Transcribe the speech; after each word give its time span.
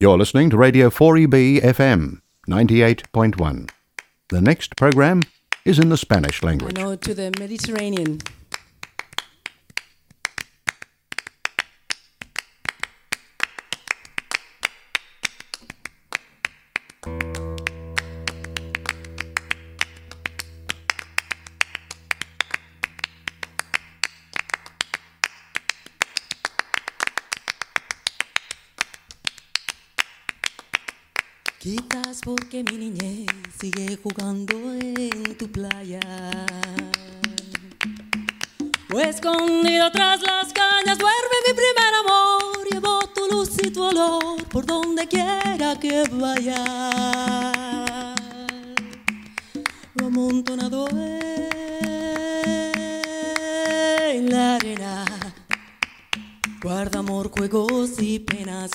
You're 0.00 0.16
listening 0.16 0.48
to 0.50 0.56
Radio 0.56 0.90
4EB 0.90 1.60
FM 1.60 2.20
98.1. 2.48 3.68
The 4.28 4.40
next 4.40 4.76
program 4.76 5.22
is 5.64 5.80
in 5.80 5.88
the 5.88 5.96
Spanish 5.96 6.40
language. 6.40 6.78
An 6.78 6.84
ode 6.84 7.02
to 7.02 7.14
the 7.14 7.32
Mediterranean. 7.36 8.20
Porque 32.28 32.62
mi 32.62 32.76
niñez 32.76 33.26
sigue 33.58 33.98
jugando 34.02 34.52
en 34.74 35.34
tu 35.38 35.50
playa. 35.50 36.00
O 38.92 39.00
escondido 39.00 39.90
tras 39.90 40.20
las 40.20 40.52
cañas 40.52 40.98
duerme 40.98 41.36
mi 41.46 41.54
primer 41.54 41.94
amor. 42.04 42.68
Llevo 42.70 42.98
tu 43.14 43.34
luz 43.34 43.56
y 43.64 43.70
tu 43.70 43.82
olor 43.82 44.44
por 44.48 44.66
donde 44.66 45.08
quiera 45.08 45.74
que 45.80 46.04
vaya. 46.12 46.64
Lo 49.94 50.06
amontonado 50.08 50.86
en 54.10 54.30
la 54.30 54.56
arena. 54.56 55.06
Guarda 56.62 56.98
amor, 56.98 57.30
juegos 57.30 57.92
y 58.00 58.18
penas. 58.18 58.72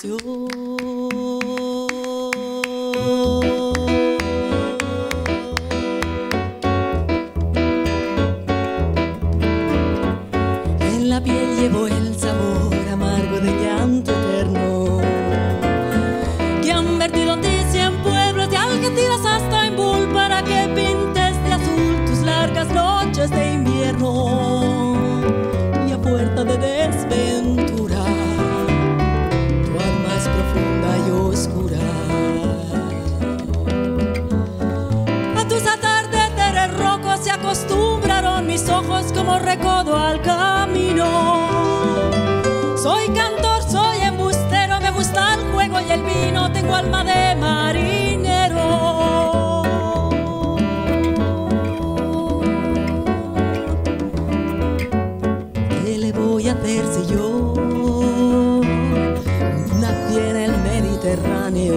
Como 39.34 39.38
recodo 39.38 39.96
al 39.96 40.20
camino. 40.22 41.06
Soy 42.80 43.08
cantor, 43.08 43.62
soy 43.68 44.00
embustero, 44.02 44.80
me 44.80 44.90
gusta 44.90 45.34
el 45.34 45.52
juego 45.52 45.80
y 45.80 45.90
el 45.90 46.02
vino, 46.02 46.52
tengo 46.52 46.74
alma 46.74 47.04
de 47.04 47.34
marinero. 47.36 48.62
¿Qué 55.84 55.98
le 55.98 56.12
voy 56.12 56.48
a 56.48 56.52
hacer 56.52 56.84
si 56.86 57.06
yo 57.12 57.54
nací 59.80 60.18
en 60.18 60.36
el 60.36 60.52
Mediterráneo? 60.58 61.76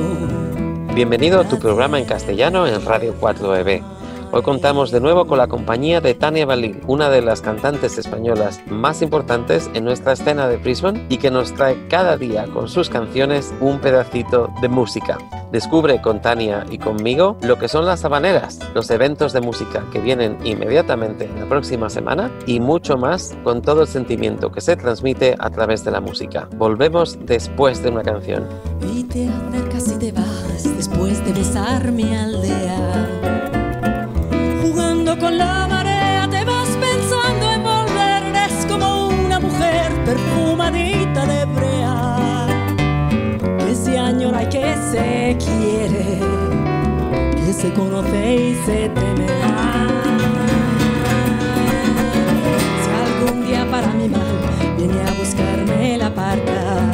Bienvenido 0.94 1.39
a 1.39 1.44
tu 1.47 1.58
programa 1.59 1.99
en 1.99 2.05
castellano 2.05 2.67
en 2.67 2.83
Radio 2.83 3.16
4EB. 3.19 3.96
Hoy 4.30 4.42
contamos 4.42 4.92
de 4.92 5.00
nuevo 5.00 5.25
con 5.25 5.38
la 5.38 5.47
compañía 5.47 6.02
de 6.02 6.14
Tania 6.14 6.45
Balín, 6.45 6.81
una 6.86 7.09
de 7.09 7.22
las 7.22 7.42
cantantes 7.42 7.98
españolas 7.98 8.60
más 8.67 9.02
importantes 9.02 9.70
en 9.73 9.86
nuestra 9.86 10.14
escena 10.14 10.49
de 10.49 10.58
Brisbane 10.58 11.05
y 11.08 11.17
que 11.17 11.32
nos 11.32 11.54
trae 11.54 11.88
cada 11.88 12.17
día 12.17 12.45
con 12.54 12.67
sus 12.67 12.89
canciones 12.89 13.54
un 13.61 13.80
pedacito 13.80 14.49
de 14.61 14.67
música. 14.67 15.17
Descubre 15.52 16.02
con 16.02 16.21
Tania 16.21 16.66
y 16.70 16.77
conmigo 16.77 17.37
lo 17.42 17.58
que 17.58 17.70
son 17.70 17.86
las 17.86 18.04
habaneras, 18.04 18.60
los 18.76 18.89
eventos 18.89 19.32
de 19.32 19.39
música 19.39 19.86
que 19.93 20.02
vienen 20.02 20.37
inmediatamente 20.43 21.23
en 21.23 21.39
la 21.39 21.45
próxima 21.45 21.89
semana 21.89 22.30
y 22.45 22.60
mucho 22.60 22.98
más 22.98 23.33
con 23.45 23.61
todo 23.61 23.83
el 23.83 23.87
sentimiento 23.87 24.52
que 24.52 24.60
se 24.60 24.76
transmite 24.76 25.36
a 25.39 25.49
través 25.49 25.86
de 25.86 25.92
la 25.92 26.02
música. 26.02 26.49
Volvemos 26.58 27.17
después 27.26 27.82
de 27.82 27.89
una 27.92 28.04
canción. 28.04 28.45
Y 28.93 29.05
te 29.05 29.30
acercas 29.30 29.87
y 29.87 29.95
te 29.95 30.11
vas 30.11 30.64
después 30.76 31.23
de 31.26 31.32
besar 31.32 31.92
mi 31.93 32.14
aldea. 32.14 32.67
Que 47.47 47.53
se 47.53 47.71
conoce 47.71 48.35
y 48.35 48.55
se 48.65 48.89
teme. 48.89 49.25
Si 52.83 52.89
algún 53.05 53.45
día 53.45 53.65
para 53.71 53.87
mi 53.93 54.09
mal 54.09 54.35
viene 54.75 54.99
a 54.99 55.13
buscarme 55.13 55.97
la 55.97 56.13
parca. 56.13 56.91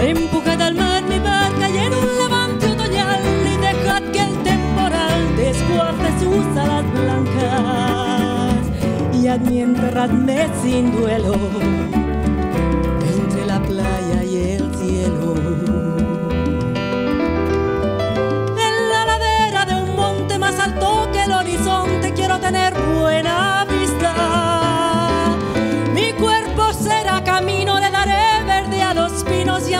Empujad 0.00 0.62
al 0.62 0.76
mar 0.76 1.02
mi 1.02 1.18
barca 1.18 1.68
y 1.68 1.78
en 1.78 1.94
un 1.94 2.16
levante 2.16 2.66
otoñal 2.70 3.22
y 3.52 3.56
dejad 3.56 4.02
que 4.12 4.20
el 4.20 4.36
temporal 4.44 5.36
desguace 5.36 6.08
sus 6.20 6.56
alas 6.56 6.84
blancas 6.92 8.54
y 9.20 9.26
a 9.26 9.36
mí 9.36 9.62
enterradme 9.62 10.46
sin 10.62 10.92
duelo 10.92 11.34
entre 13.02 13.46
la 13.46 13.60
playa 13.60 14.22
y 14.22 14.52
el 14.52 14.72
cielo. 14.76 15.85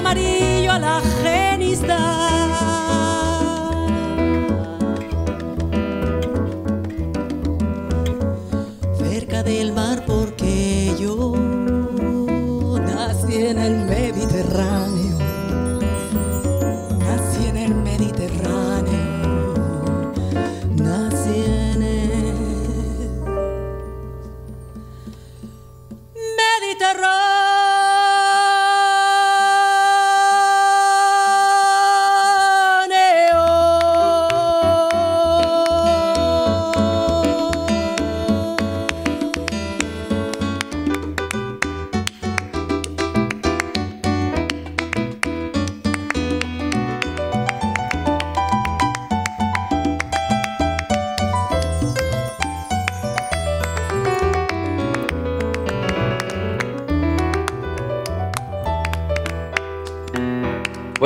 Amarillo 0.06 0.71
a 0.71 0.78
la 0.78 1.00
genista. 1.22 2.46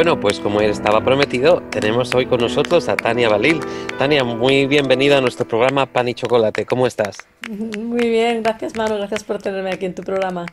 Bueno, 0.00 0.18
pues 0.18 0.40
como 0.40 0.62
estaba 0.62 1.04
prometido, 1.04 1.60
tenemos 1.68 2.14
hoy 2.14 2.24
con 2.24 2.40
nosotros 2.40 2.88
a 2.88 2.96
Tania 2.96 3.28
Balil. 3.28 3.60
Tania, 3.98 4.24
muy 4.24 4.64
bienvenida 4.64 5.18
a 5.18 5.20
nuestro 5.20 5.46
programa 5.46 5.84
Pan 5.84 6.08
y 6.08 6.14
Chocolate. 6.14 6.64
¿Cómo 6.64 6.86
estás? 6.86 7.18
Muy 7.50 8.08
bien, 8.08 8.42
gracias 8.42 8.76
Manu, 8.76 8.96
gracias 8.96 9.24
por 9.24 9.42
tenerme 9.42 9.72
aquí 9.72 9.84
en 9.84 9.94
tu 9.94 10.02
programa. 10.02 10.46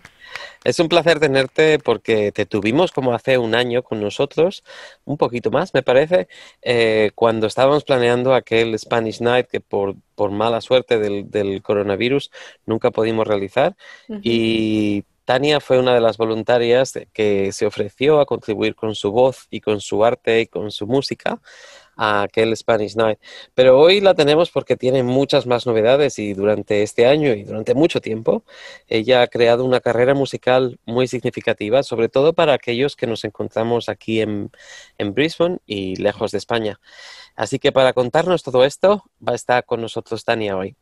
Es 0.66 0.82
un 0.82 0.90
placer 0.90 1.22
tenerte 1.22 1.80
porque 1.80 2.34
te 2.34 2.46
tuvimos 2.46 2.92
como 2.92 3.14
hace 3.14 3.38
un 3.38 3.56
año 3.56 3.84
con 3.84 4.02
nosotros, 4.02 4.66
un 5.06 5.16
poquito 5.16 5.50
más 5.50 5.74
me 5.74 5.82
parece, 5.82 6.28
eh, 6.62 7.12
cuando 7.16 7.48
estábamos 7.48 7.86
planeando 7.86 8.36
aquel 8.36 8.78
Spanish 8.78 9.22
Night 9.22 9.48
que 9.48 9.62
por, 9.62 9.96
por 10.16 10.30
mala 10.30 10.60
suerte 10.60 11.00
del, 11.00 11.32
del 11.32 11.62
coronavirus 11.62 12.32
nunca 12.66 12.92
pudimos 12.92 13.26
realizar 13.26 13.78
y 14.22 15.06
Tania 15.28 15.60
fue 15.60 15.78
una 15.78 15.94
de 15.94 16.00
las 16.00 16.16
voluntarias 16.16 16.94
que 17.12 17.52
se 17.52 17.66
ofreció 17.66 18.22
a 18.22 18.26
contribuir 18.26 18.76
con 18.76 18.96
su 18.96 19.12
voz 19.12 19.48
y 19.50 19.60
con 19.60 19.82
su 19.82 20.06
arte 20.06 20.40
y 20.40 20.48
con 20.48 20.72
su 20.72 20.88
música 20.88 21.42
a 21.98 22.22
aquel 22.22 22.56
Spanish 22.56 22.96
Night. 22.96 23.20
Pero 23.54 23.78
hoy 23.78 24.00
la 24.00 24.14
tenemos 24.14 24.52
porque 24.52 24.78
tiene 24.78 25.04
muchas 25.04 25.46
más 25.46 25.66
novedades 25.66 26.18
y 26.18 26.34
durante 26.34 26.82
este 26.82 27.08
año 27.08 27.34
y 27.34 27.44
durante 27.44 27.74
mucho 27.74 28.00
tiempo 28.00 28.46
ella 28.88 29.22
ha 29.22 29.28
creado 29.28 29.66
una 29.66 29.82
carrera 29.82 30.14
musical 30.14 30.80
muy 30.86 31.08
significativa, 31.10 31.84
sobre 31.84 32.08
todo 32.08 32.32
para 32.32 32.54
aquellos 32.54 32.96
que 32.96 33.08
nos 33.08 33.26
encontramos 33.26 33.90
aquí 33.90 34.22
en, 34.22 34.50
Brisbane 34.98 35.58
y 35.66 35.98
lejos 35.98 36.32
de 36.32 36.38
España. 36.38 36.80
Así 37.36 37.60
que 37.60 37.74
para 37.74 37.92
contarnos 37.92 38.44
todo 38.44 38.64
esto 38.64 39.04
va 39.28 39.34
a 39.34 39.36
estar 39.36 39.66
con 39.66 39.82
nosotros 39.82 40.24
Tania 40.24 40.56
hoy. 40.56 40.78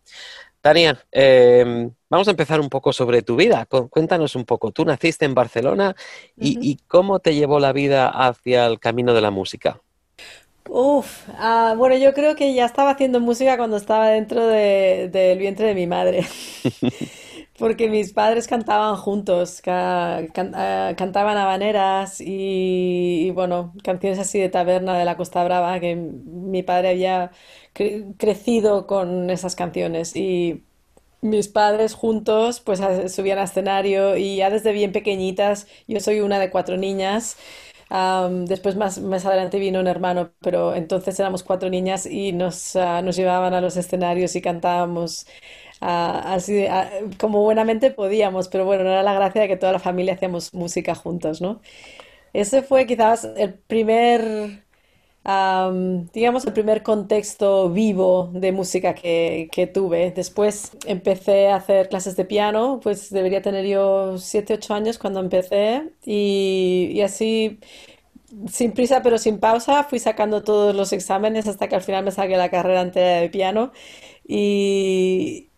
Tania, 0.66 0.98
eh, 1.12 1.92
vamos 2.10 2.28
a 2.28 2.32
empezar 2.32 2.60
un 2.60 2.70
poco 2.70 2.92
sobre 2.92 3.22
tu 3.22 3.36
vida. 3.36 3.68
Cuéntanos 3.92 4.36
un 4.36 4.46
poco. 4.46 4.72
Tú 4.72 4.84
naciste 4.84 5.24
en 5.24 5.36
Barcelona 5.36 5.96
y, 6.40 6.58
y 6.60 6.78
cómo 6.88 7.20
te 7.20 7.36
llevó 7.36 7.60
la 7.60 7.72
vida 7.72 8.10
hacia 8.10 8.66
el 8.66 8.80
camino 8.80 9.14
de 9.14 9.22
la 9.22 9.30
música. 9.30 9.80
Uf, 10.68 11.30
ah, 11.38 11.76
bueno, 11.78 11.96
yo 11.98 12.16
creo 12.16 12.36
que 12.36 12.56
ya 12.56 12.66
estaba 12.66 12.90
haciendo 12.90 13.20
música 13.20 13.58
cuando 13.58 13.78
estaba 13.78 14.08
dentro 14.10 14.48
de- 14.48 15.08
del 15.14 15.38
vientre 15.38 15.68
de 15.68 15.76
mi 15.76 15.86
madre, 15.86 16.26
porque 17.58 17.90
mis 17.90 18.14
padres 18.14 18.48
cantaban 18.48 18.96
juntos, 18.98 19.62
ca- 19.62 20.24
can- 20.34 20.52
ah, 20.56 20.94
cantaban 20.98 21.38
habaneras 21.38 22.18
y, 22.20 23.32
bueno, 23.32 23.74
canciones 23.84 24.20
así 24.20 24.40
de 24.40 24.50
taberna 24.50 24.98
de 24.98 25.06
la 25.06 25.16
Costa 25.18 25.44
Brava, 25.44 25.80
que 25.80 25.96
mi 25.96 26.64
padre 26.64 26.90
había 26.90 27.32
cre- 27.74 28.14
crecido 28.18 28.88
con 28.88 29.30
esas 29.30 29.56
canciones 29.56 30.16
y 30.16 30.64
mis 31.22 31.48
padres 31.50 31.94
juntos 31.96 32.60
pues 32.62 32.82
a- 32.82 33.10
subían 33.10 33.40
al 33.40 33.46
escenario 33.46 34.18
y 34.18 34.38
ya 34.38 34.50
desde 34.52 34.72
bien 34.74 34.92
pequeñitas, 34.94 35.68
yo 35.88 36.00
soy 36.02 36.20
una 36.22 36.40
de 36.40 36.52
cuatro 36.52 36.78
niñas. 36.78 37.38
Después 38.48 38.76
más, 38.76 39.00
más 39.00 39.26
adelante 39.26 39.60
vino 39.60 39.80
un 39.80 39.88
hermano, 39.88 40.32
pero 40.42 40.76
entonces 40.76 41.20
éramos 41.20 41.44
cuatro 41.44 41.70
niñas 41.70 42.06
y 42.06 42.32
nos, 42.34 42.76
ah, 42.76 43.02
nos 43.02 43.16
llevaban 43.16 43.54
a 43.54 43.62
los 43.62 43.78
escenarios 43.78 44.36
y 44.36 44.42
cantábamos 44.42 45.26
así 45.82 46.66
como 47.20 47.42
buenamente 47.44 47.92
podíamos, 47.92 48.48
pero 48.48 48.66
bueno, 48.66 48.84
no 48.84 48.92
era 48.92 49.04
la 49.04 49.14
gracia 49.14 49.42
de 49.42 49.48
que 49.48 49.58
toda 49.58 49.74
la 49.74 49.80
familia 49.80 50.14
hacíamos 50.16 50.54
música 50.54 50.96
juntos, 50.96 51.42
¿no? 51.42 51.62
Ese 52.34 52.64
fue 52.64 52.86
quizás 52.88 53.26
el 53.38 53.54
primer, 53.56 54.66
am, 55.24 56.08
digamos, 56.14 56.46
el 56.46 56.54
primer 56.54 56.84
contexto 56.84 57.70
vivo 57.72 58.32
de 58.34 58.52
música 58.52 58.94
que, 58.96 59.50
que 59.52 59.68
tuve. 59.68 60.12
Después 60.12 60.72
empecé 60.86 61.50
a 61.50 61.58
hacer 61.58 61.90
clases 61.90 62.16
de 62.18 62.26
piano, 62.26 62.80
pues 62.84 63.10
debería 63.12 63.42
tener 63.42 63.66
yo 63.68 64.18
7 64.20 64.54
8 64.56 64.74
años 64.76 64.98
cuando 65.00 65.20
empecé 65.22 65.94
y, 66.06 66.90
y 66.94 67.02
así, 67.02 67.60
sin 68.52 68.74
prisa 68.74 69.02
pero 69.04 69.18
sin 69.18 69.40
pausa, 69.40 69.84
fui 69.84 70.00
sacando 70.00 70.44
todos 70.44 70.76
los 70.76 70.94
exámenes 70.94 71.48
hasta 71.48 71.68
que 71.68 71.76
al 71.76 71.82
final 71.82 72.04
me 72.06 72.12
saqué 72.12 72.38
la 72.38 72.50
carrera 72.50 72.82
entera 72.82 73.22
de 73.22 73.30
piano. 73.30 73.72
Y, 74.28 75.50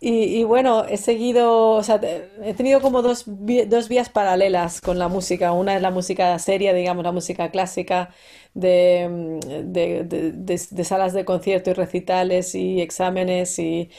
y, 0.00 0.40
y 0.40 0.44
bueno, 0.44 0.84
he 0.86 0.96
seguido, 0.96 1.72
o 1.72 1.82
sea, 1.82 2.00
he 2.42 2.54
tenido 2.54 2.80
como 2.80 3.02
dos, 3.02 3.24
dos 3.26 3.88
vías 3.88 4.08
paralelas 4.08 4.80
con 4.80 4.98
la 4.98 5.08
música. 5.08 5.52
Una 5.52 5.76
es 5.76 5.82
la 5.82 5.90
música 5.90 6.38
seria, 6.38 6.72
digamos, 6.72 7.04
la 7.04 7.12
música 7.12 7.50
clásica 7.50 8.10
de, 8.54 9.08
mm, 9.10 9.38
de, 9.72 10.04
de- 10.04 10.32
de- 10.32 10.60
de 10.70 10.84
salas 10.84 11.12
de 11.12 11.24
concierto 11.26 11.70
y 11.70 11.72
recitales 11.74 12.54
y 12.54 12.80
exámenes 12.80 13.58
y, 13.58 13.90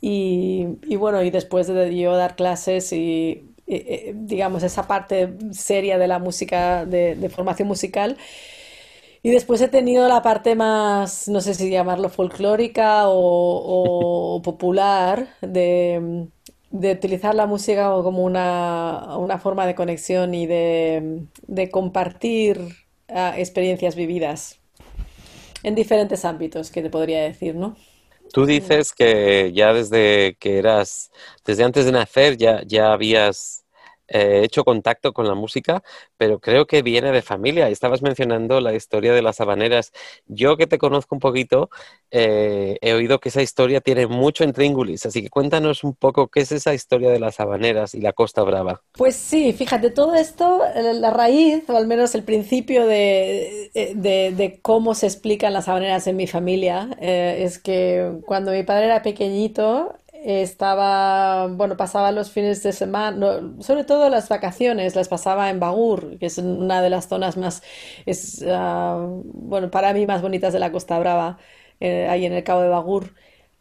y, 0.00 0.66
y 0.88 0.96
bueno, 0.96 1.22
y 1.22 1.30
después 1.30 1.66
de 1.68 1.96
yo 1.96 2.14
dar 2.16 2.36
clases 2.36 2.92
y, 2.92 3.54
eh, 3.66 4.10
eh, 4.10 4.12
digamos, 4.16 4.62
esa 4.62 4.86
parte 4.86 5.34
seria 5.52 5.98
de 5.98 6.06
la 6.08 6.18
música, 6.18 6.84
de 6.86 7.30
formación 7.30 7.68
musical. 7.68 8.16
Y 9.26 9.32
después 9.32 9.60
he 9.60 9.66
tenido 9.66 10.06
la 10.06 10.22
parte 10.22 10.54
más, 10.54 11.26
no 11.26 11.40
sé 11.40 11.52
si 11.54 11.68
llamarlo 11.68 12.10
folclórica 12.10 13.06
o, 13.06 14.40
popular, 14.44 15.26
de, 15.40 16.28
de 16.70 16.92
utilizar 16.92 17.34
la 17.34 17.48
música 17.48 17.88
como 18.04 18.22
una, 18.22 19.16
una 19.18 19.38
forma 19.38 19.66
de 19.66 19.74
conexión 19.74 20.32
y 20.32 20.46
de, 20.46 21.26
de 21.44 21.70
compartir 21.70 22.60
ah, 23.08 23.34
experiencias 23.36 23.96
vividas 23.96 24.60
en 25.64 25.74
diferentes 25.74 26.24
ámbitos, 26.24 26.70
que 26.70 26.82
te 26.82 26.88
podría 26.88 27.24
decir, 27.24 27.56
¿no? 27.56 27.74
Tú 28.32 28.46
dices 28.46 28.92
que 28.92 29.50
ya 29.52 29.72
desde 29.72 30.36
que 30.38 30.58
eras, 30.58 31.10
desde 31.44 31.64
antes 31.64 31.84
de 31.84 31.90
nacer 31.90 32.36
ya, 32.36 32.62
ya 32.64 32.92
habías 32.92 33.65
eh, 34.08 34.42
hecho 34.44 34.64
contacto 34.64 35.12
con 35.12 35.26
la 35.28 35.34
música, 35.34 35.82
pero 36.16 36.40
creo 36.40 36.66
que 36.66 36.82
viene 36.82 37.12
de 37.12 37.22
familia. 37.22 37.68
Estabas 37.68 38.02
mencionando 38.02 38.60
la 38.60 38.74
historia 38.74 39.12
de 39.12 39.22
las 39.22 39.40
habaneras. 39.40 39.92
Yo 40.26 40.56
que 40.56 40.66
te 40.66 40.78
conozco 40.78 41.14
un 41.14 41.20
poquito, 41.20 41.70
eh, 42.10 42.78
he 42.80 42.92
oído 42.94 43.18
que 43.20 43.28
esa 43.30 43.42
historia 43.42 43.80
tiene 43.80 44.06
mucho 44.06 44.44
intríngulis, 44.44 45.06
así 45.06 45.22
que 45.22 45.30
cuéntanos 45.30 45.84
un 45.84 45.94
poco 45.94 46.28
qué 46.28 46.40
es 46.40 46.52
esa 46.52 46.74
historia 46.74 47.10
de 47.10 47.20
las 47.20 47.40
habaneras 47.40 47.94
y 47.94 48.00
la 48.00 48.12
Costa 48.12 48.42
Brava. 48.42 48.82
Pues 48.92 49.14
sí, 49.16 49.52
fíjate, 49.52 49.90
todo 49.90 50.14
esto, 50.14 50.62
la 50.74 51.10
raíz, 51.10 51.68
o 51.68 51.76
al 51.76 51.86
menos 51.86 52.14
el 52.14 52.24
principio 52.24 52.86
de, 52.86 53.70
eh, 53.74 53.92
de- 53.94 54.58
cómo 54.62 54.94
se 54.94 55.06
explican 55.06 55.52
las 55.52 55.68
habaneras 55.68 56.06
en 56.06 56.16
mi 56.16 56.26
familia, 56.26 56.88
eh, 56.98 57.40
es 57.44 57.58
que 57.58 58.12
cuando 58.26 58.52
mi 58.52 58.62
padre 58.62 58.86
era 58.86 59.02
pequeñito, 59.02 59.94
estaba, 60.26 61.46
bueno, 61.48 61.76
pasaba 61.76 62.12
los 62.12 62.30
fines 62.30 62.62
de 62.62 62.72
semana, 62.72 63.40
sobre 63.60 63.84
todo 63.84 64.10
las 64.10 64.28
vacaciones, 64.28 64.96
las 64.96 65.08
pasaba 65.08 65.50
en 65.50 65.60
Bagur, 65.60 66.18
que 66.18 66.26
es 66.26 66.38
una 66.38 66.82
de 66.82 66.90
las 66.90 67.08
zonas 67.08 67.36
más, 67.36 67.62
es, 68.06 68.44
ah, 68.48 69.06
bueno, 69.08 69.70
para 69.70 69.92
mí 69.92 70.06
más 70.06 70.22
bonitas 70.22 70.52
de 70.52 70.58
la 70.58 70.72
Costa 70.72 70.98
Brava, 70.98 71.38
eh, 71.80 72.08
ahí 72.08 72.26
en 72.26 72.32
el 72.32 72.44
Cabo 72.44 72.62
de 72.62 72.68
Bagur. 72.68 73.14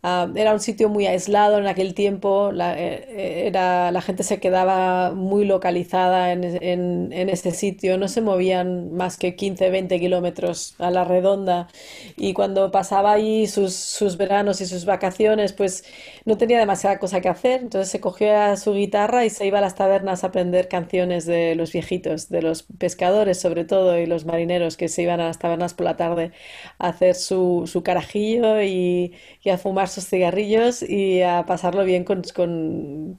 Ah, 0.08 0.32
era 0.36 0.54
un 0.54 0.60
sitio 0.60 0.88
muy 0.88 1.08
aislado 1.08 1.58
en 1.58 1.66
aquel 1.66 1.96
tiempo, 1.96 2.52
la, 2.52 2.78
eh, 2.80 3.06
eh, 3.10 3.48
era, 3.48 3.92
la 3.92 4.02
gente 4.04 4.22
se 4.22 4.40
quedaba 4.40 5.12
muy 5.16 5.46
localizada 5.46 6.32
en, 6.32 6.44
en, 6.62 7.12
en 7.12 7.36
sitio, 7.36 7.98
no 7.98 8.08
se 8.08 8.22
movían 8.22 8.94
más 8.94 9.18
que 9.18 9.36
15, 9.36 9.72
20 9.72 10.00
kilómetros 10.00 10.76
a 10.78 10.92
la 10.92 11.06
redonda. 11.06 11.70
Y 12.18 12.34
cuando 12.34 12.70
pasaba 12.72 13.14
allí 13.14 13.48
sus, 13.48 13.74
sus 13.74 14.16
veranos 14.18 14.62
y 14.62 14.68
sus 14.68 14.86
vacaciones, 14.86 15.54
pues 15.54 15.84
no 16.26 16.38
tenía 16.38 16.60
demasiada 16.60 17.00
cosa 17.00 17.20
que 17.22 17.30
hacer, 17.30 17.62
entonces 17.62 17.90
se 17.90 18.00
cogía 18.00 18.56
su 18.58 18.74
guitarra 18.74 19.26
y 19.26 19.30
se 19.32 19.48
iba 19.48 19.58
a 19.58 19.62
las 19.62 19.74
tabernas 19.76 20.24
a 20.24 20.28
aprender 20.28 20.68
canciones 20.68 21.26
de 21.26 21.56
los 21.56 21.72
viejitos, 21.72 22.30
de 22.30 22.42
los 22.44 22.62
pescadores 22.64 23.40
sobre 23.40 23.66
todo 23.66 23.98
y 23.98 24.06
los 24.06 24.26
marineros 24.26 24.78
que 24.78 24.88
se 24.88 25.02
iban 25.02 25.20
a 25.20 25.26
las 25.28 25.40
tabernas 25.40 25.74
por 25.74 25.86
la 25.86 25.98
tarde 25.98 26.32
a 26.80 26.90
hacer 26.90 27.16
su, 27.16 27.64
su 27.72 27.84
carajillo 27.84 28.62
y, 28.62 29.14
y 29.44 29.50
a 29.50 29.58
fumar 29.58 29.88
sus 29.96 30.08
cigarrillos 30.08 30.84
y 30.84 31.22
a 31.24 31.46
pasarlo 31.48 31.86
bien 31.86 32.04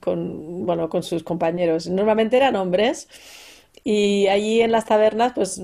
con, 0.01 0.67
bueno, 0.67 0.89
con 0.89 1.03
sus 1.03 1.23
compañeros. 1.23 1.89
Normalmente 1.89 2.37
eran 2.37 2.57
hombres 2.57 3.09
y 3.85 4.27
allí 4.29 4.61
en 4.63 4.73
las 4.73 4.87
tabernas, 4.87 5.33
pues 5.35 5.63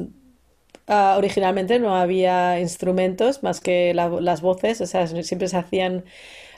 ah, 0.89 1.17
originalmente 1.19 1.79
no 1.79 1.97
había 1.97 2.61
instrumentos 2.61 3.43
más 3.43 3.61
que 3.61 3.95
la- 3.95 4.09
las 4.21 4.41
voces, 4.43 4.81
o 4.81 4.87
sea, 4.87 5.07
siempre 5.07 5.49
se 5.49 5.57
hacían 5.57 6.05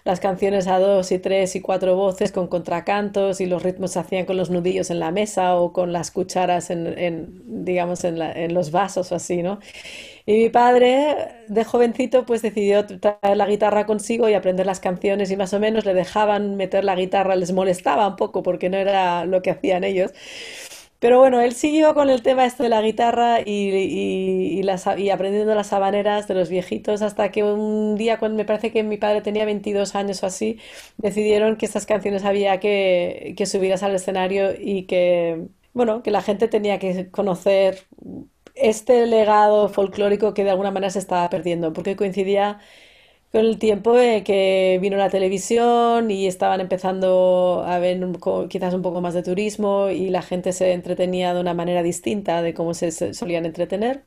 las 0.04 0.20
canciones 0.20 0.66
a 0.68 0.78
dos 0.80 1.12
y 1.12 1.18
tres 1.20 1.56
y 1.56 1.60
cuatro 1.62 1.96
voces 1.96 2.32
con 2.32 2.48
contracantos 2.48 3.40
y 3.40 3.46
los 3.46 3.62
ritmos 3.62 3.92
se 3.92 4.00
hacían 4.00 4.26
con 4.26 4.36
los 4.38 4.50
nudillos 4.50 4.90
en 4.90 5.00
la 5.00 5.12
mesa 5.12 5.56
o 5.56 5.72
con 5.72 5.92
las 5.92 6.10
cucharas 6.12 6.70
en, 6.70 7.64
digamos, 7.64 8.04
en 8.04 8.20
en 8.22 8.54
los 8.54 8.70
vasos 8.72 9.12
o 9.12 9.16
así, 9.16 9.42
¿no? 9.42 9.60
Y 10.26 10.32
mi 10.44 10.48
padre, 10.48 11.44
de 11.48 11.64
jovencito, 11.64 12.24
pues 12.24 12.40
decidió 12.40 12.86
traer 12.86 13.36
la 13.36 13.46
guitarra 13.46 13.84
consigo 13.84 14.26
y 14.28 14.32
aprender 14.34 14.64
las 14.64 14.80
canciones 14.80 15.30
y 15.30 15.36
más 15.36 15.52
o 15.52 15.60
menos 15.60 15.84
le 15.84 15.92
dejaban 15.92 16.56
meter 16.56 16.82
la 16.84 16.96
guitarra, 16.96 17.36
les 17.36 17.52
molestaba 17.52 18.08
un 18.08 18.16
poco 18.16 18.42
porque 18.42 18.70
no 18.70 18.78
era 18.78 19.26
lo 19.26 19.42
que 19.42 19.50
hacían 19.50 19.84
ellos. 19.84 20.12
Pero 20.98 21.18
bueno, 21.18 21.40
él 21.42 21.52
siguió 21.54 21.92
con 21.94 22.08
el 22.10 22.22
tema 22.22 22.46
esto 22.46 22.62
de 22.62 22.70
la 22.70 22.80
guitarra 22.82 23.40
y, 23.44 24.62
aprendiendo 25.12 25.54
las 25.54 25.72
habaneras 25.74 26.26
de 26.28 26.34
los 26.34 26.48
viejitos 26.48 27.02
hasta 27.02 27.30
que 27.30 27.42
un 27.44 27.96
día, 27.96 28.18
cuando 28.18 28.38
me 28.38 28.44
parece 28.46 28.72
que 28.72 28.82
mi 28.82 28.96
padre 28.96 29.20
tenía 29.22 29.44
22 29.44 29.94
años 29.94 30.22
o 30.22 30.26
así, 30.26 30.58
decidieron 30.96 31.56
que 31.56 31.66
estas 31.66 31.86
canciones 31.86 32.24
había 32.24 32.60
que, 32.60 33.34
que 33.36 33.46
subirlas 33.46 33.82
al 33.82 33.94
escenario 33.94 34.52
y 34.58 34.84
que, 34.86 35.48
bueno, 35.74 36.02
que 36.02 36.10
la 36.10 36.22
gente 36.22 36.48
tenía 36.48 36.78
que 36.78 37.10
conocer 37.10 37.86
este 38.54 39.06
legado 39.06 39.68
folclórico 39.68 40.34
que 40.34 40.44
de 40.44 40.50
alguna 40.50 40.70
manera 40.70 40.90
se 40.90 40.98
estaba 41.00 41.28
perdiendo, 41.30 41.72
porque 41.72 41.96
coincidía 41.96 42.60
con 43.32 43.42
el 43.46 43.58
tiempo 43.58 43.98
eh, 43.98 44.22
que 44.24 44.78
vino 44.80 44.96
la 44.96 45.10
televisión 45.10 46.10
y 46.10 46.26
estaban 46.26 46.60
empezando 46.60 47.64
a 47.66 47.78
ver 47.80 48.00
quizás 48.48 48.74
un 48.74 48.82
poco 48.82 49.00
más 49.00 49.14
de 49.14 49.22
turismo 49.24 49.88
y 49.90 50.08
la 50.10 50.22
gente 50.22 50.52
se 50.52 50.72
entretenía 50.72 51.34
de 51.34 51.40
una 51.40 51.54
manera 51.54 51.82
distinta 51.82 52.42
de 52.42 52.54
cómo 52.54 52.74
se, 52.74 52.92
solían 53.14 53.46
entretener. 53.46 54.04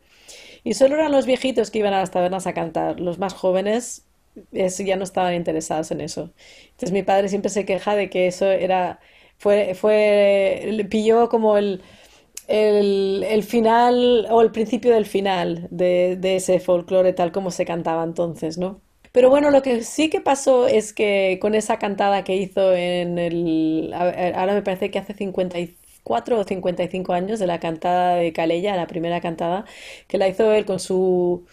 Y 0.63 0.73
solo 0.73 0.95
eran 0.95 1.11
los 1.11 1.25
viejitos 1.25 1.71
que 1.71 1.79
iban 1.79 1.93
a 1.93 1.99
las 1.99 2.11
tabernas 2.11 2.47
a 2.47 2.53
cantar. 2.53 2.99
Los 2.99 3.19
más 3.19 3.33
jóvenes 3.33 4.05
es- 4.51 4.77
ya 4.79 4.95
no 4.95 5.03
estaban 5.03 5.33
interesados 5.35 5.91
en 5.91 6.01
eso. 6.01 6.31
Entonces 6.71 6.91
mi 6.91 7.03
padre 7.03 7.29
siempre 7.29 7.49
se 7.49 7.65
queja 7.65 7.95
de 7.95 8.09
que 8.09 8.27
eso 8.27 8.45
era 8.51 8.99
Fue, 9.39 9.75
fue, 9.75 10.85
pilló 10.89 11.29
como 11.29 11.57
el, 11.57 11.83
el, 12.47 13.43
final 13.43 14.27
o 14.29 14.41
el 14.41 14.51
principio 14.51 14.93
del 14.93 15.05
final 15.05 15.67
de, 15.71 16.17
de 16.19 16.37
ese 16.37 16.59
folclore 16.59 17.13
tal 17.13 17.31
como 17.31 17.51
se 17.51 17.65
cantaba 17.65 18.03
entonces, 18.03 18.57
¿no? 18.57 18.81
Pero 19.11 19.29
bueno, 19.29 19.49
lo 19.51 19.61
que 19.63 19.83
sí 19.83 20.09
que 20.09 20.21
pasó 20.21 20.67
es 20.67 20.93
que 20.93 21.39
con 21.41 21.55
esa 21.55 21.79
cantada 21.79 22.23
que 22.23 22.35
hizo 22.35 22.73
en 22.73 23.17
el... 23.17 23.91
Ahora 23.93 24.53
me 24.53 24.61
parece 24.61 24.91
que 24.91 24.99
hace 24.99 25.13
54 25.13 26.39
o 26.39 26.43
55 26.43 27.13
años 27.13 27.39
de 27.39 27.47
la 27.47 27.59
cantada 27.59 28.15
de 28.15 28.31
Calella, 28.33 28.75
la 28.75 28.87
primera 28.87 29.19
cantada, 29.21 29.65
que 30.07 30.17
la 30.17 30.27
hizo 30.27 30.51
él 30.53 30.65
con 30.65 30.79
su, 30.79 31.45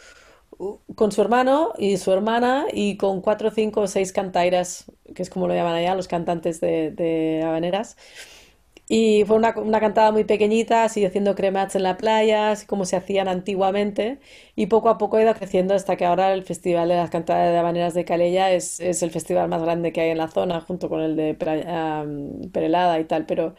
con 0.94 1.12
su 1.12 1.22
hermano 1.22 1.72
y 1.78 1.96
su 1.96 2.12
hermana 2.12 2.66
y 2.72 2.96
con 2.96 3.20
cuatro, 3.20 3.50
cinco 3.50 3.82
o 3.82 3.86
seis 3.86 4.12
cantairas, 4.12 4.84
que 5.14 5.22
es 5.22 5.30
como 5.30 5.48
lo 5.48 5.54
llaman 5.54 5.74
allá, 5.74 5.94
los 5.94 6.08
cantantes 6.08 6.60
de, 6.60 6.90
de 6.90 7.42
habaneras. 7.44 7.96
Y 8.88 9.24
fue 9.26 9.36
una, 9.36 9.54
una 9.56 9.80
cantada 9.80 10.12
muy 10.12 10.24
pequeñita, 10.24 10.84
así 10.84 11.04
haciendo 11.04 11.34
cremats 11.34 11.74
en 11.74 11.82
la 11.84 11.96
playa, 11.96 12.54
como 12.66 12.84
se 12.84 12.96
hacían 12.96 13.28
antiguamente. 13.28 14.18
Y 14.56 14.66
poco 14.66 14.90
a 14.90 14.98
poco 14.98 15.16
ha 15.16 15.22
ido 15.22 15.34
creciendo 15.34 15.74
hasta 15.74 15.96
que 15.96 16.04
ahora 16.04 16.32
el 16.34 16.44
Festival 16.44 16.88
de 16.88 16.96
las 16.96 17.10
Cantadas 17.10 17.50
de 17.50 17.58
Habaneras 17.58 17.94
de 17.94 18.04
Calella 18.04 18.52
es, 18.52 18.80
es 18.80 19.02
el 19.02 19.10
festival 19.10 19.48
más 19.48 19.62
grande 19.62 19.92
que 19.92 20.02
hay 20.02 20.10
en 20.10 20.18
la 20.18 20.28
zona, 20.28 20.60
junto 20.60 20.88
con 20.90 21.00
el 21.00 21.16
de 21.16 21.34
Perelada 22.52 23.00
y 23.00 23.04
tal. 23.04 23.24
Pero, 23.26 23.54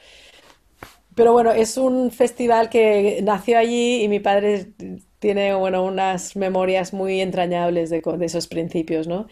pero 1.15 1.31
bueno, 1.31 1.51
es 1.51 1.77
un 1.77 2.11
festival 2.11 2.69
que 2.69 3.21
nació 3.23 3.57
allí 3.57 4.03
y 4.03 4.09
mi 4.09 4.19
padre 4.19 4.73
tiene, 5.19 5.53
bueno, 5.55 5.83
unas 5.85 6.35
memorias 6.35 6.93
muy 6.93 7.21
entrañables 7.21 7.89
de 7.89 8.01
esos 8.21 8.47
principios, 8.47 9.07
¿no? 9.07 9.27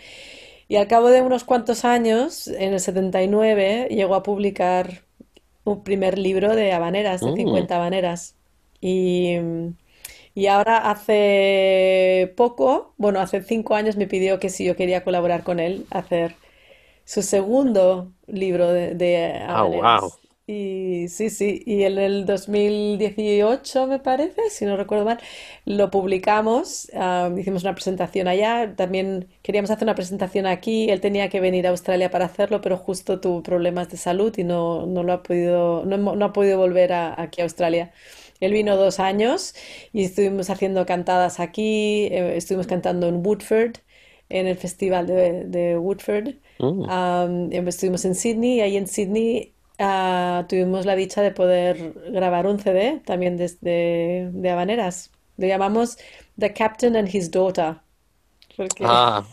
Y 0.67 0.77
al 0.77 0.88
cabo 0.88 1.09
de 1.09 1.21
unos 1.21 1.43
cuantos 1.43 1.85
años, 1.85 2.47
en 2.47 2.73
el 2.73 2.79
79, 2.79 3.89
llegó 3.91 4.15
a 4.15 4.23
publicar 4.23 5.03
un 5.65 5.84
primer 5.84 6.17
libro 6.20 6.55
de 6.55 6.74
habaneras, 6.74 7.24
de 7.25 7.32
Mm, 7.32 7.34
50 7.34 7.75
habaneras. 7.77 8.36
Y, 8.82 9.38
y 10.34 10.48
ahora 10.48 10.89
hace 10.91 12.34
poco, 12.38 12.93
bueno, 12.98 13.20
hace 13.20 13.41
cinco 13.43 13.75
años 13.75 13.98
me 13.98 14.08
pidió 14.08 14.39
que 14.39 14.50
si 14.50 14.65
yo 14.65 14.75
quería 14.75 15.03
colaborar 15.03 15.43
con 15.43 15.60
él, 15.60 15.88
hacer 15.91 16.36
su 17.05 17.22
segundo 17.24 18.13
libro 18.27 18.70
de, 18.72 18.96
de 18.96 19.39
Ah, 19.48 19.63
wow. 19.65 20.12
Y 20.45 21.07
sí, 21.07 21.29
sí, 21.29 21.63
y 21.65 21.83
en 21.83 21.97
el 21.97 22.25
2018 22.25 23.88
me 23.88 24.00
parece, 24.00 24.50
si 24.50 24.65
no 24.65 24.75
recuerdo 24.75 25.05
mal, 25.05 25.17
lo 25.63 25.89
publicamos, 25.89 26.91
ah, 26.95 27.31
hicimos 27.38 27.63
una 27.63 27.73
presentación 27.73 28.27
allá, 28.27 28.75
también 28.75 29.29
queríamos 29.41 29.71
hacer 29.71 29.85
una 29.85 29.95
presentación 29.95 30.45
aquí, 30.45 30.89
él 30.89 31.00
tenía 31.00 31.29
que 31.29 31.39
venir 31.39 31.65
a 31.65 31.69
Australia 31.69 32.12
para 32.12 32.25
hacerlo, 32.25 32.59
pero 32.59 32.75
justo 32.77 33.21
tuvo 33.21 33.41
problemas 33.41 33.89
de 33.89 33.95
salud 33.95 34.38
y 34.38 34.43
no, 34.43 34.85
no 34.85 35.03
lo 35.03 35.13
ha 35.13 35.23
podido, 35.23 35.85
no, 35.85 35.95
hemo- 35.97 36.17
no 36.17 36.25
ha 36.25 36.33
podido 36.33 36.57
volver 36.57 36.91
a- 36.91 37.21
aquí 37.21 37.39
a 37.39 37.45
Australia. 37.45 37.93
Él 38.41 38.51
vino 38.51 38.75
dos 38.75 39.00
años 39.00 39.55
y 39.93 40.03
estuvimos 40.03 40.50
haciendo 40.50 40.85
cantadas 40.85 41.39
aquí, 41.39 42.07
eh, 42.12 42.35
estuvimos 42.35 42.67
cantando 42.67 43.07
en 43.07 43.25
Woodford, 43.25 43.77
en 44.29 44.47
el 44.47 44.57
festival 44.57 45.07
de, 45.07 45.45
de 45.45 45.77
Woodford. 45.77 46.35
Mm. 46.59 46.85
Am, 46.85 47.51
estuvimos 47.67 48.03
en 48.05 48.15
Sydney 48.15 48.55
y 48.57 48.62
ahí 48.62 48.77
en 48.77 48.88
Sydney 48.88 49.52
ah, 49.80 50.46
tuvimos 50.50 50.86
la 50.86 50.96
dicha 50.96 51.22
de 51.22 51.32
poder 51.32 51.94
grabar 52.12 52.48
un 52.48 52.60
CD 52.60 53.01
también 53.06 53.38
desde 53.38 54.30
de 54.32 54.50
habaneras. 54.50 55.12
Lo 55.38 55.48
llamamos 55.48 55.98
The 56.39 56.53
Captain 56.53 56.96
and 56.96 57.13
His 57.13 57.32
Daughter, 57.32 57.77
porque 58.56 58.86
Ah, 58.86 59.24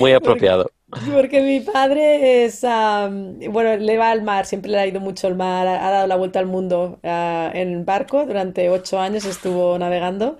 muy 0.00 0.12
Porque, 0.20 0.48
apropiado. 0.48 0.70
porque 1.12 1.42
mi 1.42 1.60
padre 1.60 2.44
es, 2.44 2.64
am, 2.64 3.38
bueno, 3.50 3.76
le 3.76 3.98
va 3.98 4.10
al 4.10 4.22
mar, 4.22 4.46
siempre 4.46 4.70
le 4.70 4.78
ha 4.78 4.86
ido 4.86 5.00
mucho 5.00 5.26
al 5.26 5.36
mar, 5.36 5.66
ha, 5.68 5.90
dado 5.90 6.06
la 6.06 6.16
vuelta 6.16 6.38
al 6.40 6.46
mundo 6.46 7.00
ah, 7.04 7.50
en 7.54 7.84
barco, 7.84 8.26
durante 8.26 8.70
ocho 8.70 8.98
años 9.00 9.24
estuvo 9.26 9.78
navegando 9.78 10.38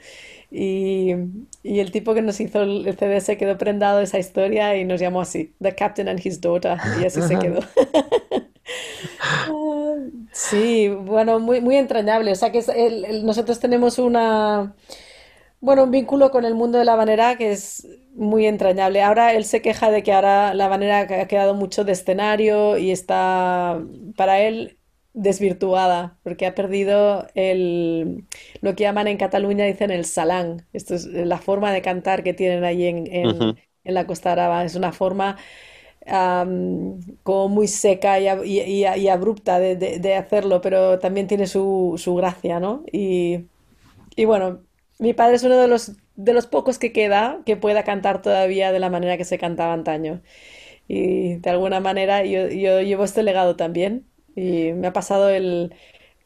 y, 0.50 1.12
y 1.62 1.81
el 1.81 1.91
tipo 1.93 2.15
que 2.15 2.23
nos 2.23 2.41
hizo 2.41 2.62
el, 2.62 2.87
el 2.88 2.97
CD 2.99 3.21
se 3.21 3.37
quedó 3.37 3.59
prendado 3.59 3.99
de 3.99 4.05
esa 4.05 4.19
historia 4.19 4.77
y 4.77 4.85
nos 4.85 5.00
llamó 5.00 5.21
así, 5.21 5.55
The 5.61 5.75
Captain 5.75 6.09
and 6.09 6.25
His 6.25 6.41
Daughter, 6.41 6.79
y 6.95 7.05
así 7.05 7.23
se 7.23 7.38
quedó. 7.38 7.61
Sí, 10.33 10.88
bueno, 10.88 11.40
muy, 11.40 11.61
muy 11.61 11.76
entrañable, 11.76 12.33
o 12.33 12.35
sea 12.35 12.52
que 12.52 12.59
es 12.59 12.69
el- 12.69 13.05
el- 13.05 13.26
nosotros 13.26 13.59
tenemos 13.61 13.99
una... 13.99 14.75
Bueno, 15.61 15.85
un 15.85 15.90
vínculo 15.93 16.31
con 16.31 16.45
el 16.45 16.55
mundo 16.55 16.78
de 16.78 16.85
la 16.87 16.95
habanera 16.95 17.37
que 17.38 17.52
es 17.52 17.87
muy 18.14 18.47
entrañable. 18.47 19.02
Ahora 19.02 19.35
él 19.35 19.45
se 19.45 19.62
queja 19.62 19.90
de 19.90 20.02
que 20.05 20.12
ahora 20.12 20.55
la 20.55 20.67
habanera 20.67 21.00
ha 21.00 21.28
quedado 21.28 21.55
mucho 21.55 21.85
de 21.85 21.93
escenario 21.93 22.78
y 22.78 22.93
está, 22.93 23.83
para 24.17 24.40
él, 24.43 24.78
desvirtuada, 25.14 26.19
porque 26.25 26.47
ha 26.47 26.55
perdido 26.55 27.26
el, 27.35 28.26
lo 28.62 28.76
que 28.76 28.85
llaman 28.85 29.09
en 29.09 29.19
Cataluña, 29.19 29.64
dicen 29.67 29.90
el 29.90 30.05
salán. 30.05 30.67
Esto 30.75 30.95
es 30.95 31.07
la 31.07 31.38
forma 31.38 31.73
de 31.73 31.83
cantar 31.83 32.23
que 32.25 32.35
tienen 32.35 32.64
allí 32.64 32.87
en, 32.87 33.07
en, 33.12 33.31
Ujú. 33.31 33.59
en 33.85 33.95
la 33.95 34.07
Costa 34.07 34.33
Brava. 34.35 34.64
Es 34.64 34.76
una 34.76 34.93
forma 34.93 35.37
como 37.23 37.49
muy 37.49 37.69
seca 37.69 38.19
y, 38.21 38.27
ab- 38.27 38.45
y- 38.47 38.61
y- 38.62 38.87
y 39.00 39.09
abrupta 39.09 39.59
de, 39.59 39.77
de- 39.77 39.99
de 40.00 40.15
hacerlo, 40.17 40.61
pero 40.61 40.99
también 40.99 41.27
tiene 41.27 41.47
su, 41.47 41.95
su 41.99 42.15
gracia, 42.17 42.61
¿no? 42.61 42.85
Y, 42.93 43.47
y 44.17 44.25
bueno, 44.25 44.65
mi 44.99 45.15
padre 45.15 45.37
es 45.37 45.45
uno 45.45 45.57
de 45.59 45.69
los, 45.69 45.93
de 46.17 46.33
los 46.35 46.47
pocos 46.47 46.79
que 46.79 46.93
queda 46.93 47.43
que 47.47 47.57
pueda 47.57 47.85
cantar 47.85 48.23
todavía 48.23 48.73
de 48.73 48.81
la 48.81 48.91
manera 48.91 49.17
que 49.17 49.25
se 49.25 49.38
cantaba 49.38 49.73
antaño. 49.75 50.23
Y 50.88 51.37
de 51.38 51.50
alguna 51.50 51.81
manera 51.81 52.25
yo, 52.25 52.49
yo 52.49 52.81
llevo 52.83 53.05
este 53.05 53.23
legado 53.23 53.57
también. 53.57 54.07
Y 54.37 54.73
me 54.75 54.88
ha 54.88 54.93
pasado 54.93 55.31
el, 55.31 55.75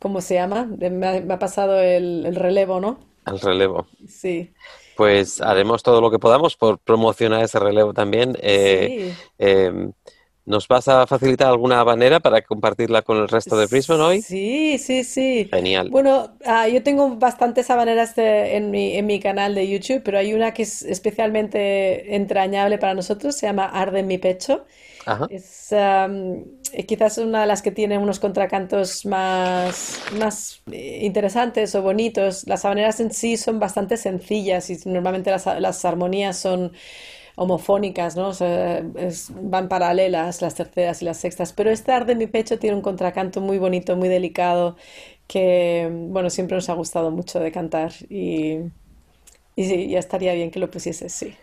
¿cómo 0.01 0.21
se 0.21 0.35
llama? 0.35 0.67
Me 0.67 0.87
ha, 1.09 1.21
me 1.23 1.35
ha 1.35 1.39
pasado 1.39 1.81
el, 1.81 2.27
el 2.27 2.37
relevo, 2.37 2.81
¿no? 2.81 3.01
Al 3.25 3.41
relevo. 3.41 3.87
Sí, 4.07 4.55
Pues 4.95 5.41
haremos 5.41 5.83
todo 5.83 6.01
lo 6.01 6.11
que 6.11 6.19
podamos 6.19 6.57
por 6.57 6.79
promocionar 6.81 7.43
ese 7.45 7.59
relevo 7.59 7.95
también. 7.95 8.37
Eh, 8.43 8.95
sí, 8.95 9.23
eh, 9.39 9.73
¿nos 10.45 10.69
vas 10.69 10.89
a 10.89 11.07
facilitar 11.07 11.49
alguna 11.49 11.81
habanera 11.81 12.21
para 12.21 12.43
compartirla 12.43 13.03
con 13.03 13.19
el 13.19 13.29
resto 13.29 13.57
de 13.57 13.67
Brisbane 13.67 14.03
hoy? 14.03 14.27
sí, 14.29 14.79
sí, 14.79 15.05
sí. 15.05 15.51
Genial. 15.53 15.89
Bueno, 15.89 16.37
ah, 16.47 16.69
yo 16.69 16.83
tengo 16.83 17.17
bastantes 17.17 17.71
habaneras 17.71 18.15
de- 18.17 18.57
en 18.57 18.71
mi, 18.71 18.97
en 18.97 19.07
mi 19.07 19.21
canal 19.21 19.55
de 19.55 19.69
YouTube, 19.69 20.03
pero 20.05 20.19
hay 20.19 20.35
una 20.35 20.53
que 20.55 20.63
es 20.63 20.83
especialmente 20.83 22.15
entrañable 22.17 22.79
para 22.79 22.95
nosotros, 22.95 23.37
se 23.37 23.47
llama 23.47 23.67
Arde 23.67 24.01
en 24.01 24.07
mi 24.07 24.19
pecho. 24.19 24.67
Es 25.29 25.69
eh, 25.73 26.87
quizás 26.87 27.17
una 27.19 27.41
de 27.43 27.47
las 27.47 27.63
que 27.63 27.71
tiene 27.71 27.97
unos 27.99 28.21
contracantos 28.21 29.07
más, 29.07 30.01
más 30.11 30.63
eh, 30.71 31.01
interesantes 31.03 31.75
o 31.75 31.83
bonitos. 31.83 32.47
Las 32.47 32.65
habaneras 32.67 33.01
en 33.01 33.13
sí 33.13 33.37
son 33.39 33.59
bastante 33.59 33.97
sencillas 33.97 34.69
y 34.71 34.79
normalmente 34.87 35.31
las, 35.31 35.47
las 35.61 35.85
armonías 35.87 36.37
son 36.39 36.73
homofónicas, 37.37 38.17
¿no? 38.17 38.33
Van 39.43 39.69
paralelas 39.69 40.43
las 40.43 40.55
terceras 40.55 41.03
y 41.03 41.05
las 41.07 41.19
sextas. 41.19 41.53
Pero 41.53 41.71
este 41.71 41.93
Arde 41.93 42.13
en 42.13 42.19
mi 42.19 42.27
pecho 42.27 42.59
tiene 42.59 42.77
un 42.77 42.83
contracanto 42.83 43.41
muy 43.41 43.59
bonito, 43.59 43.97
muy 43.97 44.09
delicado, 44.09 44.77
que, 45.27 45.89
bueno, 46.09 46.31
siempre 46.31 46.57
nos 46.57 46.69
ha 46.69 46.75
gustado 46.75 47.11
mucho 47.11 47.41
de 47.41 47.53
cantar 47.53 47.93
y, 48.11 48.59
y 49.57 49.89
ya 49.91 49.99
estaría 49.99 50.35
bien 50.35 50.51
que 50.51 50.61
lo 50.61 50.71
pusieses, 50.71 51.13
sí. 51.13 51.35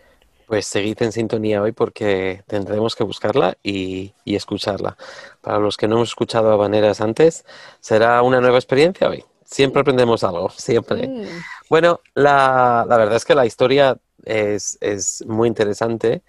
Pues 0.50 0.66
seguid 0.66 1.00
en 1.02 1.12
sintonía 1.12 1.62
hoy 1.62 1.70
porque 1.70 2.42
tendremos 2.48 2.96
que 2.96 3.04
buscarla 3.04 3.56
y, 3.62 4.14
y 4.24 4.34
escucharla. 4.34 4.96
Para 5.42 5.60
los 5.60 5.76
que 5.76 5.86
no 5.86 5.94
hemos 5.94 6.08
escuchado 6.08 6.50
habaneras 6.52 7.00
antes, 7.00 7.44
será 7.78 8.20
una 8.22 8.40
nueva 8.40 8.58
experiencia 8.58 9.08
hoy. 9.08 9.24
Siempre 9.44 9.82
aprendemos 9.82 10.24
algo, 10.24 10.50
siempre. 10.56 11.06
Mm, 11.06 11.44
Bueno, 11.68 12.00
la, 12.14 12.84
la 12.88 12.96
verdad 12.96 13.14
es 13.16 13.24
que 13.24 13.36
la 13.36 13.46
historia 13.46 13.96
es, 14.24 14.76
es 14.80 15.24
muy 15.24 15.46
interesante, 15.46 16.22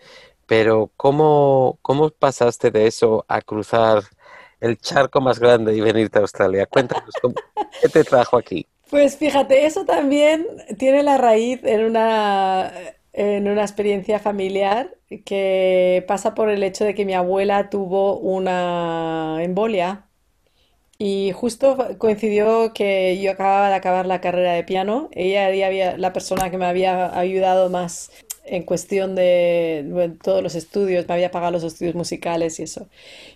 pero 0.45 0.91
¿cómo, 0.97 1.79
cómo 1.81 2.11
pasaste 2.11 2.71
de 2.71 2.87
eso 2.87 3.25
a 3.27 3.41
cruzar 3.41 4.03
el 4.59 4.77
charco 4.77 5.21
más 5.21 5.39
grande 5.39 5.75
y 5.75 5.81
venirte 5.81 6.19
a 6.19 6.21
Australia? 6.21 6.67
Cuéntanos, 6.67 7.17
¿cómo- 7.19 7.35
¿qué 7.81 7.89
te 7.89 8.03
trajo 8.03 8.37
aquí? 8.37 8.67
Pues 8.89 9.17
fíjate, 9.17 9.65
eso 9.65 9.85
también 9.85 10.45
tiene 10.77 11.01
la 11.03 11.17
raíz 11.17 11.61
en 11.63 11.85
una, 11.85 12.71
en 13.13 13.48
una 13.48 13.62
experiencia 13.63 14.20
familiar 14.20 14.98
que 15.25 16.03
pasa 16.08 16.34
por 16.36 16.50
el 16.50 16.63
hecho 16.63 16.86
de 16.86 16.96
que 16.96 17.06
mi 17.06 17.13
abuela 17.13 17.70
tuvo 17.70 18.18
una 18.20 19.39
embolia 19.41 20.08
y 20.98 21.32
justo 21.34 21.77
coincidió 21.98 22.74
que 22.74 23.20
yo 23.22 23.32
acababa 23.32 23.70
de 23.70 23.75
acabar 23.75 24.06
la 24.06 24.22
carrera 24.22 24.53
de 24.53 24.63
piano. 24.63 25.10
Ella 25.13 25.51
ya 25.53 25.65
había 25.68 25.98
la 25.98 26.13
persona 26.13 26.51
que 26.51 26.58
me 26.60 26.65
había 26.65 27.18
ayudado 27.18 27.70
más 27.72 28.12
en 28.46 28.63
cuestión 28.63 29.15
de 29.15 29.84
bueno, 29.89 30.15
todos 30.22 30.44
los 30.44 30.56
estudios, 30.56 31.08
me 31.08 31.15
había 31.15 31.32
pagado 31.32 31.53
los 31.53 31.63
estudios 31.63 31.96
musicales 31.96 32.60
y 32.60 32.63
eso. 32.63 32.88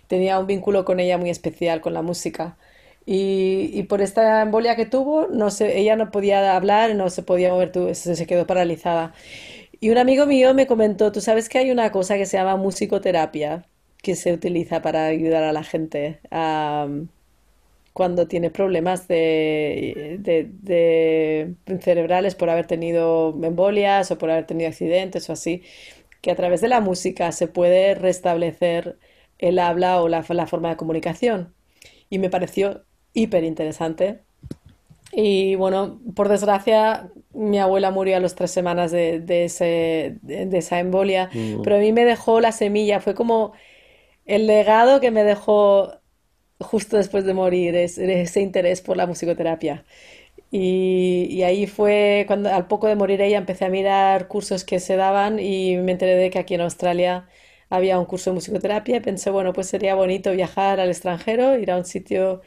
Tenía 0.06 0.38
un 0.38 0.46
vínculo 0.46 0.84
con 0.84 1.00
ella 1.00 1.18
muy 1.18 1.30
especial, 1.30 1.80
con 1.80 1.94
la 1.94 2.02
música. 2.02 2.56
Y, 3.04 3.70
y 3.72 3.84
por 3.84 4.00
esta 4.02 4.42
embolia 4.42 4.76
que 4.76 4.86
tuvo, 4.86 5.28
no 5.28 5.50
se, 5.50 5.78
ella 5.78 5.96
no 5.96 6.10
podía 6.10 6.56
hablar, 6.56 6.94
no 6.96 7.10
se 7.10 7.22
podía 7.22 7.50
mover, 7.52 7.94
se 7.94 8.26
quedó 8.26 8.46
paralizada. 8.46 9.14
Y 9.80 9.90
un 9.90 9.98
amigo 9.98 10.26
mío 10.26 10.54
me 10.54 10.66
comentó, 10.66 11.12
tú 11.12 11.20
sabes 11.20 11.48
que 11.48 11.58
hay 11.58 11.70
una 11.70 11.90
cosa 11.92 12.16
que 12.16 12.26
se 12.26 12.36
llama 12.38 12.56
musicoterapia, 12.56 13.66
que 14.02 14.14
se 14.16 14.32
utiliza 14.32 14.82
para 14.82 15.06
ayudar 15.06 15.44
a 15.44 15.52
la 15.52 15.64
gente 15.64 16.20
a, 16.30 16.88
cuando 17.92 18.28
tiene 18.28 18.50
problemas 18.50 19.08
de 19.08 20.20
cerebrales 21.80 22.34
por 22.34 22.50
haber 22.50 22.66
tenido 22.66 23.30
embolias 23.42 24.10
o 24.10 24.18
por 24.18 24.30
haber 24.30 24.46
tenido 24.46 24.68
accidentes 24.68 25.28
o 25.30 25.32
así, 25.32 25.62
que 26.22 26.30
a 26.32 26.36
través 26.36 26.60
de 26.62 26.68
la 26.68 26.80
música 26.82 27.32
se 27.32 27.48
puede 27.48 27.94
restablecer 27.96 28.98
el 29.38 29.58
habla 29.60 30.02
o 30.02 30.08
la, 30.08 30.24
la 30.28 30.46
forma 30.48 30.70
de 30.70 30.76
comunicación. 30.76 31.54
Y 32.10 32.20
me 32.20 32.30
pareció 32.30 32.84
hiper 33.14 33.44
interesante. 33.44 34.25
Y 35.12 35.54
bueno, 35.56 36.00
por 36.14 36.28
desgracia, 36.28 37.10
mi 37.32 37.58
abuela 37.58 37.90
murió 37.90 38.16
a 38.16 38.20
las 38.20 38.34
tres 38.34 38.50
semanas 38.50 38.90
de, 38.90 39.20
de 39.20 39.44
ese, 39.44 40.18
de, 40.22 40.46
de 40.46 40.58
esa 40.58 40.80
embolia, 40.80 41.30
Mm. 41.32 41.62
pero 41.62 41.76
a 41.76 41.78
mí 41.78 41.92
me 41.92 42.04
dejó 42.04 42.40
la 42.40 42.52
semilla, 42.52 43.00
fue 43.00 43.14
como 43.14 43.52
el 44.26 44.46
legado 44.46 45.00
que 45.00 45.10
me 45.10 45.24
dejó 45.24 45.92
justo 46.60 46.96
después 46.98 47.24
de 47.26 47.34
morir, 47.34 47.76
es, 47.76 47.98
ese 47.98 48.40
interés 48.40 48.82
por 48.82 48.96
la 48.96 49.06
musicoterapia. 49.06 49.84
Y, 50.50 51.26
y 51.30 51.42
ahí 51.42 51.66
fue 51.66 52.24
cuando 52.26 52.50
al 52.54 52.66
poco 52.68 52.86
de 52.86 52.96
morir 52.96 53.20
ella 53.20 53.38
empecé 53.38 53.64
a 53.66 53.68
mirar 53.70 54.28
cursos 54.28 54.64
que 54.64 54.78
se 54.80 54.96
daban 54.96 55.38
y 55.40 55.76
me 55.78 55.92
enteré 55.92 56.14
de 56.16 56.30
que 56.30 56.38
aquí 56.38 56.54
en 56.54 56.60
Australia 56.62 57.28
había 57.68 57.98
un 57.98 58.04
curso 58.06 58.30
de 58.30 58.34
musicoterapia 58.34 58.96
y 58.96 59.00
pensé, 59.00 59.30
bueno, 59.30 59.52
pues 59.52 59.66
sería 59.68 59.94
bonito 59.96 60.32
viajar 60.32 60.78
al 60.80 60.88
extranjero, 60.90 61.58
ir 61.58 61.70
a 61.72 61.76
un 61.78 61.84
sitio 61.84 62.42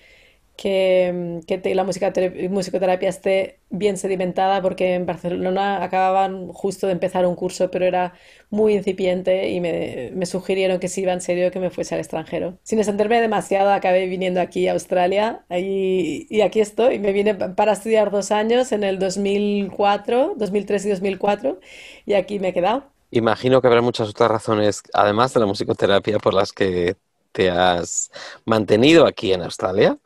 que, 0.61 1.39
que 1.47 1.57
te- 1.57 1.73
la 1.75 1.85
musicoterapia 1.85 3.09
esté 3.09 3.59
bien 3.69 3.97
sedimentada 3.97 4.61
porque 4.61 4.95
en 4.95 5.05
Barcelona 5.05 5.83
acababan 5.83 6.47
justo 6.53 6.87
de 6.87 6.93
empezar 6.93 7.25
un 7.25 7.35
curso, 7.35 7.71
pero 7.71 7.85
era 7.85 8.13
muy 8.49 8.73
incipiente 8.73 9.49
y 9.51 9.61
me, 9.61 10.11
me 10.13 10.25
sugirieron 10.25 10.79
que 10.79 10.87
si 10.89 11.01
iba 11.01 11.13
en 11.13 11.21
serio 11.21 11.51
que 11.51 11.59
me 11.59 11.69
fuese 11.69 11.95
al 11.95 12.01
extranjero. 12.01 12.57
Sin 12.63 12.79
extenderme 12.79 13.21
demasiado, 13.21 13.71
acabé 13.71 14.07
viniendo 14.07 14.41
aquí 14.41 14.67
a 14.67 14.73
Australia 14.73 15.45
y, 15.49 16.27
y 16.29 16.41
aquí 16.41 16.59
estoy. 16.59 16.99
Me 16.99 17.13
vine 17.13 17.35
pa- 17.35 17.55
para 17.55 17.73
estudiar 17.73 18.11
dos 18.11 18.31
años 18.31 18.71
en 18.71 18.83
el 18.83 18.99
2004, 18.99 20.33
2003 20.37 20.85
y 20.85 20.89
2004 20.89 21.59
y 22.05 22.13
aquí 22.13 22.39
me 22.39 22.49
he 22.49 22.53
quedado. 22.53 22.91
Imagino 23.11 23.59
que 23.61 23.67
habrá 23.67 23.81
muchas 23.81 24.09
otras 24.09 24.29
razones, 24.29 24.83
además 24.93 25.33
de 25.33 25.39
la 25.39 25.47
musicoterapia, 25.47 26.19
por 26.19 26.33
las 26.35 26.53
que 26.53 26.95
te 27.31 27.49
has 27.49 28.11
mantenido 28.45 29.05
aquí 29.05 29.33
en 29.33 29.41
Australia. 29.41 29.97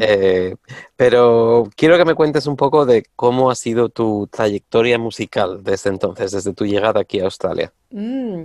Eh, 0.00 0.54
pero 0.96 1.68
quiero 1.76 1.96
que 1.96 2.04
me 2.04 2.14
cuentes 2.14 2.46
un 2.46 2.56
poco 2.56 2.86
de 2.86 3.04
cómo 3.16 3.50
ha 3.50 3.54
sido 3.54 3.88
tu 3.88 4.28
trayectoria 4.28 4.98
musical 4.98 5.62
desde 5.62 5.90
entonces, 5.90 6.32
desde 6.32 6.54
tu 6.54 6.66
llegada 6.66 7.00
aquí 7.00 7.20
a 7.20 7.24
Australia. 7.24 7.72
Mm. 7.90 8.44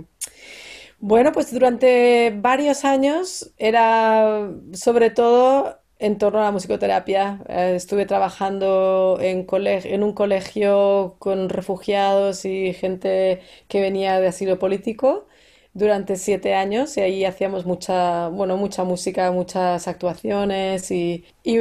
Bueno, 0.98 1.32
pues 1.32 1.52
durante 1.52 2.34
varios 2.36 2.84
años 2.84 3.52
era 3.58 4.50
sobre 4.72 5.10
todo 5.10 5.78
en 5.98 6.18
torno 6.18 6.40
a 6.40 6.44
la 6.44 6.50
musicoterapia. 6.50 7.42
Eh, 7.48 7.74
estuve 7.76 8.06
trabajando 8.06 9.18
en 9.20 9.46
en 9.50 10.02
un 10.02 10.12
colegio 10.12 11.16
con 11.18 11.48
refugiados 11.48 12.44
y 12.44 12.72
gente 12.72 13.40
que 13.68 13.80
venía 13.80 14.18
de 14.20 14.28
asilo 14.28 14.58
político 14.58 15.26
durante 15.74 16.16
siete 16.16 16.54
años 16.54 16.96
y 16.96 17.00
ahí 17.02 17.24
hacíamos 17.24 17.66
mucha, 17.66 18.28
bueno, 18.28 18.56
mucha 18.56 18.84
música, 18.84 19.30
muchas 19.32 19.88
actuaciones 19.88 20.90
y, 20.90 21.24
y, 21.42 21.58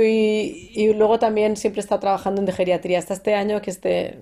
y 0.74 0.93
luego 0.93 1.20
también 1.20 1.58
siempre 1.58 1.79
he 1.82 1.84
estado 1.84 2.01
trabajando 2.01 2.41
en 2.41 2.46
de 2.46 2.53
geriatría. 2.53 3.00
Hasta 3.00 3.13
este 3.15 3.36
año 3.36 3.62
que 3.62 3.72
este, 3.72 4.20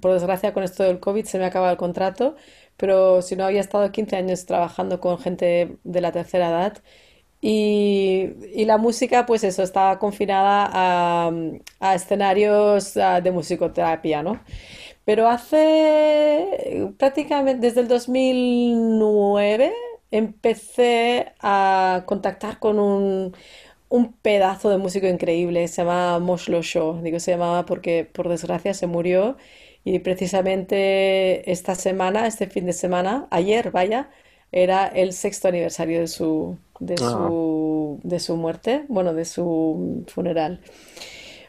por 0.00 0.12
desgracia 0.12 0.52
con 0.52 0.62
esto 0.62 0.82
del 0.84 1.00
COVID 1.00 1.24
se 1.24 1.38
me 1.38 1.46
acaba 1.46 1.70
el 1.70 1.76
contrato 1.76 2.36
pero 2.76 3.20
si 3.22 3.36
no 3.36 3.44
había 3.44 3.60
estado 3.60 3.92
15 3.92 4.16
años 4.16 4.46
trabajando 4.46 5.00
con 5.00 5.18
gente 5.18 5.76
de 5.84 6.00
la 6.00 6.12
tercera 6.12 6.48
edad 6.48 6.78
y, 7.42 8.28
y 8.54 8.64
la 8.66 8.76
música, 8.78 9.24
pues 9.26 9.44
eso, 9.44 9.62
estaba 9.62 9.98
confinada 9.98 10.68
a, 10.72 11.30
a 11.80 11.94
escenarios 11.94 12.94
de 12.94 13.30
musicoterapia, 13.32 14.22
¿no? 14.22 14.40
Pero 15.10 15.28
hace 15.28 16.88
prácticamente 16.96 17.66
desde 17.66 17.80
el 17.80 17.88
2009 17.88 19.72
empecé 20.12 21.32
a 21.40 22.04
contactar 22.06 22.60
con 22.60 22.78
un, 22.78 23.34
un 23.88 24.12
pedazo 24.14 24.70
de 24.70 24.78
músico 24.78 25.06
increíble, 25.08 25.66
se 25.68 25.82
llama 25.82 26.18
Moslo 26.20 26.62
Shaw, 26.62 27.02
digo 27.02 27.20
se 27.20 27.32
llamaba 27.32 27.66
porque 27.66 28.04
por 28.04 28.28
desgracia 28.28 28.72
se 28.74 28.86
murió. 28.86 29.36
Y 29.84 29.98
precisamente 30.00 31.50
esta 31.50 31.74
semana, 31.74 32.26
este 32.28 32.46
fin 32.48 32.66
de 32.66 32.72
semana, 32.74 33.26
ayer, 33.30 33.70
vaya, 33.72 34.10
era 34.52 34.86
el 34.86 35.12
sexto 35.14 35.48
aniversario 35.48 36.00
de 36.00 36.06
su, 36.08 36.58
de 36.80 36.98
Ah, 37.00 37.30
su, 37.30 38.00
de 38.04 38.20
su 38.20 38.36
muerte, 38.36 38.84
bueno, 38.88 39.14
de 39.14 39.24
su 39.24 40.04
funeral. 40.08 40.60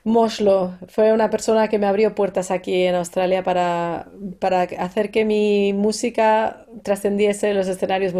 Moslo 0.03 0.77
fue 0.87 1.13
una 1.13 1.29
persona 1.29 1.67
que 1.67 1.77
me 1.77 1.85
abrió 1.85 2.15
puertas 2.15 2.49
aquí 2.49 2.83
en 2.85 2.95
Australia 2.95 3.43
para, 3.43 4.09
para 4.39 4.63
hacer 4.63 5.11
que 5.11 5.25
mi 5.25 5.73
música 5.73 6.65
trascendiese 6.83 7.53
los 7.53 7.67
escenarios 7.67 8.13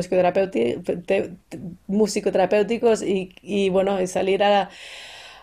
musicoterapéuticos 1.87 3.01
y, 3.01 3.33
y, 3.41 3.69
bueno, 3.69 3.99
y 4.01 4.07
salir 4.07 4.43
a, 4.43 4.69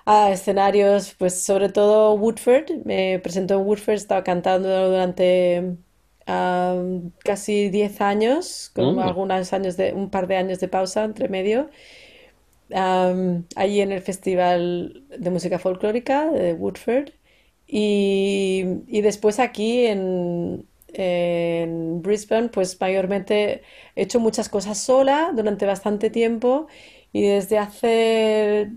a 0.07 0.31
escenarios, 0.33 1.15
pues 1.19 1.43
sobre 1.43 1.69
todo 1.71 2.15
Woodford. 2.15 2.85
Me 2.85 3.19
presentó 3.21 3.55
en 3.55 3.67
Woodford, 3.67 3.97
estaba 3.97 4.25
cantando 4.25 4.91
durante 4.91 5.77
casi 7.25 7.71
10 7.71 8.01
años, 8.01 8.71
con 8.75 8.97
mm, 8.97 8.99
algunos 8.99 9.53
años 9.53 9.77
de, 9.77 9.93
un 9.95 10.11
par 10.11 10.27
de 10.27 10.37
años 10.37 10.61
de 10.61 10.69
pausa 10.69 11.05
entre 11.05 11.29
medio 11.29 11.71
allí 12.75 13.81
en 13.81 13.93
el 13.93 14.03
Festival 14.03 15.05
de 15.17 15.31
Música 15.31 15.59
Folclórica 15.59 16.31
de 16.31 16.53
Woodford 16.55 17.11
y, 17.67 18.65
y 18.87 19.01
después 19.03 19.39
aquí 19.39 19.87
en, 19.87 20.67
Brisbane, 22.03 22.49
pues 22.49 22.81
mayormente 22.81 23.63
he 23.95 24.03
hecho 24.03 24.21
muchas 24.21 24.49
cosas 24.49 24.79
sola 24.79 25.33
durante 25.35 25.67
bastante 25.67 26.11
tiempo 26.11 26.67
y 27.13 27.23
desde 27.23 27.59
hace 27.59 28.73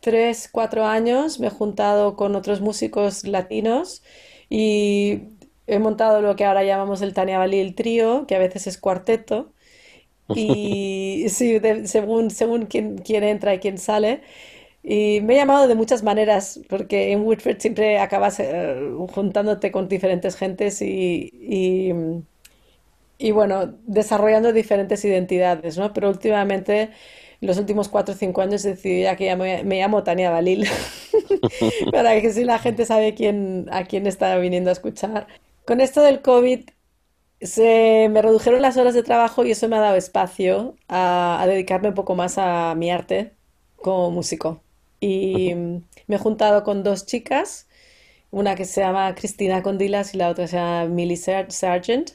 tres, 0.00 0.48
cuatro 0.50 0.86
años 0.86 1.40
me 1.40 1.48
he 1.48 1.50
juntado 1.50 2.16
con 2.16 2.36
otros 2.36 2.60
músicos 2.60 3.24
latinos 3.26 4.02
y 4.48 5.22
he 5.66 5.78
montado 5.78 6.22
lo 6.22 6.36
que 6.36 6.44
ahora 6.44 6.64
llamamos 6.64 7.02
el 7.02 7.14
Tania 7.14 7.38
Balil 7.38 7.74
Trío, 7.74 8.26
que 8.26 8.36
a 8.36 8.38
veces 8.38 8.66
es 8.66 8.78
cuarteto. 8.78 9.52
Y 10.32 11.26
sí, 11.30 11.58
de- 11.58 11.86
según, 11.88 12.30
según 12.30 12.66
quién, 12.66 12.98
quién 12.98 13.24
entra 13.24 13.54
y 13.54 13.58
quién 13.60 13.78
sale. 13.78 14.22
Y 14.82 15.20
me 15.22 15.34
he 15.34 15.36
llamado 15.38 15.68
de 15.68 15.74
muchas 15.76 16.02
maneras, 16.04 16.60
porque 16.68 17.12
en 17.12 17.22
Woodford 17.22 17.58
siempre 17.60 17.98
acabas 17.98 18.40
eh, 18.40 18.76
juntándote 19.14 19.72
con 19.72 19.88
diferentes 19.88 20.36
gentes 20.36 20.82
y, 20.82 21.30
y, 21.40 21.92
y, 23.18 23.32
bueno, 23.32 23.78
desarrollando 23.86 24.52
diferentes 24.52 25.04
identidades, 25.04 25.76
¿no? 25.78 25.92
Pero 25.92 26.08
últimamente, 26.08 26.90
los 27.40 27.58
últimos 27.58 27.88
cuatro 27.88 28.14
o 28.14 28.16
cinco 28.18 28.40
años, 28.40 28.64
he 28.64 28.70
decidido 28.70 29.04
ya 29.04 29.16
que 29.16 29.26
ya 29.26 29.36
me, 29.36 29.62
me 29.64 29.78
llamo 29.78 30.02
Tania 30.04 30.30
Balil, 30.30 30.66
para 31.90 32.20
que 32.20 32.32
si 32.32 32.44
la 32.44 32.58
gente 32.58 32.86
sabe 32.86 33.14
quién, 33.14 33.66
a 33.72 33.84
quién 33.84 34.06
está 34.06 34.36
viniendo 34.38 34.70
a 34.70 34.72
escuchar. 34.72 35.26
Con 35.66 35.80
esto 35.80 36.02
del 36.02 36.22
COVID, 36.22 36.68
se 37.40 38.08
me 38.10 38.22
redujeron 38.22 38.62
las 38.62 38.76
horas 38.76 38.94
de 38.94 39.02
trabajo 39.02 39.44
y 39.44 39.52
eso 39.52 39.68
me 39.68 39.76
ha 39.76 39.80
dado 39.80 39.96
espacio 39.96 40.76
a, 40.88 41.40
a 41.42 41.46
dedicarme 41.46 41.88
un 41.88 41.94
poco 41.94 42.14
más 42.14 42.38
a 42.38 42.74
mi 42.76 42.90
arte 42.90 43.36
como 43.76 44.10
músico. 44.10 44.64
Y 45.00 45.54
mm, 45.54 45.76
me 46.06 46.16
he 46.16 46.18
juntado 46.18 46.62
con 46.64 46.82
dos 46.82 47.06
chicas, 47.06 47.68
una 48.30 48.54
que 48.56 48.64
se 48.66 48.80
llama 48.82 49.14
Cristina 49.14 49.62
Condilas 49.62 50.14
y 50.14 50.18
la 50.18 50.28
otra 50.30 50.46
se 50.48 50.56
llama 50.56 50.86
Millie 50.86 51.16
Sar- 51.16 51.52
Sargent. 51.52 52.12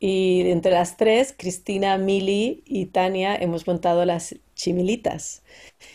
Y 0.00 0.50
entre 0.50 0.72
las 0.72 0.96
tres, 0.96 1.34
Cristina, 1.38 1.98
Millie 1.98 2.62
y 2.66 2.86
Tania, 2.86 3.36
hemos 3.36 3.66
montado 3.66 4.04
las 4.06 4.34
Chimilitas. 4.54 5.42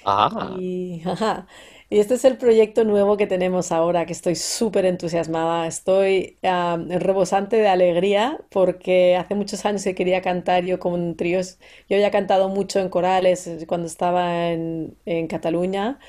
Ah, 0.03 0.61
Y, 0.61 1.01
ajá, 1.05 1.47
y 1.89 1.99
este 1.99 2.15
es 2.15 2.25
el 2.25 2.37
proyecto 2.37 2.83
nuevo 2.83 3.17
que 3.17 3.27
tenemos 3.27 3.71
ahora, 3.71 4.05
que 4.05 4.13
estoy 4.13 4.35
súper 4.35 4.85
entusiasmada. 4.85 5.67
Estoy 5.67 6.39
rebosante 6.41 7.57
de 7.57 7.67
alegría 7.67 8.39
porque 8.49 9.15
hace 9.15 9.35
muchos 9.35 9.65
años 9.65 9.83
que 9.83 9.95
quería 9.95 10.21
cantar 10.21 10.65
yo 10.65 10.79
con 10.79 11.15
tríos. 11.15 11.59
Yo 11.89 11.95
había 11.97 12.11
cantado 12.11 12.49
mucho 12.49 12.79
en 12.79 12.89
corales 12.89 13.47
eh, 13.47 13.65
cuando 13.67 13.87
estaba 13.87 14.47
en, 14.51 14.97
en 15.05 15.27
Cataluña 15.27 15.99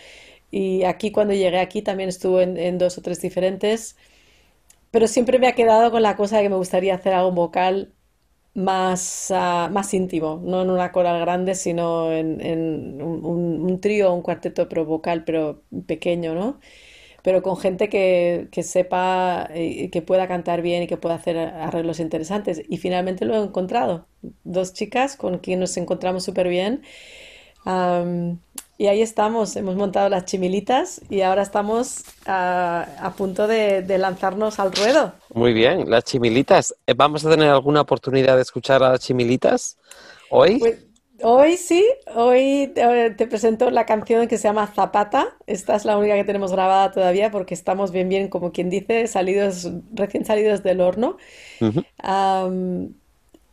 y 0.50 0.84
aquí 0.84 1.12
cuando 1.12 1.34
llegué 1.34 1.58
aquí 1.60 1.82
también 1.82 2.10
estuve 2.10 2.44
en, 2.44 2.56
en 2.58 2.78
dos 2.78 2.98
o 2.98 3.02
tres 3.02 3.20
diferentes, 3.22 3.96
pero 4.90 5.08
siempre 5.08 5.38
me 5.40 5.48
ha 5.48 5.54
quedado 5.54 5.90
con 5.92 6.02
la 6.02 6.16
cosa 6.16 6.38
de 6.38 6.44
que 6.44 6.50
me 6.50 6.56
gustaría 6.56 6.94
hacer 6.96 7.14
algo 7.14 7.32
vocal 7.32 7.95
más, 8.56 9.30
ah, 9.30 9.68
más 9.72 9.92
íntimo, 9.94 10.40
no 10.44 10.62
en 10.62 10.70
una 10.70 10.90
coral 10.92 11.20
grande, 11.20 11.54
sino 11.54 12.12
en, 12.12 12.40
en 12.40 13.02
un, 13.02 13.80
trío 13.80 14.12
un 14.14 14.22
cuarteto 14.22 14.68
pero 14.68 14.84
vocal, 14.86 15.24
pero 15.24 15.62
pequeño, 15.86 16.34
¿no? 16.34 16.58
pero 17.22 17.42
con 17.42 17.56
gente 17.56 17.88
que, 17.88 18.48
que 18.52 18.62
sepa 18.62 19.48
y 19.54 19.88
que 19.90 20.00
pueda 20.02 20.28
cantar 20.28 20.62
bien 20.62 20.84
y 20.84 20.86
que 20.86 20.96
pueda 20.96 21.16
hacer 21.16 21.36
arreglos 21.38 21.98
interesantes. 22.00 22.62
Y 22.68 22.78
finalmente 22.78 23.24
lo 23.24 23.34
he 23.34 23.44
encontrado. 23.44 24.06
Dos 24.44 24.74
chicas 24.74 25.16
con 25.16 25.38
quien 25.38 25.58
nos 25.60 25.76
encontramos 25.76 26.24
súper 26.24 26.48
bien. 26.48 26.82
Y 28.78 28.88
ahí 28.88 29.00
estamos, 29.00 29.56
hemos 29.56 29.76
montado 29.76 30.08
las 30.08 30.26
chimilitas 30.26 31.00
y 31.08 31.22
ahora 31.22 31.42
estamos 31.42 32.04
a 32.26 33.14
punto 33.16 33.46
de, 33.46 33.82
de 33.82 33.98
lanzarnos 33.98 34.58
al 34.58 34.72
ruedo. 34.72 35.12
Muy 35.32 35.54
bien, 35.54 35.88
las 35.90 36.04
chimilitas. 36.04 36.74
Eh, 36.86 36.94
¿Vamos 36.94 37.24
a 37.24 37.30
tener 37.30 37.48
alguna 37.48 37.80
oportunidad 37.80 38.36
de 38.36 38.42
escuchar 38.42 38.82
a 38.82 38.90
las 38.90 39.00
chimilitas 39.00 39.78
hoy? 40.30 40.58
Pues 40.58 40.84
hoy 41.22 41.56
sí, 41.56 41.84
hoy 42.14 42.70
te, 42.74 43.10
te 43.10 43.26
presento 43.26 43.70
la 43.70 43.86
canción 43.86 44.28
que 44.28 44.36
se 44.36 44.44
llama 44.44 44.66
Zapata. 44.66 45.36
Esta 45.46 45.74
es 45.76 45.84
la 45.84 45.96
única 45.96 46.14
que 46.14 46.24
tenemos 46.24 46.52
grabada 46.52 46.92
todavía 46.92 47.30
porque 47.30 47.54
estamos 47.54 47.92
bien, 47.92 48.08
bien, 48.08 48.28
como 48.28 48.52
quien 48.52 48.68
dice, 48.68 49.06
salidos, 49.06 49.70
recién 49.94 50.24
salidos 50.24 50.62
del 50.62 50.82
horno. 50.82 51.16
Am, 51.98 52.94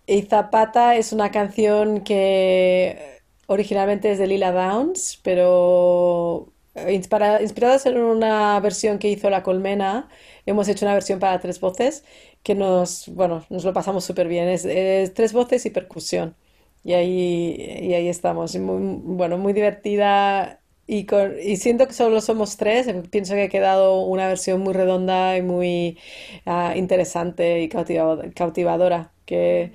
y 0.06 0.22
Zapata 0.24 0.98
es 0.98 1.14
una 1.14 1.32
canción 1.32 2.02
que 2.02 3.22
originalmente 3.48 4.12
es 4.12 4.20
de 4.20 4.28
Lila 4.28 4.52
Downs, 4.52 5.20
pero 5.24 6.54
eh, 6.76 6.94
inspira- 6.94 7.42
inspiradas 7.42 7.86
en 7.86 7.98
una 7.98 8.60
versión 8.60 9.00
que 9.00 9.10
hizo 9.10 9.30
La 9.30 9.44
Colmena, 9.44 10.10
hemos 10.46 10.68
hecho 10.68 10.86
una 10.86 10.94
versión 10.94 11.20
para 11.20 11.40
tres 11.40 11.60
voces 11.60 12.04
que 12.44 12.56
nos, 12.56 13.08
bueno, 13.10 13.46
nos 13.50 13.64
lo 13.64 13.74
pasamos 13.74 14.04
súper 14.06 14.28
bien. 14.28 14.48
Es, 14.50 14.66
es 14.66 15.14
tres 15.14 15.34
voces 15.34 15.66
y 15.66 15.70
percusión. 15.70 16.36
Y 16.84 16.94
ahí, 16.94 17.56
y 17.82 17.94
ahí 17.94 18.08
estamos. 18.10 18.56
Muy, 18.58 19.00
bueno, 19.04 19.38
muy 19.38 19.54
divertida. 19.54 20.60
Y, 20.86 21.06
con- 21.06 21.34
y 21.42 21.56
siento 21.58 21.88
que 21.88 21.94
solo 21.94 22.20
somos 22.22 22.58
tres. 22.58 22.88
Pienso 23.10 23.34
que 23.36 23.44
ha 23.44 23.50
quedado 23.50 24.02
una 24.02 24.28
versión 24.28 24.60
muy 24.62 24.74
redonda 24.74 25.38
y 25.38 25.42
muy 25.42 25.98
ah, 26.46 26.74
interesante 26.76 27.62
y 27.62 27.70
cautiva- 27.70 28.20
cautivadora. 28.36 29.12
Que 29.26 29.72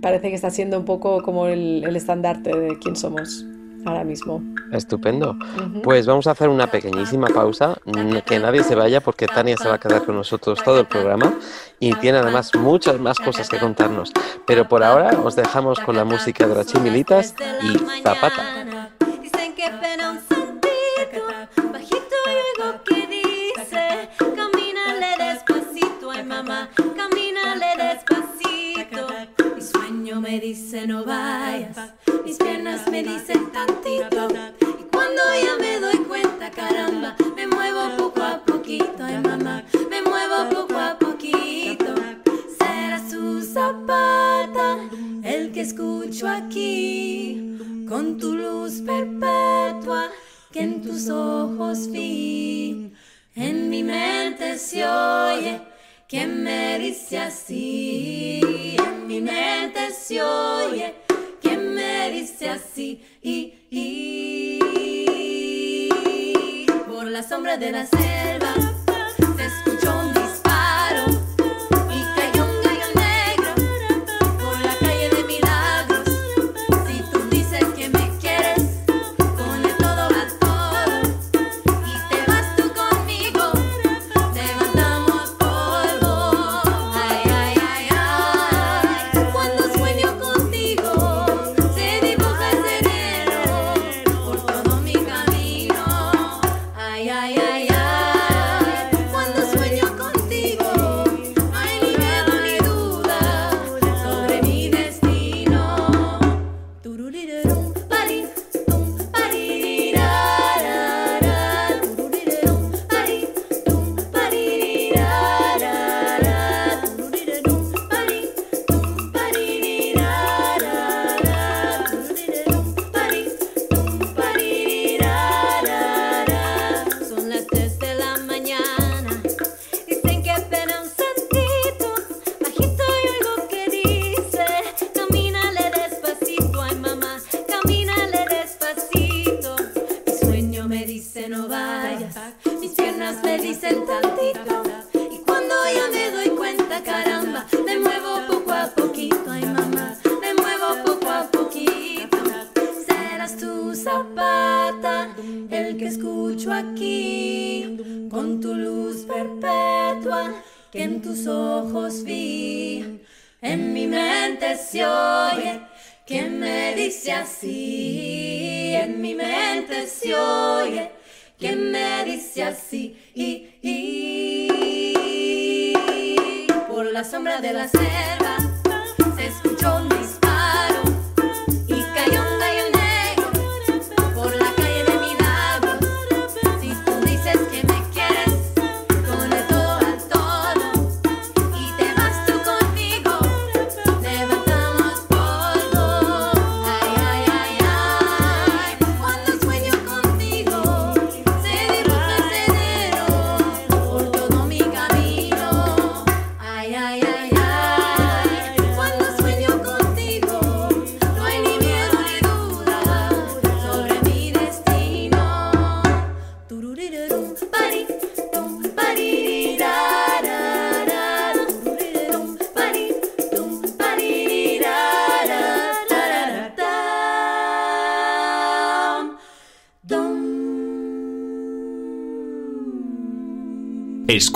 parece 0.00 0.28
que 0.28 0.34
está 0.34 0.50
siendo 0.50 0.78
un 0.78 0.84
poco 0.84 1.22
como 1.22 1.46
el, 1.46 1.84
el 1.84 1.96
estandarte 1.96 2.56
de 2.56 2.78
quién 2.78 2.96
somos 2.96 3.44
ahora 3.86 4.04
mismo. 4.04 4.42
Estupendo. 4.72 5.36
Pues 5.82 6.06
vamos 6.06 6.26
a 6.26 6.32
hacer 6.32 6.48
una 6.48 6.66
pequeñísima 6.66 7.28
pausa, 7.28 7.76
mm, 7.84 8.18
que 8.26 8.38
nadie 8.38 8.62
se 8.64 8.74
vaya 8.74 9.00
porque 9.00 9.26
Tania 9.26 9.56
se 9.56 9.68
va 9.68 9.76
a 9.76 9.78
quedar 9.78 10.04
con 10.04 10.16
nosotros 10.16 10.62
todo 10.62 10.80
el 10.80 10.86
programa 10.86 11.34
y 11.78 11.94
tiene 11.94 12.18
además 12.18 12.54
muchas 12.54 12.98
más 13.00 13.18
cosas 13.18 13.48
que 13.48 13.58
contarnos. 13.58 14.12
Pero 14.46 14.68
por 14.68 14.82
ahora 14.82 15.18
os 15.22 15.36
dejamos 15.36 15.78
con 15.80 15.96
la 15.96 16.04
música 16.04 16.46
de 16.46 16.54
las 16.54 16.66
chimilitas 16.66 17.34
y 17.62 17.78
Zapata. 18.02 18.66
Me 30.36 30.42
dice 30.42 30.86
no 30.86 31.02
vayas, 31.02 31.78
mis 32.22 32.36
piernas 32.36 32.86
me 32.90 33.02
dicen 33.02 33.50
tantito. 33.52 34.28
Y 34.60 34.84
cuando 34.92 35.22
ya 35.42 35.56
me 35.58 35.80
doy 35.80 35.96
cuenta, 36.04 36.50
caramba, 36.50 37.16
me 37.34 37.46
muevo 37.46 37.96
poco 37.96 38.22
a 38.22 38.44
poquito, 38.44 39.02
ay 39.02 39.18
mamá, 39.22 39.64
me 39.88 40.02
muevo 40.02 40.50
poco 40.50 40.78
a 40.78 40.98
poquito. 40.98 41.94
Será 42.58 43.00
su 43.08 43.40
zapata 43.40 44.78
el 45.22 45.52
que 45.52 45.62
escucho 45.62 46.28
aquí, 46.28 47.56
con 47.88 48.18
tu 48.18 48.34
luz 48.34 48.82
perpetua 48.84 50.10
que 50.52 50.60
en 50.60 50.82
tus 50.82 51.08
ojos 51.08 51.90
vi. 51.90 52.92
En 53.34 53.70
mi 53.70 53.82
mente 53.82 54.58
se 54.58 54.86
oye 54.86 55.75
que 56.08 56.26
me 56.26 56.78
dice 56.78 57.18
así, 57.18 58.40
en 58.78 59.06
mi 59.06 59.20
mente 59.20 59.90
se 59.90 60.22
oye. 60.22 60.94
Que 61.42 61.56
me 61.56 62.10
dice 62.10 62.48
así. 62.48 63.04
Y, 63.22 63.54
y, 63.70 64.58
por 66.86 67.06
la 67.06 67.22
sombra 67.22 67.56
de 67.56 67.72
la 67.72 67.86
selva 67.86 68.15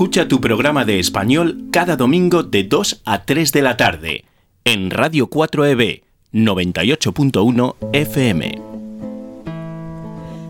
Escucha 0.00 0.26
tu 0.26 0.40
programa 0.40 0.86
de 0.86 0.98
español 0.98 1.66
cada 1.70 1.94
domingo 1.94 2.42
de 2.42 2.64
2 2.64 3.02
a 3.04 3.26
3 3.26 3.52
de 3.52 3.60
la 3.60 3.76
tarde 3.76 4.24
en 4.64 4.90
Radio 4.90 5.28
4EB 5.28 6.04
98.1 6.32 7.74
FM. 7.92 8.62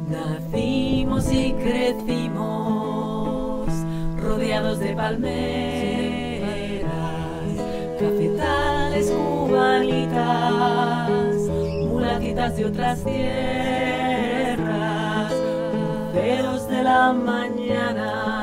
Nacimos 0.09 1.33
y 1.33 1.53
crecimos 1.55 3.69
rodeados 4.23 4.79
de 4.79 4.95
palmeras, 4.95 5.25
cafetales 7.99 9.11
cubanitas, 9.11 11.11
mulatitas 11.89 12.57
de 12.57 12.67
otras 12.67 13.03
tierras, 13.03 14.63
ceros 16.15 16.69
de 16.69 16.83
la 16.85 17.13
mañana 17.13 18.40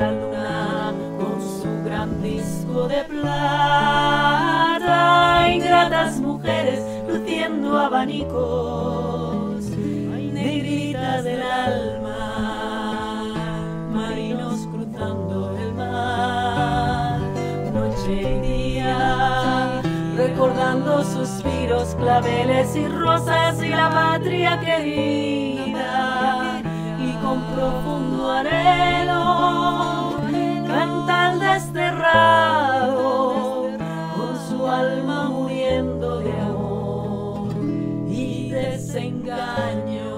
la 0.00 0.10
luna 0.12 0.92
con 1.18 1.40
su 1.40 1.68
gran 1.84 2.22
disco 2.22 2.88
de 2.88 3.04
plata, 3.04 4.88
ingratas 5.52 6.20
mujeres 6.20 6.82
luciendo 7.08 7.78
abanicos, 7.78 9.64
negritas 10.32 11.24
del 11.24 11.42
alma, 11.42 13.34
marinos 13.92 14.66
cruzando 14.72 15.56
el 15.58 15.72
mar, 15.74 17.20
noche 17.72 18.22
y 18.22 18.40
día, 18.46 19.80
recordando 20.16 21.02
suspiros, 21.04 21.94
claveles 21.94 22.76
y 22.76 22.88
rosas 22.88 23.62
y 23.62 23.68
la 23.68 23.90
patria 23.90 24.60
querida, 24.60 26.45
con 27.26 27.40
profundo 27.56 28.30
anhelo 28.30 30.14
canta 30.68 31.32
el 31.32 31.40
desterrado 31.40 33.02
con 34.16 34.32
su 34.48 34.64
alma 34.66 35.28
muriendo 35.28 36.20
de 36.20 36.32
amor 36.40 37.48
y 38.08 38.50
desengaño. 38.50 40.14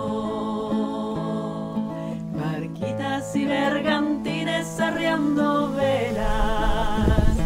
Barquitas 2.35 3.35
y 3.37 3.47
bergantines 3.47 4.79
arriando 4.79 5.73
velas 5.73 7.37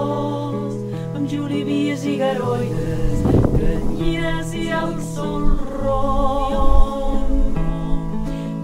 amb 1.34 1.42
julibies 1.42 2.04
i 2.06 2.16
garoides, 2.16 3.22
canyires 3.58 4.54
i 4.54 4.68
el 4.70 5.00
sol 5.02 5.58
ron. 5.82 7.54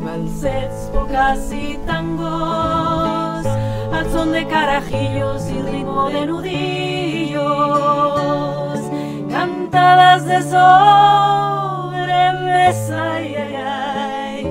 Balsets, 0.04 0.90
bocas 0.94 1.52
y 1.52 1.78
tangos, 1.86 3.46
al 3.92 4.10
son 4.12 4.32
de 4.32 4.46
carajillos 4.46 5.50
y 5.50 5.62
ritmo 5.62 6.10
de 6.10 6.26
nudillos, 6.26 7.40
cantadas 9.30 10.24
de 10.26 10.42
sobremesa, 10.42 10.72
ay, 13.14 13.34
ay, 13.34 13.54
ay, 13.54 14.46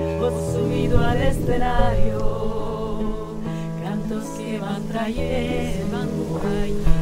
subido 0.54 1.00
al 1.06 1.22
escenario, 1.22 2.20
cantos 3.84 4.26
que 4.38 4.60
van 4.60 4.84
trayendo 4.88 5.89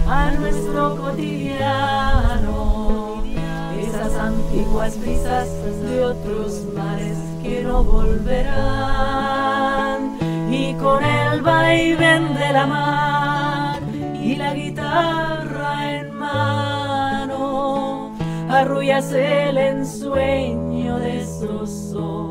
a 0.09 0.31
nuestro 0.31 0.97
cotidiano. 0.97 2.57
Esas 3.79 4.15
antiguas 4.15 4.99
brisas 4.99 5.47
de 5.81 6.03
otros 6.05 6.63
mares 6.75 7.17
que 7.43 7.61
no 7.63 7.83
volverán. 7.83 9.27
Y 10.51 10.73
con 10.75 11.03
el 11.03 11.41
vaivén 11.41 12.33
de 12.33 12.53
la 12.53 12.65
mar 12.65 13.81
y 14.21 14.35
la 14.35 14.53
guitarra 14.53 15.99
en 15.99 16.13
mano 16.13 18.13
arrullas 18.49 19.11
el 19.11 19.57
ensueño 19.57 20.99
de 20.99 21.21
esos 21.21 21.93
ojos 21.95 22.26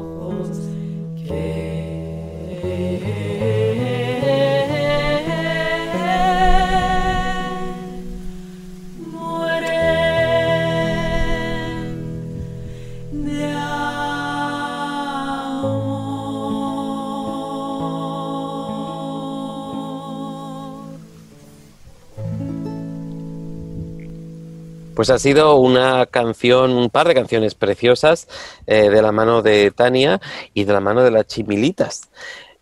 Pues 24.96 25.10
ha 25.10 25.18
sido 25.18 25.56
una 25.56 26.06
canción, 26.06 26.70
un 26.72 26.88
par 26.88 27.06
de 27.06 27.12
canciones 27.12 27.54
preciosas 27.54 28.28
eh, 28.66 28.88
de 28.88 29.02
la 29.02 29.12
mano 29.12 29.42
de 29.42 29.70
Tania 29.70 30.22
y 30.54 30.64
de 30.64 30.72
la 30.72 30.80
mano 30.80 31.02
de 31.02 31.10
las 31.10 31.26
Chimilitas. 31.26 32.08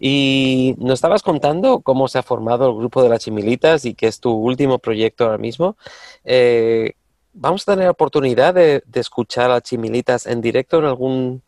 Y 0.01 0.75
nos 0.79 0.95
estabas 0.95 1.23
contando 1.23 1.79
cómo 1.81 2.09
se 2.09 2.19
ha 2.19 2.25
formado 2.25 2.69
el 2.69 2.77
grupo 2.77 3.05
de 3.05 3.09
las 3.09 3.21
Chimilitas 3.21 3.85
y 3.85 3.95
que 3.95 4.09
es 4.09 4.19
tu 4.19 4.33
último 4.33 4.81
proyecto 4.81 5.25
ahora 5.25 5.39
mismo. 5.39 5.77
Eh, 6.25 6.95
¿Vamos 7.33 7.69
a 7.69 7.75
tener 7.77 7.89
oportunidad 7.89 8.53
de, 8.53 8.83
de 8.85 9.01
escuchar 9.01 9.53
a 9.53 9.55
las 9.55 9.63
Chimilitas 9.63 10.27
en 10.27 10.41
directo 10.41 10.81
en 10.81 10.87
algún, 10.87 11.43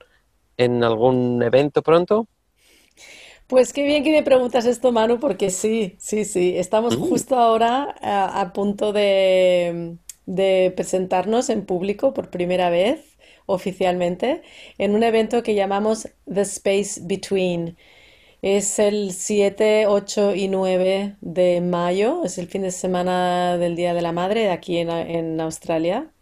en 0.57 0.85
algún 0.85 1.43
evento 1.43 1.83
pronto? 1.83 2.29
Pues 3.49 3.73
qué 3.73 3.83
bien 3.83 4.05
que 4.05 4.13
me 4.13 4.23
preguntas 4.23 4.67
esto, 4.67 4.93
Manu, 4.93 5.19
porque 5.19 5.51
sí, 5.51 5.97
sí, 5.99 6.25
sí. 6.25 6.57
Estamos 6.57 6.95
justo 6.95 7.35
ahora 7.37 7.93
a, 8.01 8.41
a 8.41 8.53
punto 8.53 8.93
de, 8.93 9.99
de 10.27 10.73
presentarnos 10.77 11.51
en 11.51 11.65
público 11.67 12.15
por 12.15 12.31
primera 12.31 12.71
vez, 12.71 13.19
oficialmente, 13.47 14.43
en 14.79 14.95
un 14.95 15.03
evento 15.03 15.43
que 15.43 15.55
llamamos 15.55 16.09
The 16.33 16.43
Space 16.43 17.01
Between. 17.05 17.77
Es 18.43 18.79
el 18.79 19.13
7, 19.13 19.87
8 19.89 20.35
y 20.35 20.49
9 20.49 21.17
de 21.21 21.61
mayo, 21.63 22.25
es 22.25 22.39
el 22.39 22.49
fin 22.49 22.63
de 22.63 22.71
semana 22.73 23.59
del 23.59 23.77
Día 23.77 23.95
de 23.95 24.03
la 24.03 24.13
Madre 24.13 24.51
aquí 24.51 24.79
en, 24.79 24.91
en 24.91 25.41
Australia. 25.41 26.13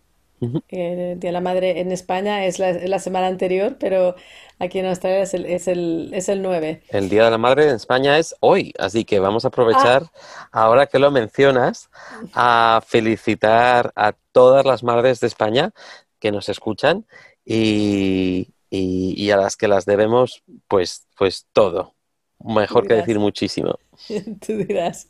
El 0.68 1.20
Día 1.20 1.28
de 1.28 1.33
la 1.33 1.40
Madre 1.40 1.80
en 1.80 1.92
España 1.92 2.44
es 2.46 2.59
la, 2.59 2.72
la 2.72 2.98
semana 2.98 3.26
anterior, 3.28 3.76
pero 3.78 4.16
aquí 4.59 4.78
en 4.78 4.87
Australia 4.87 5.22
es 5.22 5.35
el, 5.35 5.46
es 5.46 5.68
el, 5.68 6.11
es 6.14 6.28
el 6.28 6.42
9. 6.42 6.83
El 6.88 7.09
Día 7.09 7.24
de 7.24 7.30
la 7.30 7.38
Madre 7.38 7.64
en 7.68 7.74
España 7.74 8.18
es 8.18 8.35
hoy, 8.40 8.72
así 8.78 9.04
que 9.04 9.18
vamos 9.18 9.44
a 9.44 9.48
Ah, 9.48 9.48
aprovechar, 9.48 10.11
ahora 10.52 10.87
que 10.87 10.98
lo 10.98 11.11
mencionas, 11.11 11.90
a 12.33 12.83
felicitar 12.87 13.92
a 13.96 14.12
todas 14.33 14.64
las 14.64 14.83
madres 14.83 15.20
de 15.20 15.26
España 15.26 15.72
que 16.20 16.30
nos 16.33 16.48
escuchan 16.48 17.07
y, 17.44 18.54
y- 18.70 19.14
y 19.16 19.30
a 19.30 19.37
las 19.37 19.57
que 19.57 19.68
las 19.68 19.87
debemos, 19.87 20.42
pues, 20.68 21.07
pues 21.16 21.46
todo. 21.52 21.94
Mejor 22.38 22.87
que 22.87 22.94
decir 22.94 23.18
muchísimo. 23.18 23.78
Tú 24.46 24.57
dirás. 24.59 25.09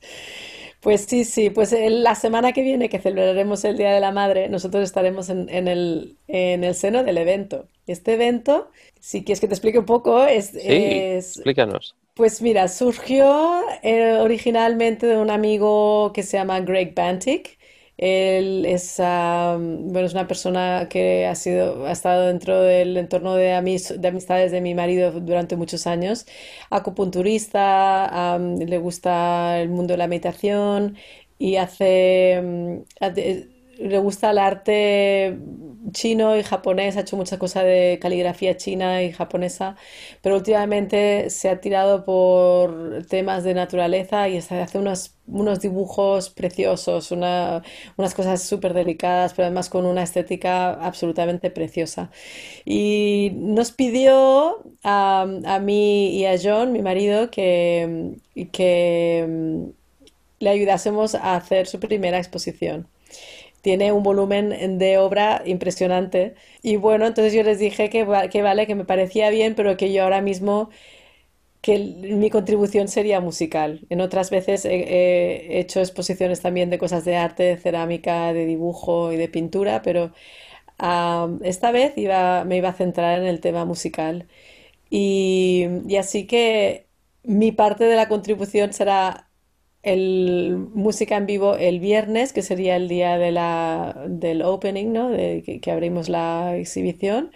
Pues 0.84 1.06
sí, 1.06 1.24
sí, 1.24 1.48
pues 1.50 1.72
el- 1.72 2.02
la 2.02 2.14
semana 2.14 2.52
que 2.52 2.62
viene 2.62 2.88
que 2.90 2.98
celebraremos 3.00 3.64
el 3.64 3.76
Día 3.78 3.92
de 3.92 4.00
la 4.00 4.12
Madre, 4.12 4.48
nosotros 4.50 4.84
estaremos 4.84 5.30
en, 5.30 5.48
en 5.48 5.66
el, 5.68 6.18
en 6.28 6.62
el 6.64 6.74
seno 6.74 7.02
del 7.04 7.16
evento. 7.18 7.68
Este 7.86 8.14
evento, 8.14 8.70
si 9.00 9.24
quieres 9.24 9.40
que 9.40 9.48
te 9.48 9.54
explique 9.54 9.78
un 9.78 9.86
poco, 9.86 10.24
es, 10.26 10.52
Sí, 10.66 11.08
es 11.24 11.42
explícanos. 11.44 11.96
pues 12.14 12.42
mira, 12.42 12.68
surgió 12.68 13.62
eh, 13.82 14.14
originalmente 14.20 15.06
de 15.06 15.18
un 15.18 15.30
amigo 15.30 16.12
que 16.14 16.22
se 16.24 16.36
llama 16.38 16.60
Greg 16.60 16.94
Bantic. 16.94 17.58
Él 17.96 18.64
es, 18.66 18.98
am, 19.00 19.88
bueno, 19.92 20.06
es 20.06 20.12
una 20.14 20.26
persona 20.26 20.88
que 20.90 21.26
ha 21.26 21.34
sido, 21.34 21.86
ha 21.86 21.92
estado 21.92 22.26
dentro 22.26 22.60
del 22.60 22.96
entorno 22.96 23.34
de, 23.36 23.52
amis- 23.54 23.96
de 23.98 24.08
amistades 24.08 24.50
de 24.52 24.60
mi 24.60 24.74
marido 24.74 25.12
durante 25.20 25.56
muchos 25.56 25.86
años. 25.86 26.26
Acupunturista, 26.70 28.34
am, 28.34 28.56
le 28.58 28.78
gusta 28.78 29.60
el 29.60 29.68
mundo 29.70 29.92
de 29.94 29.98
la 29.98 30.08
meditación 30.08 30.96
y 31.38 31.56
hace- 31.56 32.84
le 33.78 33.98
gusta 33.98 34.30
el 34.30 34.38
arte 34.38 35.38
chino 35.92 36.36
y 36.36 36.42
japonés, 36.42 36.96
ha 36.96 37.00
hecho 37.00 37.16
muchas 37.16 37.38
cosas 37.38 37.64
de 37.64 37.98
caligrafía 38.00 38.56
china 38.56 39.02
y 39.02 39.12
japonesa, 39.12 39.76
pero 40.22 40.36
últimamente 40.36 41.30
se 41.30 41.48
ha 41.50 41.60
tirado 41.60 42.04
por 42.04 43.04
temas 43.06 43.44
de 43.44 43.54
naturaleza 43.54 44.28
y 44.28 44.38
hace 44.38 44.78
unos, 44.78 45.14
unos 45.26 45.60
dibujos 45.60 46.30
preciosos, 46.30 47.10
una- 47.12 47.62
unas 47.96 48.14
cosas 48.14 48.42
súper 48.42 48.74
delicadas, 48.74 49.34
pero 49.34 49.46
además 49.46 49.68
con 49.70 49.84
una 49.86 50.02
estética 50.02 50.70
absolutamente 50.74 51.50
preciosa. 51.50 52.10
Y 52.64 53.32
nos 53.36 53.72
pidió 53.72 54.62
a, 54.84 55.26
mí 55.62 56.16
y 56.16 56.26
a 56.26 56.36
John, 56.42 56.72
mi 56.72 56.82
marido, 56.82 57.30
que, 57.30 58.16
le 60.38 60.48
ayudásemos 60.48 61.16
a 61.16 61.34
hacer 61.34 61.66
su 61.66 61.80
primera 61.80 62.18
exposición. 62.18 62.86
Tiene 63.64 63.92
un 63.92 64.02
volumen 64.02 64.78
de 64.78 64.98
obra 64.98 65.42
impresionante. 65.46 66.34
Y 66.62 66.76
bueno, 66.76 67.06
entonces 67.06 67.32
yo 67.32 67.42
les 67.42 67.58
dije 67.58 67.88
que, 67.90 68.04
vale, 68.04 68.66
que 68.66 68.74
me 68.74 68.84
parecía 68.84 69.30
bien, 69.30 69.54
pero 69.54 69.76
que 69.78 69.90
yo 69.92 70.04
ahora 70.04 70.20
mismo 70.20 70.68
que 71.62 71.78
mi 71.78 72.30
contribución 72.30 72.88
sería 72.88 73.20
musical. 73.20 73.86
En 73.90 74.00
otras 74.02 74.30
veces 74.30 74.66
he, 74.66 75.58
hecho 75.60 75.80
exposiciones 75.80 76.42
también 76.42 76.70
de 76.70 76.78
cosas 76.78 77.04
de 77.06 77.16
arte, 77.16 77.44
de 77.44 77.56
cerámica, 77.56 78.32
de 78.34 78.46
dibujo 78.46 79.12
y 79.12 79.16
de 79.16 79.28
pintura, 79.28 79.82
pero 79.82 80.12
esta 81.42 81.72
vez 81.72 81.96
iba, 81.96 82.44
me 82.44 82.58
iba 82.58 82.70
a 82.70 82.74
centrar 82.74 83.18
en 83.20 83.26
el 83.26 83.40
tema 83.40 83.64
musical. 83.64 84.28
Y 84.90 85.66
así 85.98 86.26
que 86.26 86.86
mi 87.24 87.52
parte 87.52 87.84
de 87.84 87.96
la 87.96 88.08
contribución 88.08 88.72
será 88.72 89.28
el 89.84 90.56
música 90.74 91.16
en 91.16 91.26
vivo 91.26 91.56
el 91.56 91.78
viernes, 91.78 92.32
que 92.32 92.42
sería 92.42 92.76
el 92.76 92.88
día 92.88 93.18
de 93.18 93.30
la, 93.30 94.04
del 94.08 94.42
opening, 94.42 94.92
¿no? 94.92 95.10
De, 95.10 95.60
que, 95.62 95.70
abrimos 95.70 96.08
la 96.08 96.56
exhibición. 96.56 97.30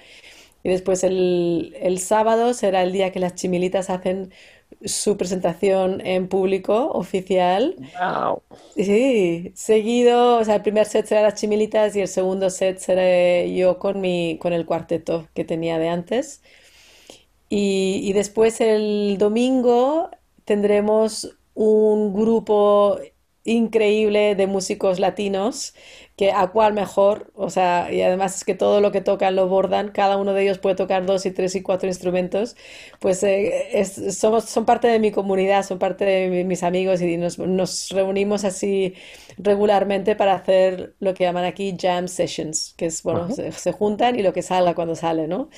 Y 0.65 0.71
después 0.71 1.05
el, 1.05 1.77
el, 1.81 1.99
sábado 1.99 2.55
será 2.55 2.83
el 2.83 2.93
día 2.93 3.13
que 3.13 3.21
las 3.21 3.35
chimilitas 3.35 3.91
hacen 3.91 4.33
su 4.85 5.17
presentación 5.17 6.01
en 6.07 6.29
público 6.29 6.91
oficial. 6.93 7.77
Wow. 8.01 8.43
Sí, 8.77 9.53
seguido, 9.55 10.39
o 10.39 10.45
sea, 10.45 10.57
el 10.57 10.63
primer 10.63 10.87
set 10.87 11.07
será 11.07 11.23
las 11.23 11.35
chimilitas 11.35 11.95
y 11.97 12.01
el 12.01 12.09
segundo 12.09 12.49
set 12.51 12.79
seré 12.79 13.55
yo 13.55 13.79
con 13.79 14.01
mi, 14.01 14.39
con 14.41 14.53
el 14.53 14.67
cuarteto 14.67 15.29
que 15.35 15.45
tenía 15.45 15.79
de 15.79 15.89
antes. 15.89 16.43
Y, 17.51 18.01
y 18.05 18.13
después 18.15 18.61
el 18.61 19.17
domingo 19.19 20.11
tendremos 20.45 21.38
un 21.59 22.13
grupo 22.15 23.01
increíble 23.43 24.37
de 24.37 24.47
músicos 24.47 25.01
latinos 25.01 25.75
que 26.17 26.31
a 26.33 26.49
cuál 26.49 26.73
mejor, 26.73 27.33
o 27.35 27.51
sea, 27.51 27.93
y 27.93 28.03
además 28.03 28.37
es 28.37 28.45
que 28.45 28.55
todo 28.55 28.81
lo 28.81 28.93
que 28.93 29.01
tocan 29.01 29.37
lo 29.37 29.49
bordan, 29.49 29.91
cada 29.91 30.17
uno 30.19 30.35
de 30.35 30.43
ellos 30.43 30.59
puede 30.59 30.77
tocar 30.77 31.07
dos 31.07 31.27
y 31.27 31.31
tres 31.33 31.55
y 31.57 31.63
cuatro 31.63 31.89
instrumentos, 31.89 32.57
pues 33.01 33.23
eh, 33.25 33.85
somos, 33.85 34.45
son 34.45 34.65
parte 34.65 34.89
de 34.89 34.99
mi 35.01 35.11
comunidad, 35.13 35.65
son 35.65 35.79
parte 35.79 36.05
de 36.05 36.45
mis 36.45 36.63
amigos 36.63 37.01
y 37.01 37.17
nos, 37.17 37.39
nos, 37.39 37.89
reunimos 37.91 38.45
así 38.45 38.95
regularmente 39.37 40.15
para 40.17 40.35
hacer 40.35 40.95
lo 41.01 41.15
que 41.15 41.25
llaman 41.25 41.45
aquí 41.45 41.77
jam 41.81 42.09
sessions, 42.09 42.75
que 42.77 42.87
es, 42.87 43.03
bueno, 43.03 43.31
se, 43.31 43.51
se, 43.53 43.73
juntan 43.73 44.19
y 44.19 44.23
lo 44.23 44.33
que 44.33 44.43
salga 44.43 44.75
cuando 44.75 44.95
sale, 44.95 45.29
¿no? 45.29 45.49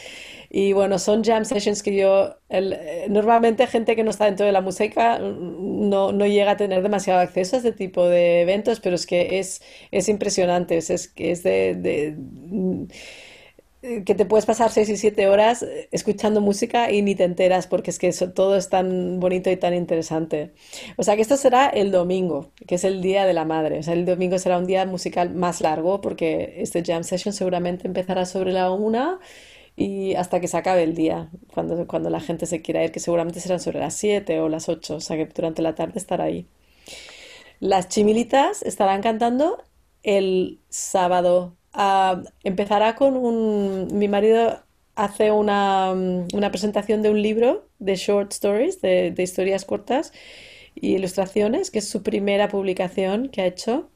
Y 0.52 0.72
bueno, 0.72 0.98
son 0.98 1.22
jam 1.22 1.44
sessions 1.44 1.82
que 1.82 1.94
yo, 1.94 2.34
el, 2.48 2.76
normalmente 3.08 3.68
gente 3.68 3.94
que 3.94 4.02
no 4.02 4.10
está 4.10 4.24
dentro 4.24 4.44
de 4.44 4.52
la 4.52 4.60
música 4.60 5.20
no, 5.20 6.10
no, 6.10 6.26
llega 6.26 6.52
a 6.52 6.56
tener 6.56 6.82
demasiado 6.82 7.20
acceso 7.20 7.54
a 7.54 7.58
este 7.60 7.72
tipo 7.72 8.08
de 8.08 8.42
eventos, 8.42 8.80
pero 8.80 8.96
es 8.96 9.06
que 9.06 9.38
es, 9.38 9.62
es 9.92 10.08
impresionante, 10.08 10.76
es, 10.76 10.90
es, 10.90 11.42
de, 11.44 11.76
de 11.76 12.16
que 14.04 14.14
te 14.14 14.26
puedes 14.26 14.44
pasar 14.44 14.70
seis 14.70 14.90
y 14.90 14.96
siete 14.96 15.28
horas 15.28 15.64
escuchando 15.90 16.40
música 16.42 16.90
y 16.90 17.00
ni 17.00 17.14
te 17.14 17.24
enteras 17.24 17.66
porque 17.66 17.90
es 17.90 17.98
que 17.98 18.12
todo 18.12 18.56
es 18.56 18.68
tan 18.68 19.20
bonito 19.20 19.50
y 19.50 19.56
tan 19.56 19.72
interesante. 19.72 20.52
O 20.96 21.02
sea 21.02 21.16
que 21.16 21.22
esto 21.22 21.36
será 21.36 21.68
el 21.68 21.90
domingo, 21.90 22.50
que 22.66 22.74
es 22.74 22.84
el 22.84 23.00
Día 23.00 23.24
de 23.24 23.32
la 23.32 23.44
Madre. 23.46 23.78
O 23.78 23.82
sea, 23.82 23.94
el 23.94 24.04
domingo 24.04 24.38
será 24.38 24.58
un 24.58 24.66
día 24.66 24.84
musical 24.84 25.30
más 25.34 25.62
largo 25.62 26.00
porque 26.02 26.56
este 26.58 26.82
jam 26.84 27.04
session 27.04 27.32
seguramente 27.32 27.86
empezará 27.86 28.26
sobre 28.26 28.52
la 28.52 28.70
una 28.70 29.18
y 29.76 30.14
hasta 30.14 30.40
que 30.40 30.48
se 30.48 30.56
acabe 30.56 30.82
el 30.82 30.94
día, 30.94 31.30
cuando, 31.54 31.86
cuando 31.86 32.10
la 32.10 32.20
gente 32.20 32.46
se 32.46 32.62
quiera 32.62 32.84
ir, 32.84 32.92
que 32.92 33.00
seguramente 33.00 33.40
serán 33.40 33.60
sobre 33.60 33.80
las 33.80 33.94
7 33.94 34.40
o 34.40 34.48
las 34.48 34.68
8, 34.68 34.96
o 34.96 35.00
sea 35.00 35.16
que 35.16 35.26
durante 35.26 35.62
la 35.62 35.74
tarde 35.74 35.94
estará 35.96 36.24
ahí. 36.24 36.46
Las 37.60 37.88
chimilitas 37.88 38.62
estarán 38.62 39.02
cantando 39.02 39.62
el 40.02 40.60
sábado. 40.68 41.56
Ah, 41.72 42.22
empezará 42.44 42.96
con 42.96 43.16
un... 43.16 43.88
Mi 43.92 44.08
marido 44.08 44.62
hace 44.94 45.30
una, 45.30 45.92
una, 45.92 46.50
presentación 46.50 47.02
de 47.02 47.10
un 47.10 47.22
libro 47.22 47.68
de 47.78 47.96
short 47.96 48.32
stories, 48.32 48.80
de, 48.80 49.12
de 49.12 49.22
historias 49.22 49.64
cortas 49.64 50.12
y 50.74 50.94
ilustraciones, 50.94 51.70
que 51.70 51.80
es 51.80 51.88
su 51.88 52.02
primera 52.02 52.48
publicación 52.48 53.28
que 53.28 53.42
ha 53.42 53.46
hecho. 53.46 53.90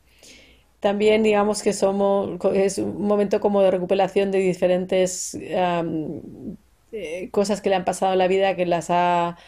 También 0.84 1.22
digamos 1.22 1.62
que 1.62 1.72
somos, 1.72 2.38
es 2.52 2.76
un 2.76 3.06
momento 3.06 3.40
como 3.40 3.62
de 3.62 3.70
recuperación 3.70 4.30
de 4.30 4.38
diferentes 4.40 5.34
eh, 5.40 7.30
cosas 7.30 7.62
que 7.62 7.70
le 7.70 7.76
han 7.76 7.86
pasado 7.86 8.12
en 8.12 8.18
la 8.18 8.28
vida, 8.28 8.54
que 8.54 8.66
las 8.66 8.90
ha, 8.90 9.38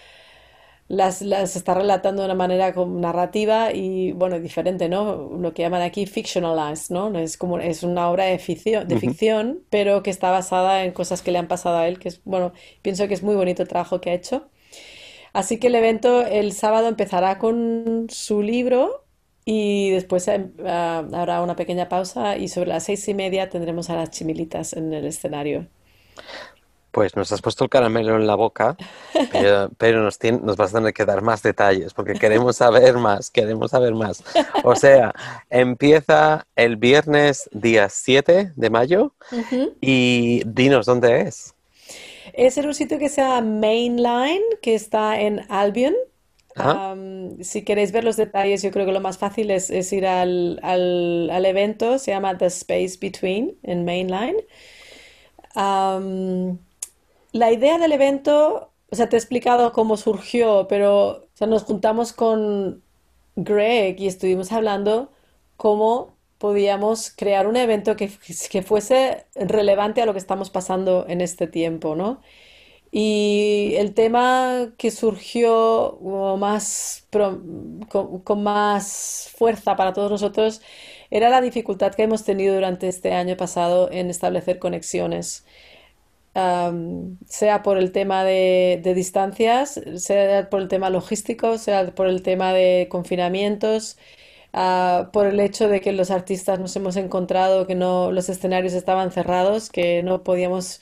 las, 0.89 1.21
las 1.21 1.55
está 1.55 1.75
relatando 1.75 2.23
de 2.23 2.29
una 2.29 2.35
manera 2.35 2.73
narrativa 2.73 3.71
y, 3.75 4.13
bueno, 4.13 4.41
diferente, 4.41 4.89
¿no? 4.89 5.29
Lo 5.39 5.53
que 5.53 5.61
llaman 5.61 5.83
aquí 5.83 6.07
fictionalized, 6.07 6.95
¿no? 6.95 7.19
Es 7.19 7.37
como, 7.37 7.59
es 7.59 7.83
una 7.83 8.09
obra 8.09 8.25
de 8.25 8.39
ficción, 8.39 8.89
de 8.89 8.99
ficción, 8.99 9.61
pero 9.69 10.03
que 10.03 10.09
está 10.09 10.31
basada 10.31 10.85
en 10.85 10.93
cosas 10.93 11.21
que 11.21 11.33
le 11.33 11.39
han 11.39 11.49
pasado 11.49 11.77
a 11.77 11.87
él, 11.87 11.99
que 11.99 12.09
es, 12.09 12.23
bueno, 12.25 12.55
pienso 12.81 13.09
que 13.09 13.15
es 13.15 13.23
muy 13.23 13.37
bonito 13.37 13.61
el 13.63 13.69
trabajo 13.69 14.01
que 14.01 14.09
ha 14.09 14.15
hecho. 14.15 14.49
Así 15.35 15.59
que 15.59 15.67
el 15.67 15.75
evento 15.75 16.27
el 16.27 16.53
sábado 16.53 16.89
empezará 16.89 17.39
con 17.39 18.07
su 18.09 18.41
libro 18.43 19.06
y 19.49 19.91
después 19.91 20.27
eh, 20.27 20.45
ah, 20.67 21.05
habrá 21.15 21.41
una 21.41 21.55
pequeña 21.55 21.89
pausa 21.89 22.37
y 22.37 22.49
sobre 22.49 22.69
las 22.69 22.85
seis 22.85 23.07
y 23.09 23.15
media 23.15 23.49
tendremos 23.49 23.89
a 23.89 23.95
las 23.95 24.11
chimilitas 24.11 24.73
en 24.73 24.93
el 24.93 25.07
escenario. 25.07 25.69
Pues 26.91 27.15
nos 27.15 27.31
has 27.31 27.43
puesto 27.43 27.63
el 27.63 27.71
caramelo 27.71 28.17
en 28.17 28.27
la 28.27 28.35
boca, 28.35 28.77
pero, 29.79 30.03
nos, 30.03 30.19
nos 30.43 30.57
vas 30.57 30.75
a 30.75 30.79
tener 30.79 30.93
que 30.93 31.05
dar 31.05 31.23
más 31.23 31.43
detalles 31.43 31.95
porque 31.95 32.15
queremos 32.15 32.57
saber 32.57 32.95
más, 32.95 33.31
queremos 33.31 33.71
saber 33.71 33.95
más. 33.95 34.25
O 34.65 34.75
sea, 34.75 35.15
empieza 35.49 36.45
el 36.57 36.77
viernes 36.77 37.49
día 37.53 37.89
7 37.89 38.53
de 38.57 38.71
mayo 38.71 39.15
y 39.81 40.43
dinos 40.45 40.87
dónde 40.87 41.21
es. 41.21 41.55
Es 42.33 42.59
en 42.59 42.67
un 42.67 42.75
sitio 42.75 42.99
que 42.99 43.09
se 43.09 43.21
llama 43.21 43.43
Mainline, 43.43 44.43
que 44.61 44.75
está 44.75 45.21
en 45.21 45.47
Albion, 45.49 45.95
si 47.43 47.65
queréis 47.65 47.93
ver 47.93 48.05
los 48.05 48.17
detalles, 48.17 48.63
yo 48.63 48.71
creo 48.71 48.87
que 48.87 48.93
lo 48.93 49.01
más 49.01 49.19
fácil 49.19 49.51
es, 49.51 49.71
ir 49.93 50.07
al, 50.07 51.45
evento, 51.45 51.99
se 51.99 52.13
llama 52.13 52.39
The 52.39 52.47
Space 52.47 52.99
Between 53.01 53.59
en 53.63 53.85
Mainline. 53.85 54.37
la 57.33 57.53
idea 57.53 57.79
del 57.79 57.93
evento, 57.93 58.71
o 58.91 58.97
sea, 58.97 59.09
te 59.09 59.17
he 59.17 59.19
explicado 59.19 59.73
cómo 59.73 59.97
surgió, 59.97 60.67
pero 60.69 61.27
nos 61.41 61.65
juntamos 61.65 62.13
con 62.13 62.83
Greg 63.37 64.01
y 64.01 64.07
estuvimos 64.07 64.53
hablando 64.53 65.11
cómo 65.57 66.15
podíamos 66.39 67.11
crear 67.11 67.47
un 67.47 67.57
evento 67.57 67.97
que, 67.97 68.11
que 68.51 68.63
fuese 68.63 69.27
relevante 69.35 70.03
a 70.03 70.07
lo 70.07 70.13
que 70.13 70.19
estamos 70.19 70.51
pasando 70.51 71.07
en 71.09 71.21
este 71.21 71.47
tiempo, 71.47 71.97
¿no? 71.97 72.21
Y 72.99 73.75
el 73.77 73.93
tema 73.93 74.73
que 74.79 74.91
surgió 74.91 75.99
más, 76.39 77.07
con, 77.91 78.43
más 78.43 79.31
fuerza 79.37 79.77
para 79.77 79.93
todos 79.93 80.11
nosotros 80.11 80.63
era 81.11 81.29
la 81.29 81.43
dificultad 81.43 81.95
que 81.95 82.05
hemos 82.05 82.25
tenido 82.25 82.55
durante 82.55 82.89
este 82.89 83.13
año 83.13 83.37
pasado 83.37 83.91
en 83.93 84.09
establecer 84.09 84.59
conexiones. 84.59 85.45
sea 87.27 87.63
por 87.63 87.79
el 87.79 87.93
tema 87.93 88.25
de, 88.25 88.81
distancias, 88.95 89.81
sea 89.97 90.49
por 90.51 90.61
el 90.63 90.69
tema 90.69 90.91
logístico, 90.91 91.59
sea 91.59 91.95
por 91.95 92.09
el 92.09 92.23
tema 92.23 92.53
de 92.53 92.89
confinamientos, 92.91 93.99
ah, 94.53 95.11
por 95.13 95.27
el 95.27 95.41
hecho 95.41 95.69
de 95.69 95.81
que 95.81 95.93
los 95.93 96.11
artistas 96.11 96.59
nos 96.61 96.75
hemos 96.77 96.97
encontrado 96.97 97.67
que 97.67 97.75
no, 97.75 98.13
los 98.13 98.29
escenarios 98.29 98.73
estaban 98.75 99.13
cerrados, 99.13 99.71
que 99.71 100.03
no 100.03 100.23
podíamos 100.23 100.81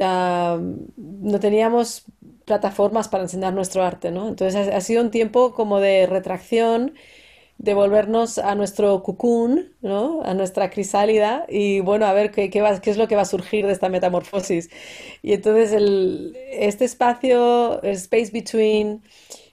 no 0.00 1.40
teníamos 1.40 2.04
plataformas 2.44 3.08
para 3.08 3.24
enseñar 3.24 3.52
nuestro 3.52 3.84
arte, 3.84 4.10
¿no? 4.10 4.28
Entonces 4.28 4.68
ha, 4.68 4.80
sido 4.80 5.02
un 5.02 5.10
tiempo 5.10 5.52
como 5.52 5.78
de 5.80 6.06
retracción, 6.06 6.94
de 7.58 7.74
volvernos 7.74 8.38
a 8.38 8.54
nuestro 8.54 9.02
cocoon, 9.02 9.74
¿no? 9.82 10.22
A 10.24 10.34
nuestra 10.34 10.70
crisálida 10.70 11.44
y 11.48 11.80
bueno, 11.80 12.06
a 12.06 12.12
ver 12.14 12.30
qué, 12.30 12.50
es 12.84 12.96
lo 12.96 13.08
que 13.08 13.16
va 13.16 13.22
a 13.22 13.26
surgir 13.26 13.66
de 13.66 13.72
esta 13.72 13.88
metamorfosis. 13.90 14.70
Y 15.22 15.34
entonces 15.34 15.72
el, 15.72 16.36
este 16.50 16.86
espacio, 16.86 17.82
el 17.82 17.92
space 17.92 18.30
between, 18.32 19.02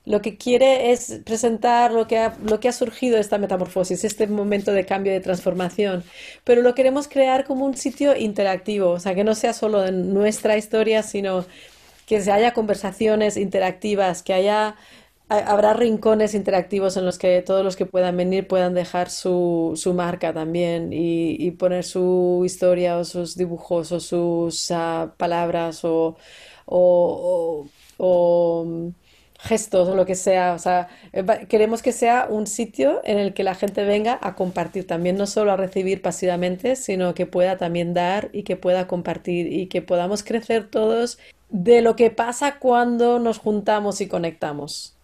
lo 0.08 0.22
que 0.22 0.38
quiere 0.38 0.91
es 0.91 1.20
presentar 1.26 1.91
lo 1.91 2.08
que, 2.08 2.17
ha, 2.17 2.38
lo 2.46 2.62
que 2.62 2.70
ha 2.70 2.72
surgido 2.72 3.15
de 3.15 3.22
esta 3.22 3.38
metamorfosis, 3.38 4.06
este 4.06 4.25
momento 4.27 4.71
de 4.71 4.86
cambio, 4.86 5.12
de 5.12 5.19
transformación, 5.19 6.04
pero 6.46 6.62
lo 6.62 6.73
queremos 6.75 7.10
crear 7.10 7.44
como 7.46 7.65
un 7.65 7.75
sitio 7.75 8.15
interactivo, 8.15 8.92
o 8.92 9.00
sea, 9.02 9.15
que 9.15 9.25
no 9.25 9.36
sea 9.36 9.52
solo 9.54 9.81
de 9.81 9.92
nuestra 9.92 10.56
historia, 10.58 11.04
sino 11.04 11.46
que 12.06 12.21
se 12.21 12.31
haya 12.31 12.54
conversaciones 12.54 13.36
interactivas, 13.36 14.23
que 14.23 14.34
haya 14.34 14.75
habrá 15.29 15.73
rincones 15.73 16.34
interactivos 16.36 16.96
en 16.96 17.06
los 17.06 17.17
que 17.17 17.42
todos 17.42 17.62
los 17.62 17.75
que 17.75 17.86
puedan 17.86 18.15
venir 18.15 18.48
puedan 18.48 18.73
dejar 18.73 19.10
su, 19.10 19.73
su 19.75 19.94
marca 19.94 20.34
también 20.34 20.92
y, 20.94 21.52
poner 21.52 21.84
su 21.84 22.44
historia 22.46 22.98
o 22.98 23.04
sus 23.04 23.36
dibujos 23.36 23.92
o 23.92 24.00
sus 24.00 24.71
ah, 24.71 25.13
palabras 25.17 25.84
o, 25.84 26.15
o 26.65 27.65
gestos 29.48 29.87
o 29.87 29.95
lo 29.95 30.06
que 30.06 30.15
sea. 30.15 30.54
O 30.54 30.60
sea, 30.60 30.89
eh, 31.13 31.25
queremos 31.48 31.81
que 31.81 31.91
sea 31.91 32.27
un 32.29 32.48
sitio 32.48 33.02
en 33.04 33.17
el 33.17 33.33
que 33.33 33.43
la 33.43 33.56
gente 33.56 33.83
venga 33.83 34.19
a 34.21 34.35
compartir 34.35 34.85
también, 34.85 35.17
no 35.17 35.25
solo 35.25 35.52
a 35.52 35.58
recibir 35.58 36.02
pasivamente, 36.02 36.75
sino 36.75 37.13
que 37.13 37.25
pueda 37.25 37.58
también 37.58 37.93
dar 37.93 38.29
y 38.33 38.43
que 38.43 38.58
pueda 38.58 38.87
compartir 38.87 39.52
y 39.52 39.67
que 39.67 39.81
podamos 39.81 40.23
crecer 40.23 40.69
todos 40.69 41.17
de 41.50 41.81
lo 41.81 41.95
que 41.95 42.12
pasa 42.12 42.60
cuando 42.60 43.19
nos 43.19 43.37
juntamos 43.39 44.02
y 44.02 44.08
conectamos. 44.08 44.95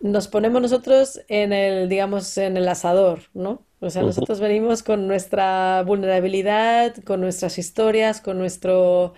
Nos 0.00 0.28
ponemos 0.28 0.62
nosotros 0.62 1.20
en 1.28 1.52
el, 1.52 1.88
digamos, 1.88 2.38
en 2.38 2.56
el 2.56 2.66
asador, 2.68 3.20
¿no? 3.34 3.62
O 3.80 3.90
sea, 3.90 4.02
nosotros 4.02 4.40
venimos 4.40 4.82
con 4.82 5.06
nuestra 5.06 5.82
vulnerabilidad, 5.86 6.96
con 7.04 7.20
nuestras 7.20 7.58
historias, 7.58 8.20
con 8.20 8.38
nuestro 8.38 9.14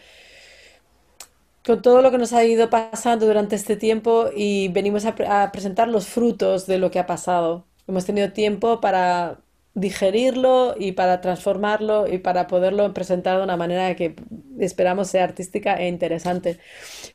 con 1.65 1.83
todo 1.83 2.03
lo 2.03 2.11
que 2.11 2.19
nos 2.19 2.33
ha 2.33 2.45
ido 2.45 2.71
pasando 2.71 3.27
durante 3.27 3.57
este 3.57 3.77
tiempo 3.77 4.27
y 4.35 4.69
venimos 4.69 5.05
a, 5.05 5.15
pre- 5.15 5.27
a 5.29 5.53
presentar 5.53 5.89
los 5.89 6.07
frutos 6.09 6.67
de 6.67 6.79
lo 6.79 6.91
que 6.91 6.99
ha 6.99 7.07
pasado. 7.07 7.67
Hemos 7.87 8.05
tenido 8.07 8.33
tiempo 8.33 8.81
para 8.81 9.41
digerirlo 9.75 10.75
y 10.79 10.93
para 10.93 11.21
transformarlo 11.21 12.07
y 12.13 12.19
para 12.19 12.47
poderlo 12.47 12.93
presentar 12.93 13.39
de 13.39 13.45
una 13.45 13.57
manera 13.57 13.95
que 13.97 14.15
esperamos 14.59 15.09
sea 15.09 15.25
artística 15.25 15.75
e 15.77 15.89
interesante. 15.89 16.59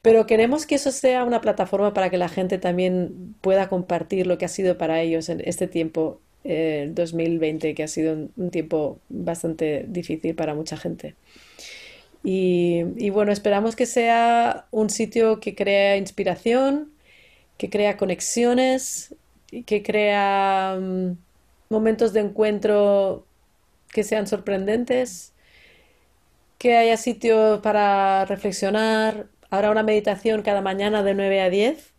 Pero 0.02 0.26
queremos 0.28 0.66
que 0.66 0.76
eso 0.76 0.92
sea 0.92 1.24
una 1.24 1.42
plataforma 1.42 1.94
para 1.94 2.10
que 2.10 2.18
la 2.18 2.30
gente 2.30 2.58
también 2.58 3.36
pueda 3.42 3.70
compartir 3.70 4.28
lo 4.28 4.38
que 4.38 4.46
ha 4.46 4.50
sido 4.50 4.78
para 4.78 5.02
ellos 5.02 5.30
en 5.30 5.42
este 5.46 5.68
tiempo, 5.68 6.22
eh, 6.44 6.90
2020, 6.94 7.76
que 7.76 7.84
ha 7.84 7.88
sido 7.88 8.30
un 8.36 8.52
tiempo 8.52 9.00
bastante 9.10 9.86
difícil 9.88 10.36
para 10.36 10.56
mucha 10.56 10.78
gente. 10.78 11.16
Y, 12.24 12.84
y 12.98 13.10
bueno, 13.10 13.32
esperamos 13.32 13.76
que 13.76 13.86
sea 13.86 14.68
un 14.72 14.90
sitio 14.90 15.40
que 15.40 15.56
crea 15.56 15.98
inspiración, 15.98 16.94
que 17.58 17.70
crea 17.70 17.98
conexiones, 17.98 19.16
que 19.66 19.84
crea 19.84 20.78
mm, 20.82 21.14
momentos 21.70 22.14
de 22.14 22.22
encuentro 22.22 23.28
que 23.92 24.04
sean 24.04 24.28
sorprendentes, 24.28 25.34
que 26.58 26.76
haya 26.78 26.98
sitio 26.98 27.62
para 27.62 28.26
reflexionar. 28.26 29.30
Habrá 29.50 29.72
una 29.72 29.84
meditación 29.84 30.42
cada 30.42 30.62
mañana 30.62 31.04
de 31.04 31.14
9 31.16 31.42
a 31.42 31.50
10 31.50 31.94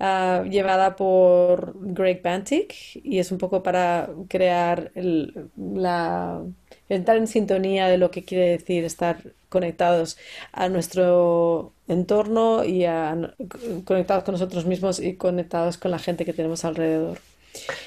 ah, 0.00 0.44
llevada 0.50 0.96
por 0.96 1.74
Greg 1.94 2.22
Bantic 2.22 2.74
y 3.04 3.18
es 3.20 3.32
un 3.32 3.38
poco 3.38 3.62
para 3.62 4.10
crear 4.28 4.92
el- 4.94 5.50
la, 5.56 6.42
entrar 6.88 7.16
en 7.16 7.26
sintonía 7.26 7.88
de 7.88 7.98
lo 7.98 8.10
que 8.10 8.24
quiere 8.24 8.48
decir 8.50 8.84
estar 8.84 9.18
conectados 9.48 10.16
a 10.52 10.68
nuestro 10.68 11.72
entorno 11.88 12.64
y 12.64 12.84
a- 12.84 13.34
conectados 13.84 14.24
con 14.24 14.32
nosotros 14.32 14.66
mismos 14.66 15.00
y 15.00 15.14
conectados 15.14 15.78
con 15.78 15.90
la 15.90 15.98
gente 15.98 16.24
que 16.24 16.32
tenemos 16.32 16.64
alrededor. 16.64 17.18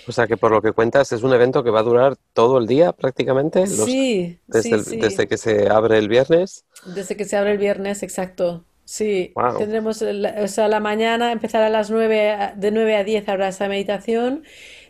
O 0.08 0.14
sea 0.14 0.28
que 0.28 0.38
por 0.38 0.52
lo 0.52 0.62
que 0.62 0.72
cuentas 0.72 1.12
es 1.12 1.24
un 1.24 1.34
evento 1.34 1.62
que 1.64 1.70
va 1.72 1.82
a 1.82 1.84
durar 1.84 2.16
todo 2.34 2.58
el 2.58 2.68
día 2.68 2.93
prácticamente, 2.93 3.62
los, 3.62 3.84
Sí, 3.86 4.39
desde 4.48 4.70
sí, 4.70 4.74
el- 4.76 4.86
sí. 4.86 4.98
desde 4.98 5.28
que 5.28 5.38
se 5.38 5.68
abre 5.70 5.98
el 5.98 6.08
viernes. 6.08 6.64
Desde 6.86 7.18
que 7.18 7.26
se 7.26 7.36
abre 7.36 7.52
el 7.52 7.58
viernes, 7.58 8.02
exacto. 8.02 8.64
Sí, 8.86 9.34
Wow. 9.36 9.58
tendremos, 9.58 10.02
o 10.02 10.48
sea, 10.48 10.70
la 10.70 10.80
mañana 10.80 11.34
empezará 11.34 11.68
a 11.68 11.70
las 11.70 11.89
9, 11.91 12.30
a- 12.32 12.54
de 12.56 12.72
9 12.72 12.95
a 12.95 13.04
10 13.04 13.28
habrá 13.28 13.50
esa 13.50 13.68
meditación. 13.68 14.43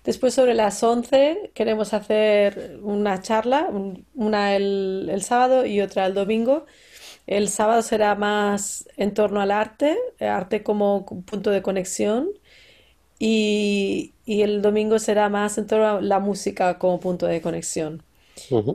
Después 0.08 0.34
sobre 0.36 0.56
las 0.56 0.84
11 0.84 1.52
queremos 1.56 1.94
hacer 1.94 2.80
una 2.84 3.22
charla, 3.22 3.68
un- 3.72 4.08
una 4.16 4.56
el, 4.58 5.10
el 5.12 5.22
sábado 5.24 5.66
y 5.68 5.82
otra 5.82 6.08
el 6.08 6.16
domingo. 6.16 6.66
El 7.28 7.50
sábado 7.50 7.82
será 7.84 8.16
más 8.16 8.88
en 8.98 9.14
torno 9.16 9.42
al 9.42 9.52
arte, 9.52 9.98
arte 10.22 10.64
como 10.64 11.06
punto 11.06 11.52
de 11.52 11.62
conexión. 11.64 12.30
Y, 13.20 14.16
y 14.26 14.44
el 14.44 14.62
domingo 14.64 15.00
será 15.00 15.30
más 15.30 15.58
en 15.60 15.68
torno 15.68 15.88
a 16.00 16.02
la 16.02 16.20
música 16.20 16.80
como 16.80 17.00
punto 17.02 17.28
de 17.28 17.42
conexión. 17.42 18.04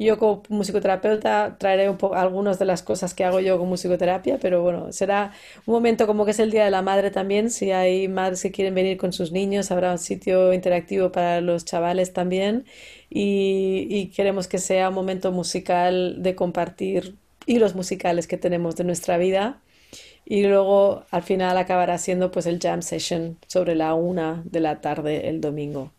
Yo 0.00 0.18
como 0.18 0.42
musicoterapeuta 0.48 1.56
traeré 1.58 1.88
un 1.88 1.96
poco 1.96 2.14
algunas 2.16 2.58
de 2.58 2.64
las 2.64 2.82
cosas 2.82 3.14
que 3.14 3.24
hago 3.24 3.40
yo 3.40 3.58
con 3.58 3.68
musicoterapia, 3.68 4.38
pero 4.38 4.62
bueno, 4.62 4.92
será 4.92 5.32
un 5.66 5.74
momento 5.74 6.06
como 6.06 6.24
que 6.24 6.32
es 6.32 6.40
el 6.40 6.50
Día 6.50 6.64
de 6.64 6.70
la 6.70 6.82
Madre 6.82 7.10
también. 7.10 7.50
Si 7.50 7.70
hay 7.70 8.08
madres 8.08 8.42
que 8.42 8.50
quieren 8.50 8.74
venir 8.74 8.96
con 8.96 9.12
sus 9.12 9.32
niños, 9.32 9.70
habrá 9.70 9.92
un 9.92 9.98
sitio 9.98 10.52
interactivo 10.52 11.12
para 11.12 11.40
los 11.40 11.64
chavales 11.64 12.12
también. 12.12 12.64
Y, 13.08 13.86
y 13.88 14.08
queremos 14.08 14.48
que 14.48 14.58
sea 14.58 14.88
un 14.88 14.94
momento 14.94 15.32
musical 15.32 16.22
de 16.22 16.34
compartir 16.34 17.16
hilos 17.46 17.74
musicales 17.74 18.26
que 18.26 18.36
tenemos 18.36 18.76
de 18.76 18.84
nuestra 18.84 19.18
vida. 19.18 19.60
Y 20.24 20.44
luego 20.44 21.04
al 21.10 21.22
final 21.22 21.56
acabará 21.56 21.98
siendo 21.98 22.30
pues 22.30 22.46
el 22.46 22.58
jam 22.60 22.82
session 22.82 23.38
sobre 23.46 23.74
la 23.74 23.94
una 23.94 24.42
de 24.44 24.60
la 24.60 24.80
tarde 24.80 25.28
el 25.28 25.40
domingo. 25.40 25.92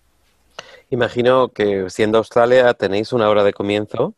Imagino 0.94 1.52
que 1.52 1.89
siendo 1.89 2.20
Australia 2.20 2.72
tenéis 2.76 3.14
una 3.14 3.28
hora 3.28 3.44
de 3.44 3.52
comienzo, 3.52 4.14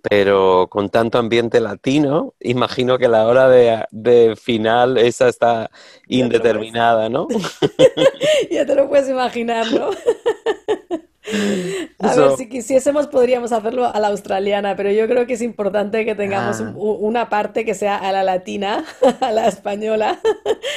pero 0.00 0.66
con 0.70 0.88
tanto 0.88 1.18
ambiente 1.18 1.60
latino, 1.60 2.32
imagino 2.40 2.96
que 2.96 3.06
la 3.06 3.26
hora 3.26 3.50
de, 3.50 3.84
de 3.90 4.34
final 4.34 4.96
esa 4.96 5.28
está 5.28 5.70
indeterminada, 6.08 7.10
¿no? 7.10 7.28
ya 8.50 8.64
te 8.64 8.74
lo 8.74 8.88
puedes 8.88 9.10
imaginar, 9.10 9.70
¿no? 9.70 9.90
A 11.98 12.14
ver, 12.14 12.36
si 12.36 12.48
quisiésemos 12.48 13.06
podríamos 13.06 13.52
hacerlo 13.52 13.86
a 13.86 13.98
la 14.00 14.08
australiana, 14.08 14.76
pero 14.76 14.90
yo 14.90 15.06
creo 15.06 15.26
que 15.26 15.34
es 15.34 15.42
importante 15.42 16.04
que 16.04 16.14
tengamos 16.14 16.60
ah, 16.60 16.72
una 16.76 17.28
parte 17.28 17.64
que 17.64 17.74
sea 17.74 17.96
a 17.96 18.12
la 18.12 18.22
latina, 18.22 18.84
a 19.20 19.32
la 19.32 19.48
española. 19.48 20.18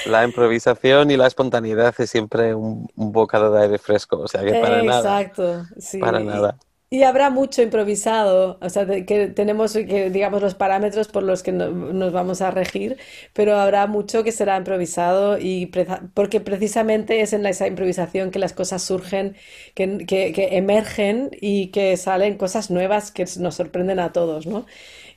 la 0.05 0.23
improvisación 0.23 1.11
y 1.11 1.17
la 1.17 1.27
espontaneidad 1.27 1.93
es 1.97 2.09
siempre 2.09 2.55
un, 2.55 2.87
un 2.95 3.11
bocado 3.11 3.51
de 3.53 3.63
aire 3.63 3.77
fresco, 3.77 4.17
o 4.17 4.27
sea 4.27 4.43
que 4.43 4.53
para 4.53 4.81
nada, 4.81 5.21
Exacto, 5.21 5.65
sí. 5.77 5.99
para 5.99 6.19
nada. 6.19 6.57
Y 6.91 7.03
habrá 7.03 7.29
mucho 7.29 7.61
improvisado, 7.61 8.57
o 8.61 8.69
sea, 8.69 8.85
de- 8.85 9.05
que 9.05 9.27
tenemos 9.27 9.73
que, 9.73 10.09
digamos, 10.09 10.41
los 10.41 10.55
parámetros 10.55 11.07
por 11.07 11.21
los 11.23 11.43
que 11.43 11.51
no- 11.51 11.69
nos 11.69 12.11
vamos 12.13 12.41
a 12.41 12.49
regir, 12.51 12.97
pero 13.33 13.57
habrá 13.57 13.85
mucho 13.87 14.23
que 14.23 14.31
será 14.31 14.57
improvisado 14.57 15.37
y 15.39 15.67
porque 16.15 16.39
precisamente 16.41 17.21
es 17.21 17.33
en 17.33 17.45
esa 17.45 17.67
improvisación 17.67 18.31
que 18.31 18.39
las 18.39 18.53
cosas 18.53 18.81
surgen, 18.83 19.35
que, 19.75 19.99
que, 20.07 20.33
que 20.33 20.57
emergen 20.57 21.29
y 21.39 21.67
que 21.67 21.95
salen 21.97 22.37
cosas 22.37 22.71
nuevas 22.71 23.11
que 23.11 23.25
nos 23.39 23.55
sorprenden 23.55 23.99
a 23.99 24.11
todos, 24.11 24.47
¿no? 24.47 24.65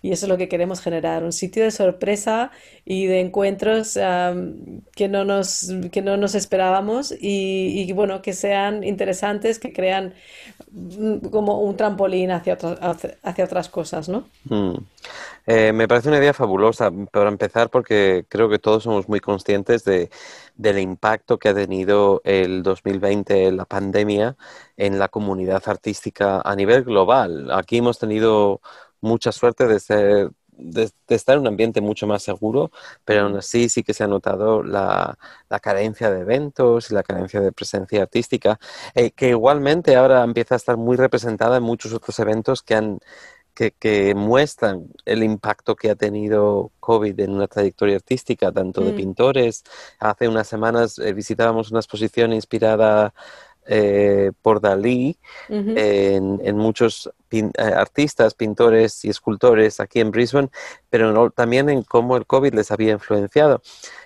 Y 0.03 0.12
eso 0.12 0.27
es 0.27 0.31
lo 0.31 0.37
que 0.37 0.49
queremos 0.49 0.81
generar, 0.81 1.23
un 1.25 1.33
sitio 1.33 1.62
de 1.64 1.70
sorpresa 1.70 2.51
y 2.85 3.07
de 3.07 3.20
encuentros 3.20 3.97
que 4.97 5.09
no 5.09 5.25
nos, 5.25 5.70
que 5.91 6.03
no 6.03 6.16
nos 6.16 6.35
esperábamos 6.35 7.12
y, 7.12 7.85
y, 7.89 7.93
bueno, 7.93 8.23
que 8.23 8.33
sean 8.33 8.85
interesantes, 8.85 9.59
que 9.59 9.73
crean 9.73 10.14
como 11.31 11.61
un 11.61 11.77
trampolín 11.77 12.31
hacia 12.31 12.55
hacia, 12.55 13.18
hacia 13.23 13.45
otras 13.45 13.68
cosas, 13.68 14.09
¿no? 14.09 14.25
Mm. 14.45 14.75
Eh, 15.47 15.73
me 15.73 15.89
parece 15.89 16.09
una 16.09 16.18
idea 16.18 16.33
fabulosa 16.35 16.91
para 17.12 17.29
empezar 17.29 17.70
porque 17.70 18.25
creo 18.29 18.49
que 18.49 18.59
todos 18.59 18.85
somos 18.85 19.09
muy 19.09 19.20
conscientes 19.20 19.85
de, 19.85 20.11
del 20.57 20.79
impacto 20.79 21.39
que 21.39 21.49
ha 21.51 21.55
tenido 21.55 22.20
el 22.25 22.62
2020, 22.62 23.53
la 23.53 23.64
pandemia, 23.64 24.37
en 24.77 24.99
la 24.99 25.09
comunidad 25.09 25.62
artística 25.66 26.41
a 26.41 26.57
nivel 26.57 26.85
global. 26.85 27.51
Aquí 27.53 27.79
hemos 27.79 27.99
tenido 27.99 28.61
mucha 29.01 29.33
suerte 29.33 29.66
de 29.66 29.81
ser- 29.81 30.31
de, 30.53 30.91
de 31.09 31.15
estar 31.15 31.35
en 31.37 31.43
un 31.43 31.49
ambiente 31.49 31.81
mucho 31.81 32.07
más 32.07 32.23
seguro, 32.23 32.71
pero 33.05 33.23
aún 33.23 33.37
así 33.37 33.69
sí 33.69 33.83
que 33.83 33.95
se 33.95 34.05
ha 34.05 34.07
notado 34.07 34.63
la, 34.63 35.19
la 35.49 35.61
carencia 35.61 36.11
de 36.11 36.21
eventos 36.21 36.91
y 36.91 36.95
la 36.95 37.03
carencia 37.03 37.41
de 37.41 37.53
presencia 37.53 38.03
artística, 38.03 38.59
eh, 38.95 39.11
que 39.13 39.31
igualmente 39.31 39.97
ahora 39.97 40.23
empieza 40.25 40.55
a 40.55 40.59
estar 40.59 40.77
muy 40.77 40.97
representada 40.97 41.57
en 41.59 41.63
muchos 41.63 41.93
otros 41.93 42.19
eventos 42.19 42.63
que 42.63 42.75
han 42.75 42.99
que, 43.55 43.73
que 43.73 44.15
muestran 44.15 44.87
el 45.05 45.23
impacto 45.23 45.77
que 45.77 45.91
ha 45.91 45.95
tenido 45.95 46.73
COVID 46.81 47.19
en 47.21 47.33
una 47.33 47.49
trayectoria 47.49 47.97
artística, 47.97 48.51
tanto 48.53 48.83
de 48.85 48.93
Mm, 48.93 48.95
pintores. 48.95 49.65
Hace 49.99 50.29
unas 50.29 50.49
semanas 50.49 50.99
eh, 50.99 51.13
visitábamos 51.13 51.71
una 51.71 51.81
exposición 51.81 52.33
inspirada 52.33 53.15
eh, 53.67 54.33
por 54.43 54.61
Dalí 54.61 55.17
en, 55.75 56.41
en 56.45 56.57
muchos 56.57 57.11
pin- 57.31 57.53
eh, 57.59 57.63
artistas, 57.63 58.35
pintores 58.35 59.05
y 59.05 59.11
escultores 59.11 59.81
aquí 59.81 60.01
en 60.01 60.11
Brisbane, 60.11 60.51
pero 60.91 61.13
no- 61.13 61.31
también 61.31 61.69
en 61.71 61.83
cómo 61.83 62.17
el 62.17 62.27
COVID 62.27 62.55
les 62.55 62.71
había 62.71 62.93
influenciado. 62.93 63.63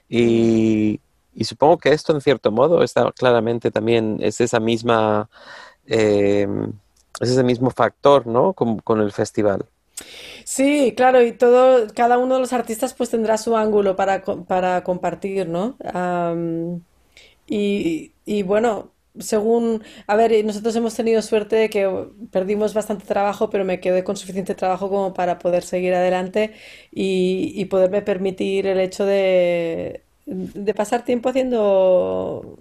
Y, 0.08 1.00
y 1.34 1.44
supongo 1.44 1.78
que 1.78 1.92
esto, 1.92 2.14
en 2.14 2.20
cierto 2.20 2.52
modo, 2.52 2.82
está 2.82 3.10
claramente 3.12 3.70
también, 3.70 4.18
es 4.20 4.40
esa 4.40 4.60
misma, 4.60 5.28
eh, 5.86 6.46
es 7.20 7.30
ese 7.30 7.42
mismo 7.42 7.70
factor, 7.70 8.26
¿no? 8.26 8.52
Con, 8.52 8.78
con 8.78 9.00
el 9.00 9.12
festival. 9.12 9.66
Sí, 10.44 10.94
claro, 10.96 11.22
y 11.22 11.32
todo, 11.32 11.86
cada 11.94 12.18
uno 12.18 12.34
de 12.34 12.40
los 12.40 12.52
artistas 12.52 12.94
pues 12.94 13.10
tendrá 13.10 13.38
su 13.38 13.56
ángulo 13.56 13.96
para, 13.96 14.22
para 14.22 14.84
compartir, 14.84 15.48
¿no? 15.48 15.76
Y 18.26 18.42
bueno, 18.42 18.92
según, 19.20 19.82
a 20.06 20.16
ver, 20.16 20.44
nosotros 20.44 20.74
hemos 20.76 20.94
tenido 20.94 21.22
suerte 21.22 21.56
de 21.56 21.70
que 21.70 22.08
perdimos 22.30 22.74
bastante 22.74 23.04
trabajo, 23.06 23.50
pero 23.50 23.64
me 23.64 23.80
quedé 23.80 24.04
con 24.04 24.16
suficiente 24.16 24.54
trabajo 24.54 24.88
como 24.88 25.14
para 25.14 25.38
poder 25.38 25.62
seguir 25.62 25.94
adelante 25.94 26.54
y, 26.92 27.52
y 27.54 27.64
poderme 27.66 28.02
permitir 28.02 28.66
el 28.66 28.80
hecho 28.80 29.04
de, 29.06 30.04
de 30.26 30.74
pasar 30.74 31.04
tiempo 31.04 31.28
haciendo 31.30 32.58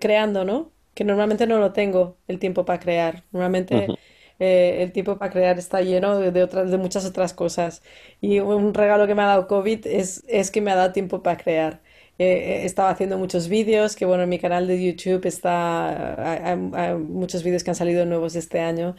creando, 0.00 0.44
¿no? 0.44 0.72
Que 0.94 1.04
normalmente 1.04 1.46
no 1.46 1.58
lo 1.58 1.72
tengo 1.72 2.18
el 2.28 2.38
tiempo 2.38 2.64
para 2.64 2.80
crear. 2.80 3.24
Normalmente 3.32 3.94
eh, 4.38 4.78
el 4.82 4.92
tiempo 4.92 5.18
para 5.18 5.32
crear 5.32 5.58
está 5.58 5.80
lleno 5.82 6.18
de, 6.18 6.30
de 6.32 6.42
otras, 6.42 6.70
de 6.70 6.78
muchas 6.78 7.04
otras 7.06 7.34
cosas. 7.34 7.82
Y 8.20 8.40
un 8.40 8.74
regalo 8.74 9.06
que 9.06 9.14
me 9.14 9.22
ha 9.22 9.26
dado 9.26 9.48
COVID 9.48 9.86
es, 9.86 10.24
es 10.28 10.50
que 10.50 10.60
me 10.60 10.70
ha 10.72 10.76
dado 10.76 10.92
tiempo 10.92 11.22
para 11.22 11.36
crear. 11.38 11.82
Eh, 12.18 12.62
he 12.62 12.64
estado 12.66 12.88
haciendo 12.88 13.18
muchos 13.18 13.48
vídeos, 13.48 13.96
que 13.96 14.06
bueno, 14.06 14.22
en 14.24 14.28
mi 14.28 14.38
canal 14.38 14.66
de 14.68 14.82
YouTube 14.84 15.26
está, 15.26 16.44
hay, 16.52 16.58
hay- 16.74 16.94
muchos 16.96 17.42
vídeos 17.42 17.64
que 17.64 17.70
han 17.70 17.76
salido 17.76 18.06
nuevos 18.06 18.36
este 18.36 18.60
año. 18.60 18.94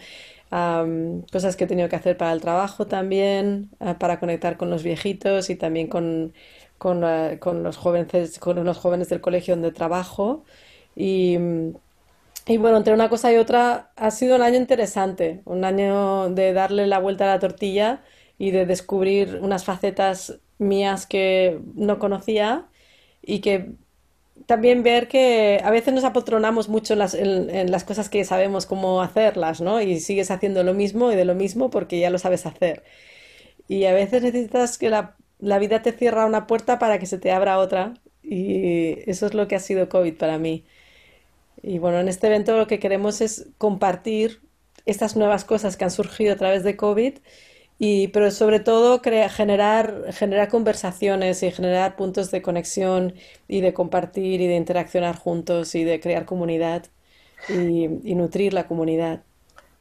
Am, 0.52 1.24
cosas 1.32 1.56
que 1.56 1.64
he 1.66 1.68
tenido 1.68 1.90
que 1.90 1.96
hacer 1.96 2.18
para 2.18 2.34
el 2.34 2.42
trabajo 2.42 2.88
también, 2.88 3.72
ah, 3.80 3.98
para 4.00 4.20
conectar 4.20 4.58
con 4.58 4.70
los 4.70 4.84
viejitos 4.84 5.50
y 5.50 5.56
también 5.56 5.88
con, 5.88 6.34
con, 6.78 7.04
ah, 7.04 7.38
con 7.40 7.64
los 7.64 7.78
jóvenes, 7.78 8.40
con 8.40 8.64
los 8.64 8.78
jóvenes 8.78 9.10
del 9.10 9.22
colegio 9.22 9.56
donde 9.56 9.72
trabajo. 9.72 10.44
Y, 10.96 11.38
y 12.48 12.58
bueno, 12.58 12.78
entre 12.78 12.94
una 12.94 13.10
cosa 13.10 13.32
y 13.34 13.38
otra 13.38 13.92
ha 13.96 14.12
sido 14.12 14.36
un 14.36 14.42
año 14.44 14.58
interesante, 14.58 15.42
un 15.46 15.66
año 15.66 16.30
de 16.30 16.54
darle 16.54 16.86
la 16.88 17.00
vuelta 17.00 17.24
a 17.26 17.28
la 17.36 17.40
tortilla 17.40 18.04
y 18.38 18.52
de 18.52 18.66
descubrir 18.66 19.40
unas 19.42 19.66
facetas 19.66 20.40
mías 20.60 21.06
que 21.08 21.60
no 21.76 21.98
conocía 22.00 22.66
y 23.26 23.42
que 23.42 23.74
también 24.48 24.84
ver 24.84 25.08
que 25.08 25.62
a 25.64 25.72
veces 25.72 25.94
nos 25.94 26.04
apotronamos 26.04 26.70
mucho 26.70 26.94
en 26.94 27.00
las, 27.00 27.14
en, 27.16 27.50
en 27.50 27.72
las 27.72 27.84
cosas 27.86 28.10
que 28.10 28.26
sabemos 28.26 28.66
cómo 28.66 29.02
hacerlas, 29.02 29.62
¿no? 29.62 29.82
Y 29.82 30.00
sigues 30.00 30.32
haciendo 30.32 30.64
lo 30.64 30.74
mismo 30.74 31.12
y 31.12 31.16
de 31.16 31.26
lo 31.26 31.36
mismo 31.36 31.70
porque 31.72 32.00
ya 32.00 32.10
lo 32.10 32.20
sabes 32.20 32.46
hacer. 32.46 32.84
Y 33.68 33.86
a 33.86 33.94
veces 33.94 34.24
necesitas 34.24 34.78
que 34.78 34.90
la, 34.90 35.18
la 35.40 35.60
vida 35.60 35.82
te 35.82 35.92
cierra 35.94 36.26
una 36.26 36.48
puerta 36.48 36.80
para 36.80 37.00
que 37.00 37.06
se 37.08 37.18
te 37.20 37.32
abra 37.32 37.60
otra. 37.60 37.96
Y 38.24 39.10
eso 39.10 39.28
es 39.28 39.34
lo 39.34 39.48
que 39.48 39.56
ha 39.56 39.60
sido 39.60 39.90
COVID 39.90 40.18
para 40.18 40.38
mí. 40.40 40.66
Y 41.62 41.80
bueno, 41.80 42.00
en 42.00 42.10
este 42.10 42.28
evento 42.28 42.58
lo 42.58 42.68
que 42.68 42.80
queremos 42.80 43.22
es 43.22 43.48
compartir 43.58 44.42
estas 44.86 45.16
nuevas 45.16 45.46
cosas 45.46 45.78
que 45.78 45.86
han 45.86 45.92
surgido 45.92 46.34
a 46.34 46.38
través 46.38 46.64
de 46.64 46.76
COVID, 46.78 47.16
y, 47.80 48.08
pero 48.10 48.32
sobre 48.32 48.60
todo 48.60 49.02
crea- 49.02 49.30
generar, 49.30 50.06
generar 50.14 50.50
conversaciones 50.50 51.44
y 51.44 51.52
generar 51.52 51.96
puntos 51.96 52.32
de 52.32 52.42
conexión 52.42 53.16
y 53.48 53.62
de 53.62 53.74
compartir 53.74 54.42
y 54.42 54.48
de 54.48 54.56
interaccionar 54.56 55.18
juntos 55.18 55.76
y 55.76 55.84
de 55.84 56.00
crear 56.00 56.26
comunidad 56.26 56.86
y, 57.48 57.86
y 58.10 58.16
nutrir 58.16 58.54
la 58.54 58.68
comunidad. 58.68 59.24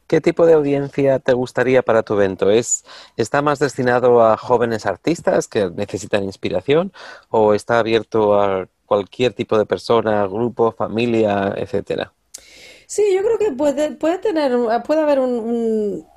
¿Qué 0.07 0.21
tipo 0.21 0.45
de 0.45 0.53
audiencia 0.53 1.17
te 1.19 1.33
gustaría 1.33 1.81
para 1.81 2.03
tu 2.03 2.13
evento? 2.13 2.51
¿Es, 2.51 2.85
está 3.17 3.41
más 3.41 3.57
destinado 3.59 4.21
a 4.23 4.37
jóvenes 4.37 4.85
artistas 4.85 5.47
que 5.47 5.69
necesitan 5.71 6.23
inspiración 6.23 6.93
o 7.29 7.55
está 7.55 7.79
abierto 7.79 8.39
a 8.39 8.67
cualquier 8.85 9.33
tipo 9.33 9.57
de 9.57 9.65
persona, 9.65 10.27
grupo, 10.27 10.71
familia, 10.71 11.53
etcétera? 11.57 12.13
Sí, 12.87 13.03
yo 13.15 13.21
creo 13.23 13.37
que 13.37 13.51
puede, 13.51 13.91
puede 13.91 14.17
tener, 14.19 14.51
puede 14.85 15.01
haber 15.01 15.19
un, 15.19 15.31
un- 15.39 16.07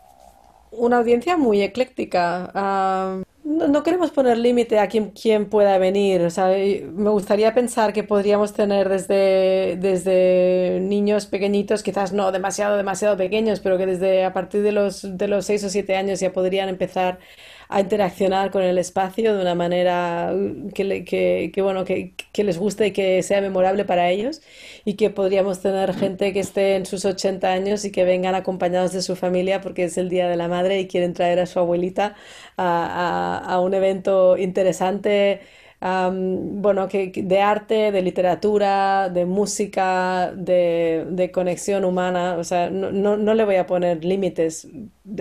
una 0.71 0.99
audiencia 0.99 1.37
muy 1.37 1.63
ecléctica. 1.63 2.51
Ah, 2.55 3.23
no, 3.49 3.83
queremos 3.83 4.11
poner 4.11 4.37
límite 4.37 4.79
a 4.79 4.89
quién, 4.89 5.11
quién 5.11 5.49
pueda 5.49 5.79
venir. 5.79 6.21
O 6.23 6.31
sea, 6.31 6.49
me 6.49 7.11
gustaría 7.11 7.55
pensar 7.55 7.93
que 7.95 8.05
podríamos 8.05 8.53
tener 8.53 8.89
desde, 8.91 9.77
desde 9.81 10.81
niños 10.83 11.27
pequeñitos, 11.27 11.83
quizás 11.83 12.13
no 12.13 12.31
demasiado, 12.31 12.77
demasiado 12.77 13.17
pequeños, 13.17 13.61
pero 13.61 13.79
que 13.79 13.87
desde 13.87 14.25
a 14.25 14.35
partir 14.35 14.63
de 14.63 14.73
los, 14.73 15.17
de 15.17 15.29
los 15.29 15.47
6 15.47 15.65
o 15.65 15.71
7 15.71 15.97
años 15.97 16.21
ya 16.21 16.33
podrían 16.33 16.69
empezar 16.69 17.21
a 17.69 17.81
interaccionar 17.81 18.51
con 18.51 18.63
el 18.63 18.79
espacio 18.79 19.35
de 19.37 19.43
una 19.43 19.55
manera 19.55 20.33
uh, 20.35 20.69
que, 20.73 21.05
que, 21.53 21.63
bueno, 21.63 21.85
que, 21.85 22.15
que 22.33 22.45
les 22.45 22.59
guste 22.59 22.87
y 22.89 22.93
que 22.93 23.23
sea 23.23 23.41
memorable 23.41 23.85
para 23.85 24.11
ellos 24.11 24.41
y 24.85 24.95
que 24.95 25.11
podríamos 25.11 25.61
tener 25.61 25.95
gente 25.95 26.33
que 26.33 26.41
esté 26.41 26.77
en 26.77 26.87
sus 26.87 27.05
80 27.05 27.53
años 27.53 27.85
y 27.85 27.93
que 27.93 28.05
vengan 28.05 28.35
acompañados 28.35 28.93
de 28.93 29.03
su 29.03 29.17
familia 29.17 29.61
porque 29.61 29.85
es 29.85 29.99
el 29.99 30.09
Día 30.09 30.29
de 30.29 30.37
la 30.37 30.49
Madre 30.49 30.81
y 30.81 30.87
quieren 30.89 31.13
traer 31.15 31.41
a 31.41 31.47
su 31.47 31.59
abuelita 31.59 32.15
a, 32.57 33.39
a- 33.47 33.61
un 33.61 33.75
evento 33.75 34.37
interesante, 34.39 35.41
am, 35.81 36.61
bueno, 36.63 36.89
que, 36.89 37.13
de 37.15 37.41
arte, 37.41 37.93
de 37.93 38.03
literatura, 38.03 39.09
de 39.11 39.25
música, 39.27 40.33
de, 40.37 41.07
de 41.11 41.31
conexión 41.31 41.85
humana. 41.85 42.37
O 42.39 42.45
sea, 42.45 42.71
no, 42.71 42.91
no, 42.93 43.17
no 43.17 43.35
le 43.35 43.45
voy 43.45 43.57
a 43.57 43.67
poner 43.67 44.05
límites. 44.05 44.69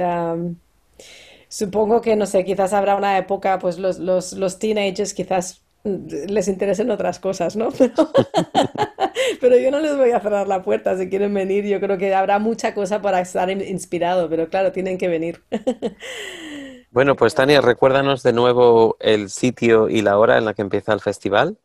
Am, 0.01 0.57
Supongo 1.49 2.01
que, 2.01 2.15
no 2.15 2.25
sé, 2.25 2.43
quizás 2.45 2.73
habrá 2.73 2.95
una 2.95 3.17
época, 3.17 3.59
pues 3.59 3.77
los, 3.79 3.99
los, 3.99 4.33
los 4.33 4.59
teenagers 4.59 5.13
quizás 5.13 5.63
les 5.83 6.47
interesen 6.49 6.91
otras 6.91 7.19
cosas, 7.19 7.55
¿no? 7.55 7.69
Pero, 7.77 8.09
pero 9.41 9.57
yo 9.57 9.71
no 9.71 9.79
les 9.79 9.95
voy 9.97 10.11
a 10.11 10.19
cerrar 10.19 10.47
la 10.47 10.63
puerta. 10.63 10.97
Si 10.97 11.09
quieren 11.09 11.33
venir, 11.33 11.65
yo 11.65 11.79
creo 11.79 11.97
que 11.97 12.13
habrá 12.13 12.39
mucha 12.39 12.73
cosa 12.73 13.01
para 13.01 13.21
estar 13.21 13.49
in- 13.49 13.61
inspirado, 13.61 14.29
pero 14.29 14.49
claro, 14.49 14.71
tienen 14.71 14.97
que 14.97 15.07
venir. 15.07 15.43
Bueno, 16.91 17.15
pues 17.15 17.35
Tania, 17.35 17.61
recuérdanos 17.61 18.23
de 18.23 18.33
nuevo 18.33 18.97
el 18.99 19.29
sitio 19.29 19.89
y 19.89 20.01
la 20.01 20.17
hora 20.17 20.37
en 20.37 20.45
la 20.45 20.53
que 20.53 20.61
empieza 20.61 20.93
el 20.93 21.01
festival 21.01 21.57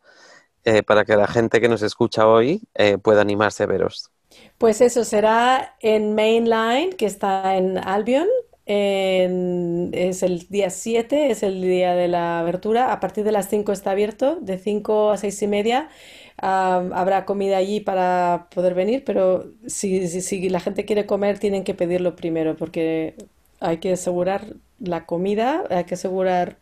eh, 0.65 0.83
para 0.83 1.05
que 1.05 1.15
la 1.17 1.27
gente 1.27 1.61
que 1.61 1.69
nos 1.69 1.83
escucha 1.83 2.27
hoy 2.27 2.63
eh, 2.75 2.97
pueda 2.99 3.21
animarse 3.21 3.63
a 3.63 3.67
veros. 3.67 4.11
Pues 4.57 4.81
eso 4.81 5.03
será 5.03 5.75
en 5.81 6.15
Mainline, 6.15 6.91
que 6.93 7.05
está 7.05 7.55
en 7.57 7.77
Albion. 7.77 8.27
Es 8.65 10.23
el 10.23 10.47
día 10.49 10.69
7, 10.69 11.31
es 11.31 11.43
el 11.43 11.61
día 11.61 11.95
de 11.95 12.07
la 12.07 12.39
abertura. 12.39 12.93
A 12.93 12.99
partir 12.99 13.23
de 13.23 13.31
las 13.31 13.49
5 13.49 13.71
está 13.71 13.91
abierto, 13.91 14.37
de 14.41 14.57
5 14.57 15.11
a 15.11 15.17
6 15.17 15.41
y 15.43 15.47
media. 15.47 15.89
Habrá 16.37 17.25
comida 17.25 17.57
allí 17.57 17.79
para 17.79 18.47
poder 18.53 18.73
venir, 18.73 19.03
pero 19.05 19.45
si, 19.67 20.07
si, 20.07 20.21
si 20.21 20.49
la 20.49 20.59
gente 20.59 20.85
quiere 20.85 21.05
comer, 21.05 21.39
tienen 21.39 21.63
que 21.63 21.73
pedirlo 21.73 22.15
primero, 22.15 22.55
porque 22.57 23.15
hay 23.59 23.77
que 23.77 23.93
asegurar 23.93 24.55
la 24.79 25.05
comida, 25.05 25.63
hay 25.69 25.85
que 25.85 25.95
asegurar 25.95 26.57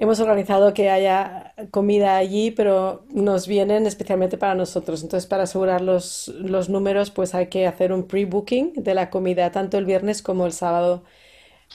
Hemos 0.00 0.18
organizado 0.18 0.72
que 0.72 0.88
haya 0.88 1.52
comida 1.70 2.16
allí, 2.16 2.52
pero 2.52 3.04
nos 3.10 3.46
vienen 3.46 3.86
especialmente 3.86 4.38
para 4.38 4.54
nosotros. 4.54 5.02
Entonces, 5.02 5.28
para 5.28 5.42
asegurar 5.42 5.82
los, 5.82 6.28
los 6.38 6.70
números, 6.70 7.10
pues 7.10 7.34
hay 7.34 7.48
que 7.48 7.66
hacer 7.66 7.92
un 7.92 8.06
pre-booking 8.06 8.72
de 8.76 8.94
la 8.94 9.10
comida, 9.10 9.52
tanto 9.52 9.76
el 9.76 9.84
viernes 9.84 10.22
como 10.22 10.46
el 10.46 10.52
sábado. 10.52 11.04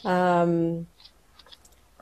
El 0.04 0.88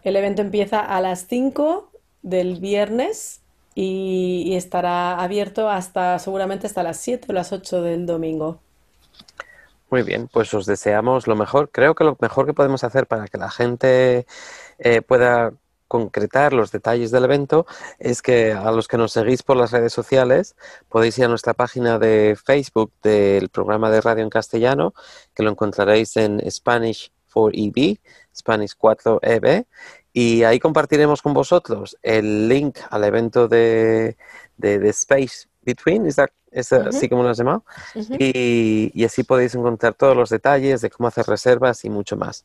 evento 0.03 0.41
empieza 0.41 0.79
a 0.79 0.99
las 1.01 1.27
5 1.27 1.91
del 2.21 2.59
viernes 2.59 3.41
y, 3.75 4.43
y 4.45 4.55
estará 4.55 5.21
abierto 5.21 5.69
hasta 5.69 6.19
seguramente 6.19 6.67
hasta 6.67 6.83
las 6.83 6.97
7 6.97 7.27
o 7.29 7.33
las 7.33 7.51
8 7.51 7.81
del 7.81 8.05
domingo. 8.05 8.59
Muy 9.93 10.01
bien, 10.01 10.27
pues 10.27 10.51
os 10.55 10.65
deseamos 10.65 11.27
lo 11.27 11.35
mejor. 11.35 11.69
Creo 11.69 11.93
que 11.93 12.03
lo 12.03 12.17
mejor 12.19 12.47
que 12.47 12.53
podemos 12.53 12.83
hacer 12.83 13.05
para 13.05 13.27
que 13.27 13.37
la 13.37 13.51
gente 13.51 14.25
eh, 14.79 15.03
pueda 15.03 15.53
concretar 15.93 16.53
los 16.53 16.71
detalles 16.71 17.11
del 17.11 17.25
evento 17.25 17.67
es 17.99 18.23
que 18.23 18.53
a 18.53 18.71
los 18.71 18.87
que 18.87 18.97
nos 18.97 19.11
seguís 19.11 19.43
por 19.43 19.55
las 19.55 19.71
redes 19.71 19.93
sociales 19.93 20.55
podéis 20.89 21.19
ir 21.19 21.25
a 21.25 21.27
nuestra 21.27 21.53
página 21.53 21.99
de 21.99 22.35
Facebook 22.43 22.91
del 23.03 23.49
programa 23.49 23.91
de 23.91 24.01
radio 24.01 24.23
en 24.23 24.31
castellano, 24.31 24.95
que 25.35 25.43
lo 25.43 25.51
encontraréis 25.51 26.17
en 26.17 26.41
Spanish 26.49 27.11
4EB, 27.33 27.99
Spanish 28.35 28.75
4EB, 28.77 29.65
y 30.13 30.43
ahí 30.43 30.59
compartiremos 30.59 31.21
con 31.21 31.33
vosotros 31.33 31.97
el 32.03 32.47
link 32.47 32.77
al 32.89 33.03
evento 33.03 33.47
de, 33.47 34.17
de, 34.57 34.79
de 34.79 34.89
Space 34.89 35.47
Between, 35.65 36.05
¿es, 36.05 36.17
es 36.51 36.73
así 36.73 37.09
como 37.09 37.23
lo 37.23 37.29
has 37.29 37.37
llamado? 37.37 37.63
y, 37.95 38.91
y 38.93 39.05
así 39.05 39.23
podéis 39.23 39.55
encontrar 39.55 39.93
todos 39.95 40.15
los 40.15 40.29
detalles 40.29 40.81
de 40.81 40.89
cómo 40.89 41.07
hacer 41.07 41.25
reservas 41.25 41.83
y 41.85 41.89
mucho 41.89 42.15
más. 42.15 42.43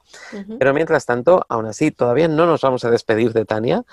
Pero 0.59 0.73
mientras 0.73 1.05
tanto, 1.05 1.45
aún 1.49 1.67
así, 1.67 1.91
todavía 1.91 2.29
no 2.29 2.47
nos 2.47 2.63
vamos 2.63 2.85
a 2.85 2.91
despedir 2.91 3.33
de 3.33 3.45
Tania, 3.45 3.85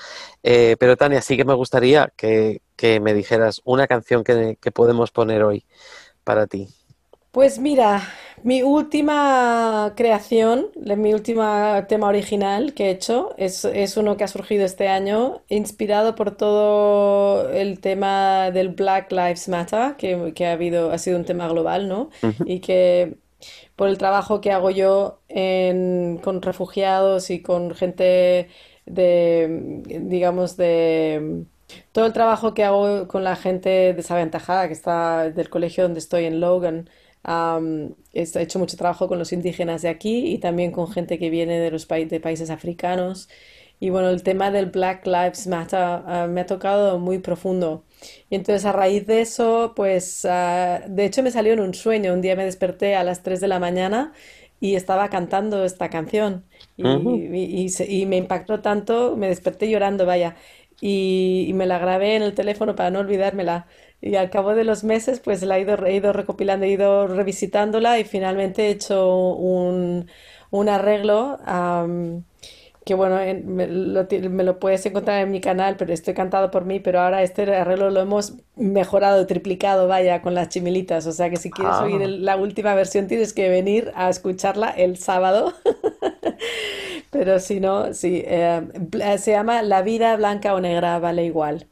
eh, 0.44 0.78
pero 0.80 0.96
Tania, 0.96 1.22
sí 1.22 1.36
que 1.38 1.46
me 1.46 1.54
gustaría 1.54 2.14
que, 2.16 2.62
que 2.76 3.00
me 3.00 3.14
dijeras 3.14 3.62
una 3.66 3.88
canción 3.88 4.24
que, 4.24 4.58
que 4.62 4.72
podemos 4.72 5.12
poner 5.12 5.44
hoy 5.44 5.66
para 6.24 6.48
ti. 6.48 6.70
Pues 7.36 7.60
mira, 7.60 8.02
mi 8.44 8.62
última 8.64 9.92
creación, 9.98 10.68
mi 10.78 11.14
última 11.14 11.86
tema 11.90 12.08
original 12.08 12.74
que 12.74 12.86
he 12.86 12.92
hecho 12.92 13.34
es, 13.38 13.66
es 13.66 13.98
uno 13.98 14.16
que 14.16 14.24
ha 14.24 14.30
surgido 14.30 14.64
este 14.64 14.88
año, 14.88 15.42
inspirado 15.50 16.16
por 16.16 16.32
todo 16.38 17.50
el 17.52 17.82
tema 17.82 18.52
del 18.52 18.70
Black 18.70 19.12
Lives 19.12 19.50
Matter, 19.50 19.98
que, 19.98 20.32
que 20.34 20.46
ha 20.46 20.54
habido, 20.54 20.92
ha 20.94 20.98
sido 20.98 21.18
un 21.18 21.26
tema 21.26 21.50
global, 21.50 21.90
¿no? 21.90 22.10
Ujú. 22.24 22.46
Y 22.46 22.62
que 22.62 23.18
por 23.76 23.90
el 23.90 23.98
trabajo 23.98 24.40
que 24.40 24.52
hago 24.54 24.70
yo 24.72 25.20
en- 25.28 26.20
con 26.24 26.42
refugiados 26.42 27.30
y 27.32 27.42
con 27.42 27.76
gente 27.76 28.48
de, 28.86 29.82
digamos, 30.04 30.56
de 30.58 31.44
todo 31.92 32.06
el 32.06 32.14
trabajo 32.14 32.54
que 32.54 32.64
hago 32.64 33.08
con 33.10 33.24
la 33.26 33.36
gente 33.36 33.94
desaventajada 33.94 34.68
que 34.68 34.74
está 34.74 35.30
del 35.32 35.50
colegio 35.50 35.84
donde 35.84 36.00
estoy 36.00 36.26
en 36.26 36.40
Logan. 36.40 36.90
Am, 37.26 37.96
he 38.14 38.24
hecho 38.42 38.60
mucho 38.60 38.78
trabajo 38.78 39.08
con 39.10 39.20
los 39.20 39.34
indígenas 39.34 39.82
de 39.84 39.90
aquí 39.90 40.28
y 40.34 40.40
también 40.40 40.72
con 40.72 40.90
gente 40.92 41.20
que 41.20 41.30
viene 41.32 41.60
de 41.60 41.72
los 41.72 41.88
pai- 41.90 42.08
de 42.08 42.20
países 42.22 42.50
africanos. 42.52 43.30
Y 43.80 43.90
bueno, 43.90 44.10
el 44.10 44.24
tema 44.24 44.52
del 44.52 44.68
Black 44.68 45.06
Lives 45.06 45.48
Matter 45.48 45.80
ah, 45.82 46.28
me 46.30 46.42
ha 46.42 46.46
tocado 46.46 47.00
muy 47.00 47.20
profundo. 47.20 47.86
Y 48.30 48.36
entonces 48.36 48.66
a 48.66 48.72
raíz 48.72 49.06
de 49.08 49.22
eso, 49.22 49.74
pues 49.76 50.26
ah, 50.26 50.82
de 50.88 51.06
hecho 51.06 51.24
me 51.24 51.32
salió 51.32 51.54
en 51.54 51.60
un 51.60 51.74
sueño. 51.74 52.14
Un 52.14 52.22
día 52.22 52.36
me 52.36 52.46
desperté 52.46 52.96
a 52.96 53.04
las 53.04 53.24
3 53.24 53.42
de 53.42 53.48
la 53.50 53.60
mañana 53.60 54.14
y 54.60 54.76
estaba 54.76 55.10
cantando 55.10 55.64
esta 55.66 55.90
canción. 55.90 56.46
Y, 56.78 56.86
y- 57.34 57.64
y 57.66 57.70
se- 57.70 57.92
y 57.92 58.06
me 58.06 58.18
impactó 58.18 58.62
tanto, 58.62 59.16
me 59.18 59.28
desperté 59.28 59.70
llorando, 59.70 60.06
vaya. 60.06 60.36
Y, 60.82 61.46
y 61.50 61.54
me 61.54 61.66
la 61.66 61.80
grabé 61.80 62.16
en 62.16 62.22
el 62.24 62.34
teléfono 62.36 62.76
para 62.76 62.92
no 62.92 63.00
olvidármela. 63.00 63.68
Y 64.02 64.16
al 64.16 64.30
cabo 64.30 64.54
de 64.56 64.64
los 64.66 64.84
meses, 64.84 65.20
pues 65.20 65.42
la 65.44 65.58
he 65.58 65.62
ido, 65.62 65.84
he 65.86 65.96
ido 65.96 66.14
recopilando, 66.14 66.66
he 66.66 66.70
ido 66.70 67.08
revisitándola 67.08 68.00
y 68.00 68.04
finalmente 68.06 68.68
he 68.68 68.70
hecho 68.72 69.34
un, 69.36 70.08
un 70.52 70.70
arreglo. 70.70 71.40
am, 71.46 72.24
que 72.86 72.94
bueno, 72.94 73.20
en- 73.20 73.48
me 73.56 73.68
lo, 73.68 74.06
ti- 74.08 74.20
me 74.30 74.44
lo 74.44 74.60
puedes 74.60 74.86
encontrar 74.86 75.22
en 75.22 75.32
mi 75.32 75.42
canal, 75.42 75.76
pero 75.78 75.92
estoy 75.94 76.14
cantado 76.14 76.52
por 76.52 76.66
mí, 76.66 76.80
pero 76.80 77.02
ahora 77.02 77.24
este 77.24 77.44
arreglo 77.56 77.90
lo 77.90 78.02
hemos 78.02 78.34
mejorado, 78.56 79.26
triplicado, 79.26 79.88
vaya, 79.88 80.22
con 80.22 80.36
las 80.36 80.50
chimilitas. 80.50 81.08
O 81.08 81.12
sea 81.12 81.30
que 81.32 81.38
si 81.38 81.54
quieres 81.54 81.82
oír 81.82 82.02
Ah, 82.02 82.04
el- 82.04 82.24
la 82.26 82.36
última 82.38 82.76
versión 82.76 83.08
tienes 83.08 83.34
que 83.34 83.50
venir 83.50 83.92
a 83.96 84.10
escucharla 84.10 84.70
el 84.70 84.98
sábado. 84.98 85.54
Pero 87.12 87.40
si 87.40 87.60
no, 87.60 87.94
sí, 87.94 88.24
eh, 88.26 88.62
bl- 88.74 89.18
se 89.18 89.32
llama 89.32 89.62
La 89.64 89.82
vida 89.82 90.16
blanca 90.18 90.54
o 90.54 90.60
negra 90.62 91.00
vale 91.00 91.26
igual. 91.26 91.68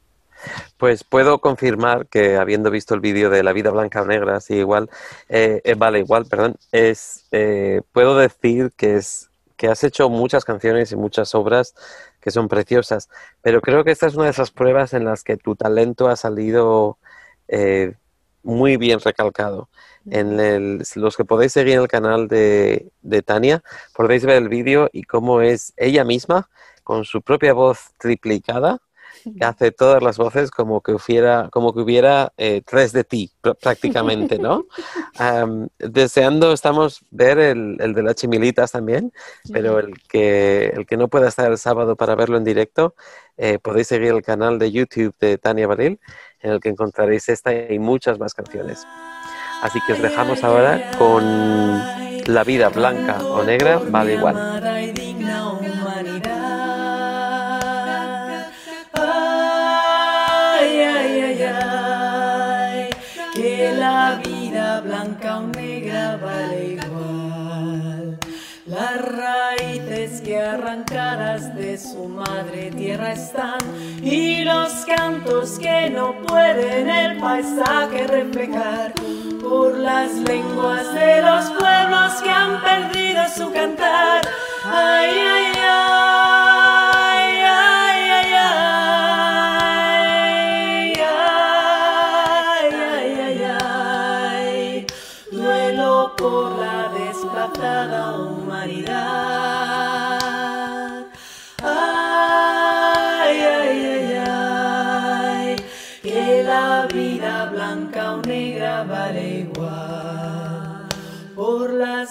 Pues 0.76 1.04
puedo 1.04 1.40
confirmar 1.40 2.06
que 2.06 2.36
habiendo 2.36 2.70
visto 2.70 2.94
el 2.94 3.00
vídeo 3.00 3.30
de 3.30 3.42
La 3.42 3.52
vida 3.52 3.70
blanca 3.70 4.02
o 4.02 4.06
negra, 4.06 4.40
sí, 4.40 4.54
igual, 4.54 4.90
eh, 5.28 5.60
eh, 5.64 5.74
vale, 5.74 6.00
igual, 6.00 6.26
perdón, 6.26 6.56
es, 6.72 7.26
eh, 7.32 7.82
puedo 7.92 8.16
decir 8.16 8.72
que 8.76 8.96
es 8.96 9.30
que 9.56 9.68
has 9.68 9.84
hecho 9.84 10.08
muchas 10.10 10.44
canciones 10.44 10.92
y 10.92 10.96
muchas 10.96 11.34
obras 11.34 11.74
que 12.20 12.30
son 12.30 12.48
preciosas, 12.48 13.08
pero 13.42 13.60
creo 13.60 13.84
que 13.84 13.92
esta 13.92 14.06
es 14.06 14.14
una 14.14 14.24
de 14.24 14.30
esas 14.30 14.50
pruebas 14.50 14.94
en 14.94 15.04
las 15.04 15.22
que 15.22 15.36
tu 15.36 15.56
talento 15.56 16.08
ha 16.08 16.16
salido 16.16 16.98
eh, 17.48 17.94
muy 18.42 18.76
bien 18.76 19.00
recalcado. 19.00 19.68
En 20.10 20.38
el, 20.40 20.82
los 20.96 21.16
que 21.16 21.24
podéis 21.24 21.52
seguir 21.52 21.78
el 21.78 21.88
canal 21.88 22.28
de, 22.28 22.90
de 23.02 23.22
Tania, 23.22 23.62
podéis 23.94 24.26
ver 24.26 24.36
el 24.36 24.48
vídeo 24.48 24.90
y 24.92 25.04
cómo 25.04 25.40
es 25.40 25.72
ella 25.76 26.04
misma, 26.04 26.50
con 26.82 27.04
su 27.04 27.22
propia 27.22 27.54
voz 27.54 27.92
triplicada, 27.98 28.80
que 29.22 29.44
hace 29.44 29.70
todas 29.72 30.02
las 30.02 30.16
voces 30.18 30.50
como 30.50 30.80
que 30.82 30.92
hubiera, 30.92 31.48
como 31.50 31.72
que 31.72 31.80
hubiera 31.80 32.32
eh, 32.36 32.62
tres 32.66 32.92
de 32.92 33.04
ti, 33.04 33.30
pr- 33.42 33.56
prácticamente, 33.60 34.38
¿no? 34.38 34.66
Am, 35.18 35.68
deseando 35.78 36.52
estamos 36.52 37.00
ver 37.10 37.38
el, 37.38 37.76
el 37.80 37.94
de 37.94 38.02
las 38.02 38.16
chimilitas 38.16 38.72
también, 38.72 39.12
pero 39.52 39.78
el 39.78 39.94
que, 40.08 40.66
el 40.74 40.86
que 40.86 40.96
no 40.96 41.08
pueda 41.08 41.28
estar 41.28 41.50
el 41.50 41.58
sábado 41.58 41.96
para 41.96 42.14
verlo 42.14 42.36
en 42.36 42.44
directo, 42.44 42.94
eh, 43.36 43.58
podéis 43.58 43.88
seguir 43.88 44.12
el 44.12 44.22
canal 44.22 44.58
de 44.58 44.70
YouTube 44.72 45.14
de 45.20 45.38
Tania 45.38 45.66
Baril, 45.66 45.98
en 46.40 46.50
el 46.52 46.60
que 46.60 46.68
encontraréis 46.68 47.28
esta 47.28 47.52
y 47.54 47.78
muchas 47.78 48.18
más 48.18 48.34
canciones. 48.34 48.84
Así 49.62 49.80
que 49.86 49.94
os 49.94 50.02
dejamos 50.02 50.44
ahora 50.44 50.90
con 50.98 51.24
La 52.26 52.44
vida 52.44 52.68
blanca 52.68 53.22
o 53.22 53.42
negra 53.42 53.78
vale 53.78 54.14
igual. 54.14 55.03
Arrancadas 70.38 71.54
de 71.54 71.78
su 71.78 72.08
madre 72.08 72.70
tierra 72.70 73.12
están 73.12 73.60
y 74.02 74.44
los 74.44 74.72
cantos 74.86 75.58
que 75.58 75.90
no 75.90 76.14
pueden 76.26 76.88
el 76.88 77.18
paisaje 77.18 78.06
reflejar 78.06 78.92
por 79.42 79.78
las 79.78 80.12
lenguas 80.12 80.92
de 80.94 81.22
los 81.22 81.44
pueblos 81.50 82.12
que 82.22 82.30
han 82.30 82.60
perdido 82.62 83.22
su 83.36 83.52
cantar. 83.52 84.22
Ay, 84.64 85.10
ay, 85.10 85.52
ay, 85.56 86.33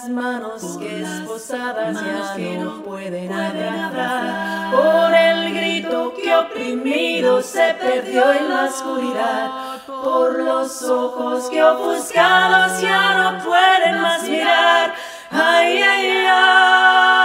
las 0.04 0.10
manos 0.10 0.78
que 0.78 1.02
esposadas 1.02 1.94
ya 1.94 2.58
no 2.58 2.82
pueden 2.82 3.32
abrazar, 3.32 4.70
por 4.70 5.14
el 5.14 5.54
grito 5.54 6.12
que 6.14 6.34
oprimido 6.34 7.40
se 7.40 7.74
perdió 7.80 8.32
en 8.32 8.50
la 8.50 8.64
oscuridad, 8.64 9.50
por 9.86 10.42
los 10.42 10.82
ojos 10.82 11.48
que 11.48 11.62
ofuscados 11.62 12.82
ya 12.82 13.14
no 13.14 13.44
pueden 13.44 14.00
más 14.02 14.22
mirar. 14.28 14.94
Ay, 15.30 15.82
ay, 15.82 16.06
ay, 16.08 16.26
ay, 16.28 17.23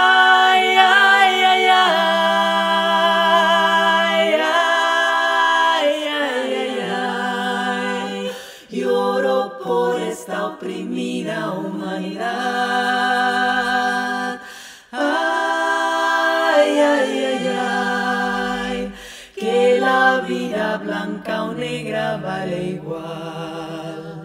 blanca 20.78 21.44
o 21.44 21.52
negra 21.52 22.16
vale 22.16 22.62
igual. 22.64 24.24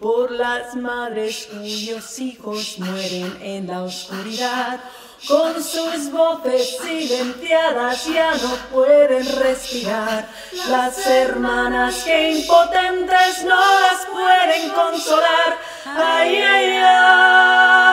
Por 0.00 0.32
las 0.32 0.74
madres 0.74 1.48
cuyos 1.52 2.18
hijos 2.18 2.78
mueren 2.78 3.38
en 3.40 3.68
la 3.68 3.82
oscuridad, 3.84 4.80
con 5.28 5.62
sus 5.62 6.10
voces 6.10 6.78
silenciadas 6.82 8.06
ya 8.06 8.34
no 8.34 8.56
pueden 8.72 9.24
respirar. 9.38 10.28
Las 10.68 11.06
hermanas 11.06 12.02
que 12.04 12.32
impotentes 12.32 13.44
no 13.44 13.60
las 13.80 14.06
pueden 14.06 14.70
consolar. 14.70 15.58
Ay, 15.84 16.36
ay, 16.36 16.70
ay, 16.82 17.91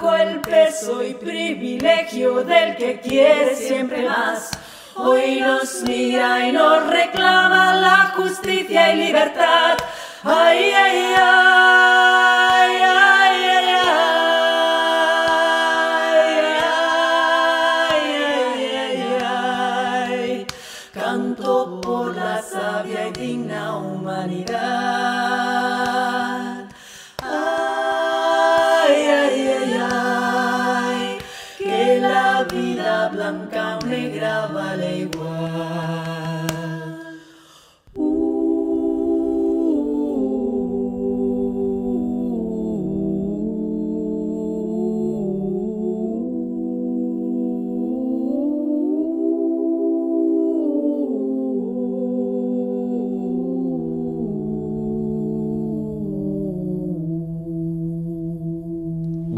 Bajo 0.00 0.14
el 0.14 0.40
peso 0.42 1.02
y 1.02 1.14
privilegio 1.14 2.44
del 2.44 2.76
que 2.76 3.00
quiere 3.00 3.56
siempre 3.56 4.08
más. 4.08 4.52
Hoy 4.94 5.40
nos 5.40 5.82
mira 5.82 6.46
y 6.46 6.52
nos 6.52 6.86
reclama 6.86 7.74
la 7.74 8.12
justicia 8.14 8.94
y 8.94 9.06
libertad. 9.06 9.76
Ay, 10.22 10.70
ay, 10.70 11.14
ay, 11.20 12.47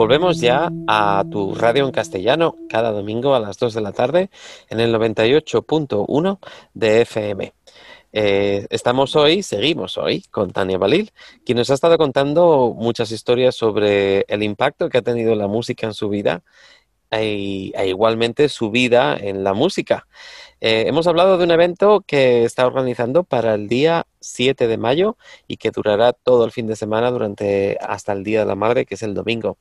Volvemos 0.00 0.40
ya 0.40 0.72
a 0.86 1.22
tu 1.30 1.54
radio 1.54 1.84
en 1.84 1.92
castellano 1.92 2.56
cada 2.70 2.90
domingo 2.90 3.34
a 3.34 3.38
las 3.38 3.58
2 3.58 3.74
de 3.74 3.80
la 3.82 3.92
tarde 3.92 4.30
en 4.70 4.80
el 4.80 4.94
98.1 4.94 6.38
de 6.72 7.02
FM. 7.02 7.52
Eh, 8.14 8.66
estamos 8.70 9.14
hoy, 9.14 9.42
seguimos 9.42 9.98
hoy 9.98 10.22
con 10.30 10.52
Tania 10.52 10.78
Balil, 10.78 11.12
quien 11.44 11.58
nos 11.58 11.68
ha 11.70 11.74
estado 11.74 11.98
contando 11.98 12.74
muchas 12.74 13.12
historias 13.12 13.56
sobre 13.56 14.22
el 14.28 14.42
impacto 14.42 14.88
que 14.88 14.96
ha 14.96 15.02
tenido 15.02 15.34
la 15.34 15.48
música 15.48 15.86
en 15.86 15.92
su 15.92 16.08
vida 16.08 16.44
e, 17.10 17.72
igualmente 17.86 18.48
su 18.48 18.70
vida 18.70 19.16
en 19.16 19.44
la 19.44 19.54
música. 19.54 20.06
Eh, 20.60 20.84
hemos 20.86 21.06
hablado 21.06 21.38
de 21.38 21.44
un 21.44 21.50
evento 21.50 22.04
que 22.06 22.44
está 22.44 22.66
organizando 22.66 23.24
para 23.24 23.54
el 23.54 23.66
día 23.66 24.06
7 24.20 24.66
de 24.66 24.76
mayo 24.76 25.16
y 25.48 25.56
que 25.56 25.70
durará 25.70 26.12
todo 26.12 26.44
el 26.44 26.52
fin 26.52 26.66
de 26.66 26.76
semana 26.76 27.10
durante 27.10 27.78
hasta 27.80 28.12
el 28.12 28.24
Día 28.24 28.40
de 28.40 28.46
la 28.46 28.54
Madre, 28.54 28.84
que 28.84 28.94
es 28.94 29.02
el 29.02 29.14
domingo. 29.14 29.56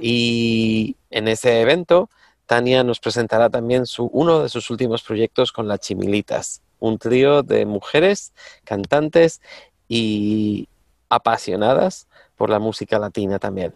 Y 0.00 0.96
en 1.10 1.28
ese 1.28 1.60
evento, 1.60 2.10
Tania 2.46 2.82
nos 2.82 3.00
presentará 3.00 3.48
también 3.48 3.86
su, 3.86 4.06
uno 4.06 4.42
de 4.42 4.48
sus 4.48 4.70
últimos 4.70 5.02
proyectos 5.02 5.52
con 5.52 5.68
las 5.68 5.80
Chimilitas, 5.80 6.62
un 6.80 6.98
trío 6.98 7.42
de 7.42 7.64
mujeres 7.64 8.32
cantantes 8.64 9.40
y 9.88 10.68
apasionadas 11.08 12.08
por 12.36 12.50
la 12.50 12.58
música 12.58 12.98
latina 12.98 13.38
también. 13.38 13.72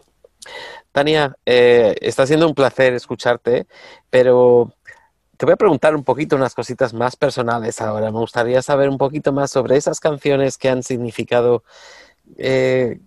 Tania, 0.91 1.35
eh, 1.45 1.95
está 2.01 2.25
siendo 2.25 2.47
un 2.47 2.55
placer 2.55 2.93
escucharte, 2.93 3.67
pero 4.09 4.73
te 5.37 5.45
voy 5.45 5.53
a 5.53 5.57
preguntar 5.57 5.95
un 5.95 6.03
poquito 6.03 6.35
unas 6.35 6.55
cositas 6.55 6.93
más 6.93 7.15
personales 7.15 7.79
ahora. 7.79 8.11
Me 8.11 8.19
gustaría 8.19 8.61
saber 8.61 8.89
un 8.89 8.97
poquito 8.97 9.31
más 9.31 9.51
sobre 9.51 9.77
esas 9.77 9.99
canciones 9.99 10.57
que 10.57 10.69
han 10.69 10.83
significado 10.83 11.63
eh, 12.37 12.99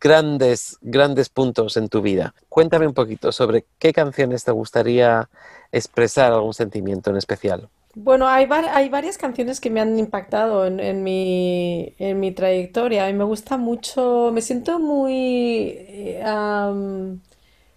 grandes, 0.00 0.78
grandes 0.80 1.28
puntos 1.28 1.76
en 1.76 1.88
tu 1.88 2.02
vida. 2.02 2.34
Cuéntame 2.48 2.86
un 2.86 2.94
poquito 2.94 3.32
sobre 3.32 3.66
qué 3.78 3.92
canciones 3.92 4.44
te 4.44 4.50
gustaría 4.52 5.28
expresar 5.72 6.32
algún 6.32 6.54
sentimiento 6.54 7.10
en 7.10 7.16
especial. 7.16 7.68
Bueno, 7.98 8.28
hay, 8.28 8.46
hay 8.50 8.88
varias 8.90 9.16
canciones 9.16 9.58
que 9.60 9.70
me 9.70 9.80
han 9.80 9.98
impactado 9.98 10.66
en, 10.66 11.02
mi, 11.02 11.94
en 11.98 12.20
mi 12.20 12.30
trayectoria 12.32 13.08
y 13.08 13.14
me 13.14 13.24
gusta 13.24 13.56
mucho, 13.56 14.30
me 14.34 14.42
siento 14.42 14.78
muy 14.78 15.70
eh, 15.78 16.22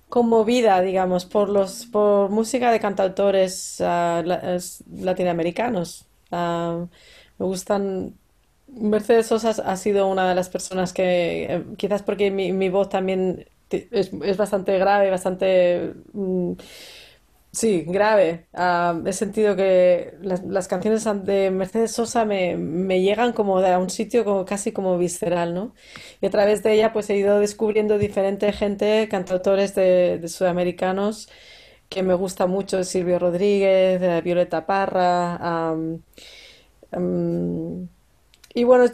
conmovida, 0.09 0.81
digamos, 0.81 1.25
por 1.25 1.49
los, 1.49 1.85
por 1.87 2.29
música 2.31 2.71
de 2.71 2.79
cantautores 2.79 3.81
ah, 3.81 4.23
latinoamericanos. 4.91 6.05
Me 7.37 7.45
gustan. 7.45 8.15
Mercedes 8.67 9.27
Sosa 9.27 9.49
ha 9.65 9.77
sido 9.77 10.07
una 10.07 10.29
de 10.29 10.35
las 10.35 10.49
personas 10.49 10.93
que, 10.93 11.45
eh, 11.45 11.63
quizás 11.77 12.03
porque 12.03 12.29
mi, 12.31 12.51
mi 12.53 12.69
voz 12.69 12.89
también 12.89 13.47
es, 13.71 14.11
es 14.23 14.37
bastante 14.37 14.77
grave, 14.77 15.09
bastante 15.09 15.93
mm, 16.13 16.53
Sí, 17.51 17.83
grave. 17.87 18.47
Ah, 18.53 19.01
he 19.05 19.13
sentido 19.13 19.55
que 19.55 20.13
las, 20.21 20.67
canciones 20.67 21.03
de 21.25 21.49
Mercedes 21.49 21.91
Sosa 21.91 22.23
me, 22.23 22.55
me 22.57 23.01
llegan 23.01 23.33
como 23.33 23.59
de 23.59 23.71
a 23.73 23.79
un 23.79 23.89
sitio 23.89 24.23
como, 24.23 24.45
casi 24.45 24.71
como 24.71 24.97
visceral, 24.99 25.55
¿no? 25.55 25.73
Y 26.21 26.27
a 26.27 26.29
través 26.29 26.61
de 26.61 26.73
ella 26.73 26.93
pues 26.93 27.09
he 27.09 27.17
ido 27.17 27.39
descubriendo 27.39 27.97
diferente 27.97 28.51
gente, 28.53 29.07
cantautores 29.09 29.73
de, 29.73 30.21
sudamericanos 30.27 31.29
que 31.89 32.03
me 32.03 32.13
gusta 32.15 32.47
mucho, 32.47 32.83
Silvio 32.83 33.19
Rodríguez, 33.19 34.01
eh, 34.01 34.21
Violeta 34.23 34.65
Parra. 34.65 35.73
y 38.53 38.63
bueno, 38.63 38.85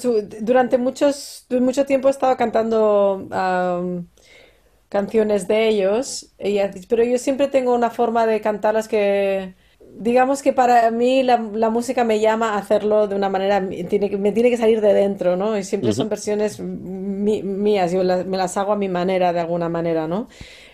durante 0.42 0.78
muchos, 0.78 1.46
mucho 1.50 1.86
tiempo 1.86 2.08
he 2.08 2.12
estado 2.12 2.38
cantando 2.38 3.28
canciones 4.90 5.48
de 5.48 5.68
ellos, 5.68 6.34
pero 6.90 7.04
yo 7.04 7.18
siempre 7.18 7.48
tengo 7.48 7.74
una 7.74 7.90
forma 7.90 8.26
de 8.26 8.42
cantarlas 8.42 8.88
que, 8.88 9.56
digamos 9.98 10.42
que 10.42 10.54
para 10.54 10.92
mí 10.92 11.24
la, 11.24 11.38
música 11.70 12.04
me 12.04 12.20
llama 12.20 12.54
a 12.54 12.58
hacerlo 12.58 13.08
de 13.08 13.16
una 13.16 13.30
manera, 13.30 13.68
tiene, 13.90 14.16
me 14.18 14.32
tiene 14.32 14.50
que 14.50 14.58
salir 14.58 14.82
de 14.82 14.94
dentro, 14.94 15.36
¿no? 15.36 15.58
Y 15.58 15.64
siempre 15.64 15.94
son 15.94 16.10
versiones 16.10 16.60
mías, 16.60 17.92
yo 17.92 18.04
me 18.04 18.38
las 18.38 18.58
hago 18.58 18.74
a 18.74 18.76
mi 18.76 18.90
manera, 18.90 19.34
de 19.34 19.40
alguna 19.40 19.70
manera, 19.70 20.08
¿no? 20.08 20.28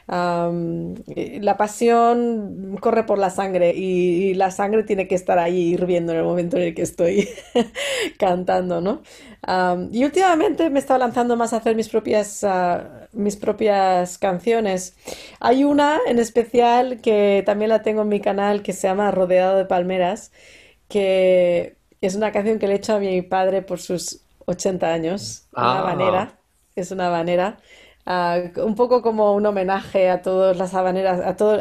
La 0.08 1.58
pasión 1.58 2.78
corre 2.80 3.06
por 3.06 3.18
la 3.18 3.30
sangre 3.30 3.74
y, 3.74 4.34
la 4.34 4.52
sangre 4.52 4.84
tiene 4.84 5.08
que 5.08 5.16
estar 5.16 5.40
ahí 5.40 5.74
hirviendo 5.74 6.12
en 6.12 6.20
el 6.20 6.24
momento 6.24 6.58
en 6.58 6.64
el 6.64 6.76
que 6.76 6.82
estoy 6.82 7.30
cantando, 8.18 8.82
¿no? 8.82 9.02
y 9.92 10.04
últimamente 10.04 10.70
me 10.70 10.78
he 10.78 10.82
estado 10.82 11.00
lanzando 11.00 11.36
más 11.36 11.54
a 11.54 11.58
hacer 11.58 11.76
mis 11.76 11.90
propias, 11.90 12.44
ah, 12.44 13.08
mis 13.12 13.38
propias 13.38 14.20
canciones. 14.20 14.96
Hay 15.40 15.64
una 15.64 16.00
en 16.06 16.20
especial 16.20 17.02
que 17.02 17.42
también 17.46 17.70
la 17.70 17.82
tengo 17.82 18.04
en 18.04 18.10
mi 18.10 18.20
canal 18.20 18.62
que 18.62 18.74
se 18.74 18.88
llama 18.88 19.10
Rodeado 19.10 19.58
de 19.58 19.66
Palmeras, 19.66 20.32
que 20.90 21.76
es 22.02 22.16
una 22.16 22.32
canción 22.32 22.60
que 22.60 22.68
le 22.68 22.74
he 22.74 22.78
hecho 22.78 22.96
a 22.96 23.00
mi 23.00 23.22
padre 23.24 23.62
por 23.64 23.80
sus 23.80 24.22
80 24.46 24.94
años, 24.94 25.48
una 25.56 25.66
ah. 25.66 25.80
habanera, 25.80 26.36
es 26.76 26.92
una 26.92 27.08
habanera 27.08 27.58
un 28.06 28.76
poco 28.76 29.02
como 29.02 29.34
un 29.34 29.46
homenaje 29.46 30.10
a 30.10 30.22
todas 30.22 30.58
las 30.58 30.74
habaneras, 30.74 31.22
a 31.22 31.36
todo 31.36 31.60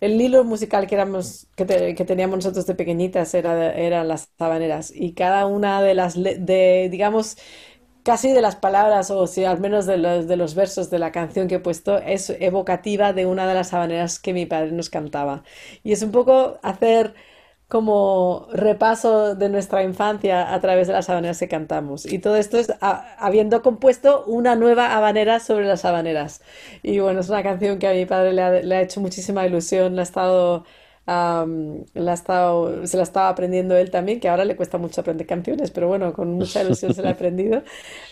el 0.00 0.20
hilo 0.20 0.44
musical 0.44 0.86
que 0.86 0.94
éramos 0.94 1.48
que, 1.56 1.64
teníamos 2.06 2.36
nosotros 2.38 2.66
de 2.66 2.74
pequeñitas 2.74 3.34
era, 3.34 3.72
eran 3.74 4.08
las 4.08 4.30
habaneras. 4.38 4.92
Y 4.94 5.14
cada 5.14 5.46
una 5.46 5.82
de 5.82 5.94
las 5.94 6.14
de 6.14 6.88
digamos 6.90 7.36
casi 8.02 8.32
de 8.32 8.40
las 8.40 8.56
palabras 8.56 9.10
o 9.10 9.26
si 9.26 9.44
al 9.44 9.60
menos 9.60 9.84
de 9.86 9.98
los, 9.98 10.26
de 10.26 10.36
los 10.36 10.54
versos 10.54 10.88
de 10.90 10.98
la 10.98 11.12
canción 11.12 11.46
que 11.48 11.56
he 11.56 11.60
puesto 11.60 11.98
es 11.98 12.30
evocativa 12.30 13.12
de 13.12 13.26
una 13.26 13.46
de 13.46 13.54
las 13.54 13.74
habaneras 13.74 14.18
que 14.18 14.32
mi 14.32 14.46
padre 14.46 14.72
nos 14.72 14.88
cantaba. 14.90 15.42
Y 15.82 15.92
es 15.92 16.02
un 16.02 16.10
poco 16.12 16.58
hacer 16.62 17.14
como 17.68 18.48
repaso 18.50 19.34
de 19.34 19.50
nuestra 19.50 19.82
infancia 19.82 20.54
a 20.54 20.60
través 20.60 20.86
de 20.86 20.94
las 20.94 21.10
habaneras 21.10 21.38
que 21.38 21.48
cantamos. 21.48 22.10
Y 22.10 22.18
todo 22.18 22.36
esto 22.36 22.58
es 22.58 22.72
habiendo 22.80 23.62
compuesto 23.62 24.24
una 24.26 24.56
nueva 24.56 24.96
habanera 24.96 25.38
sobre 25.38 25.66
las 25.66 25.84
habaneras. 25.84 26.40
Y 26.82 26.98
bueno, 27.00 27.20
es 27.20 27.28
una 27.28 27.42
canción 27.42 27.78
que 27.78 27.86
a 27.86 27.92
mi 27.92 28.06
padre 28.06 28.32
le 28.32 28.74
ha, 28.74 28.80
hecho 28.82 29.00
muchísima 29.02 29.46
ilusión, 29.46 29.96
la 29.96 30.02
ha 30.02 30.04
estado, 30.04 30.64
la 31.06 32.10
ha 32.10 32.14
estado, 32.14 32.86
se 32.86 32.96
la 32.96 33.02
estaba 33.02 33.28
aprendiendo 33.28 33.76
él 33.76 33.90
también, 33.90 34.18
que 34.20 34.28
ahora 34.30 34.46
le 34.46 34.56
cuesta 34.56 34.78
mucho 34.78 35.02
aprender 35.02 35.26
canciones, 35.26 35.70
pero 35.70 35.88
bueno, 35.88 36.14
con 36.14 36.32
mucha 36.32 36.62
ilusión 36.62 36.94
se 36.94 37.02
la 37.02 37.10
ha 37.10 37.12
aprendido. 37.14 37.62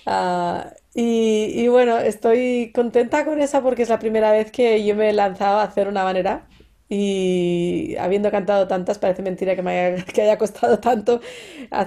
Ah, 0.04 0.72
y, 0.94 1.52
y 1.54 1.68
bueno, 1.68 1.96
estoy 1.98 2.72
contenta 2.74 3.24
con 3.24 3.40
esa 3.40 3.62
porque 3.62 3.82
es 3.84 3.88
la 3.88 3.98
primera 3.98 4.32
vez 4.32 4.50
que 4.52 4.84
yo 4.84 4.94
me 4.94 5.10
he 5.10 5.12
lanzado 5.14 5.60
a 5.60 5.62
hacer 5.62 5.88
una 5.88 6.02
habanera 6.02 6.46
y 6.88 7.96
habiendo 7.98 8.30
cantado 8.30 8.68
tantas, 8.68 8.98
parece 8.98 9.22
mentira 9.22 9.56
que 9.56 9.62
me 9.62 9.78
haya, 9.78 10.04
que 10.12 10.22
haya 10.22 10.38
costado 10.38 10.78
tanto 10.78 11.20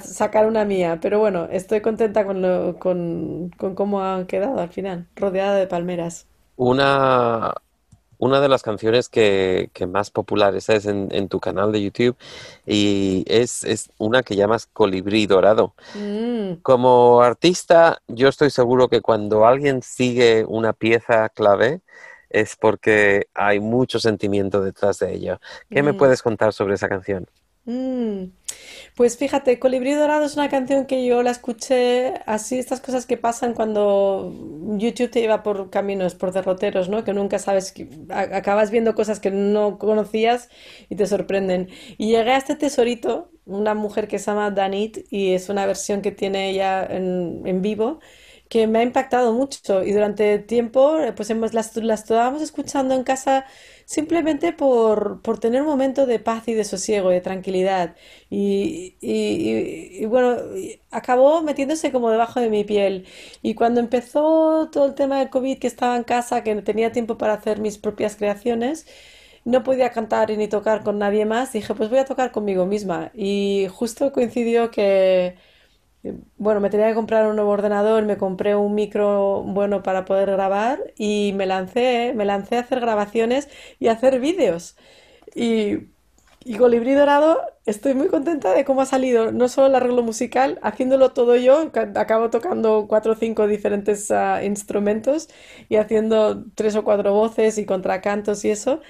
sacar 0.01 0.45
una 0.45 0.65
mía. 0.65 0.99
Pero 1.01 1.19
bueno, 1.19 1.47
estoy 1.51 1.81
contenta 1.81 2.25
con, 2.25 2.73
con, 2.79 3.49
cómo 3.75 4.01
han 4.01 4.25
quedado 4.25 4.59
al 4.59 4.69
final, 4.69 5.07
rodeada 5.15 5.55
de 5.55 5.67
palmeras. 5.67 6.27
Una, 6.57 7.53
una 8.17 8.41
de 8.41 8.49
las 8.49 8.61
canciones 8.61 9.07
que, 9.07 9.71
más 9.87 10.11
populares 10.11 10.67
es 10.67 10.85
en, 10.85 11.29
tu 11.29 11.39
canal 11.39 11.71
de 11.71 11.81
YouTube 11.81 12.17
y 12.65 13.23
es, 13.27 13.89
una 13.97 14.23
que 14.23 14.35
llamas 14.35 14.67
Colibrí 14.67 15.25
Dorado. 15.25 15.73
Mm. 15.95 16.55
Como 16.61 17.21
artista, 17.21 18.01
yo 18.07 18.27
estoy 18.27 18.49
seguro 18.49 18.89
que 18.89 18.99
cuando 18.99 19.45
alguien 19.45 19.81
sigue 19.81 20.43
una 20.45 20.73
pieza 20.73 21.29
clave, 21.29 21.79
es 22.29 22.55
porque 22.55 23.27
hay 23.33 23.59
mucho 23.59 23.99
sentimiento 23.99 24.61
detrás 24.61 24.99
de 24.99 25.13
ello. 25.13 25.39
¿Qué 25.69 25.83
me 25.83 25.93
mm. 25.93 25.97
puedes 25.97 26.21
contar 26.21 26.53
sobre 26.53 26.75
esa 26.75 26.89
canción? 26.89 27.27
Mm. 27.65 28.31
Pues 28.95 29.17
fíjate, 29.17 29.59
Colibrí 29.59 29.93
Dorado 29.93 30.25
es 30.25 30.35
una 30.35 30.49
canción 30.49 30.85
que 30.85 31.05
yo 31.05 31.21
la 31.23 31.31
escuché 31.31 32.15
así, 32.25 32.57
estas 32.57 32.81
cosas 32.81 33.05
que 33.05 33.15
pasan 33.15 33.53
cuando 33.53 34.33
YouTube 34.77 35.11
te 35.11 35.21
lleva 35.21 35.43
por 35.43 35.69
caminos, 35.69 36.15
por 36.15 36.33
derroteros, 36.33 36.89
¿no? 36.89 37.03
Que 37.03 37.13
nunca 37.13 37.37
sabes, 37.39 37.73
acabas 38.09 38.71
viendo 38.71 38.95
cosas 38.95 39.19
que 39.19 39.31
no 39.31 39.77
conocías 39.77 40.49
y 40.89 40.95
te 40.95 41.05
sorprenden. 41.05 41.69
Y 41.97 42.07
llegué 42.07 42.31
a 42.31 42.37
este 42.37 42.55
tesorito, 42.55 43.31
una 43.45 43.75
mujer 43.75 44.07
que 44.07 44.19
se 44.19 44.31
llama 44.31 44.51
Danit 44.51 45.05
y 45.11 45.33
es 45.33 45.49
una 45.49 45.65
versión 45.65 46.01
que 46.01 46.11
tiene 46.11 46.49
ella 46.49 46.83
en, 46.83 47.43
en 47.45 47.61
vivo 47.61 47.99
que 48.49 48.67
me 48.67 48.79
ha 48.79 48.83
impactado 48.83 49.33
mucho. 49.33 49.83
Y 49.83 49.93
durante 49.93 50.39
tiempo 50.39 50.97
pues 51.15 51.29
hemos, 51.29 51.53
las, 51.53 51.75
estábamos 51.77 52.41
escuchando 52.41 52.95
en 52.95 53.03
casa 53.03 53.45
simplemente 53.85 54.53
por, 54.53 55.21
por, 55.21 55.39
tener 55.39 55.61
un 55.61 55.67
momento 55.67 56.05
de 56.05 56.19
paz 56.19 56.47
y 56.47 56.53
de 56.53 56.63
sosiego 56.65 57.09
de 57.09 57.21
tranquilidad. 57.21 57.95
Y, 58.29 58.95
y, 59.01 60.05
bueno, 60.05 60.37
acabó 60.91 61.41
metiéndose 61.41 61.91
como 61.91 62.11
debajo 62.11 62.39
de 62.39 62.49
mi 62.49 62.63
piel. 62.63 63.05
Y 63.41 63.55
cuando 63.55 63.79
empezó 63.79 64.69
todo 64.71 64.85
el 64.87 64.95
tema 64.95 65.19
del 65.19 65.29
COVID 65.29 65.59
que 65.59 65.67
estaba 65.67 65.95
en 65.97 66.03
casa, 66.03 66.43
que 66.43 66.55
no 66.55 66.63
tenía 66.63 66.91
tiempo 66.91 67.17
para 67.17 67.33
hacer 67.33 67.59
mis 67.59 67.77
propias 67.77 68.15
creaciones, 68.15 68.85
no 69.45 69.63
podía 69.63 69.91
cantar 69.91 70.29
ni 70.37 70.47
tocar 70.47 70.83
con 70.83 70.99
nadie 70.99 71.25
más, 71.25 71.53
dije 71.53 71.73
pues 71.75 71.89
voy 71.89 71.99
a 71.99 72.05
tocar 72.05 72.31
conmigo 72.31 72.65
misma 72.65 73.11
y 73.15 73.67
justo 73.71 74.11
coincidió 74.11 74.69
que 74.71 75.35
bueno, 76.37 76.59
me 76.61 76.69
tenía 76.69 76.87
que 76.87 76.95
comprar 76.95 77.27
un 77.27 77.35
nuevo 77.35 77.51
ordenador, 77.51 78.03
me 78.05 78.17
compré 78.17 78.55
un 78.55 78.73
micro 78.75 79.43
bueno 79.43 79.83
para 79.83 80.05
poder 80.05 80.31
grabar 80.31 80.93
y 80.97 81.33
me 81.35 81.45
lancé, 81.45 82.13
me 82.15 82.25
lancé 82.25 82.57
a 82.57 82.61
hacer 82.61 82.79
grabaciones 82.79 83.49
y 83.79 83.87
hacer 83.87 84.19
vídeos. 84.19 84.77
Y 85.35 85.89
y 86.45 86.55
Colibrí 86.57 86.93
Dorado, 86.93 87.41
estoy 87.65 87.93
muy 87.95 88.07
contenta 88.07 88.53
de 88.53 88.65
cómo 88.65 88.81
ha 88.81 88.85
salido, 88.85 89.31
no 89.31 89.49
solo 89.49 89.67
el 89.67 89.75
arreglo 89.75 90.03
musical, 90.03 90.57
haciéndolo 90.63 91.11
todo 91.11 91.35
yo, 91.35 91.71
ca- 91.71 91.91
acabo 91.95 92.29
tocando 92.29 92.87
cuatro 92.87 93.11
o 93.13 93.15
cinco 93.15 93.45
diferentes 93.47 94.09
ah, 94.11 94.43
instrumentos 94.43 95.29
y 95.67 95.75
haciendo 95.75 96.45
tres 96.55 96.75
o 96.77 96.83
cuatro 96.85 97.13
voces 97.13 97.57
y 97.59 97.65
contracantos 97.65 98.45
y 98.45 98.51
eso, 98.51 98.81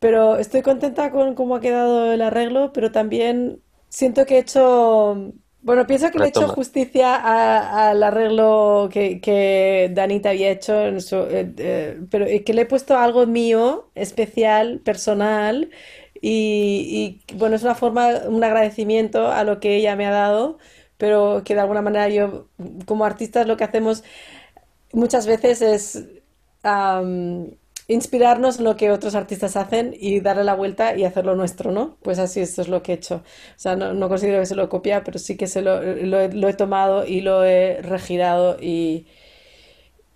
pero 0.00 0.36
estoy 0.38 0.62
contenta 0.62 1.10
con 1.12 1.34
cómo 1.34 1.56
ha 1.56 1.60
quedado 1.60 2.12
el 2.12 2.22
arreglo, 2.22 2.72
pero 2.72 2.92
también 2.92 3.62
siento 3.88 4.26
que 4.26 4.36
he 4.36 4.40
hecho, 4.40 5.32
bueno, 5.62 5.86
pienso 5.86 6.10
que 6.10 6.18
le 6.18 6.26
he 6.26 6.30
hecho 6.30 6.48
justicia 6.48 7.14
a- 7.16 7.90
al 7.90 8.02
arreglo 8.02 8.88
que, 8.92 9.20
que 9.20 9.90
Danita 9.94 10.30
había 10.30 10.50
hecho, 10.50 10.86
en 10.86 11.00
su- 11.02 11.16
eh, 11.16 11.52
eh, 11.58 12.00
pero 12.10 12.26
que 12.44 12.54
le 12.54 12.62
he 12.62 12.66
puesto 12.66 12.96
algo 12.98 13.26
mío, 13.26 13.90
especial, 13.94 14.80
personal. 14.80 15.70
Y, 16.22 17.20
y, 17.30 17.34
bueno, 17.36 17.56
es 17.56 17.62
una 17.62 17.74
forma, 17.74 18.08
un 18.28 18.42
agradecimiento 18.44 19.28
a 19.32 19.44
lo 19.44 19.60
que 19.60 19.76
ella 19.76 19.96
me 19.96 20.06
ha 20.06 20.10
dado, 20.10 20.58
pero 20.98 21.42
que 21.44 21.54
de 21.54 21.60
alguna 21.60 21.82
manera 21.82 22.08
yo, 22.08 22.48
como 22.86 23.04
artistas, 23.04 23.46
lo 23.46 23.56
que 23.56 23.64
hacemos 23.64 24.04
muchas 24.92 25.26
veces 25.26 25.62
es 25.62 26.06
am, 26.62 27.50
inspirarnos 27.90 28.58
en 28.58 28.64
lo 28.64 28.76
que 28.76 28.90
otros 28.92 29.14
artistas 29.16 29.56
hacen 29.56 29.94
y 29.98 30.20
darle 30.20 30.44
la 30.44 30.54
vuelta 30.54 30.96
y 30.96 31.04
hacerlo 31.04 31.34
nuestro, 31.34 31.72
¿no? 31.72 31.96
Pues 32.02 32.18
así, 32.20 32.40
esto 32.40 32.62
es 32.62 32.68
lo 32.68 32.82
que 32.82 32.92
he 32.92 32.94
hecho. 32.96 33.16
O 33.16 33.58
sea, 33.58 33.76
no, 33.76 33.94
no 33.94 34.08
considero 34.08 34.38
que 34.40 34.46
se 34.46 34.54
lo 34.54 34.68
copia, 34.68 35.02
pero 35.04 35.18
sí 35.18 35.36
que 35.36 35.46
se 35.48 35.60
lo, 35.62 35.82
lo 35.82 36.48
he, 36.48 36.54
tomado 36.54 37.04
y 37.06 37.20
lo 37.20 37.44
he 37.44 37.82
regirado 37.82 38.56
y, 38.60 39.06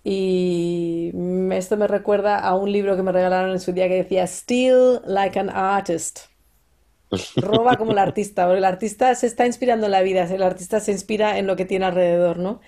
y 0.03 1.11
esto 1.51 1.77
me 1.77 1.87
recuerda 1.87 2.39
a 2.39 2.55
un 2.55 2.71
libro 2.71 2.95
que 2.95 3.03
me 3.03 3.11
regalaron 3.11 3.51
en 3.51 3.59
su 3.59 3.73
día 3.73 3.87
que 3.89 3.95
decía 3.95 4.25
Steal 4.27 5.01
like 5.05 5.37
an 5.39 5.49
artist. 5.49 6.19
Roba 7.35 7.77
como 7.77 7.91
el 7.91 7.97
artista, 7.99 8.45
porque 8.45 8.59
el 8.59 8.65
artista 8.65 9.13
se 9.15 9.27
está 9.27 9.45
inspirando 9.45 9.85
en 9.87 9.91
la 9.91 10.01
vida, 10.01 10.23
el 10.23 10.43
artista 10.43 10.79
se 10.79 10.91
inspira 10.91 11.37
en 11.37 11.47
lo 11.47 11.55
que 11.55 11.65
tiene 11.65 11.85
alrededor, 11.85 12.37
¿no? 12.39 12.61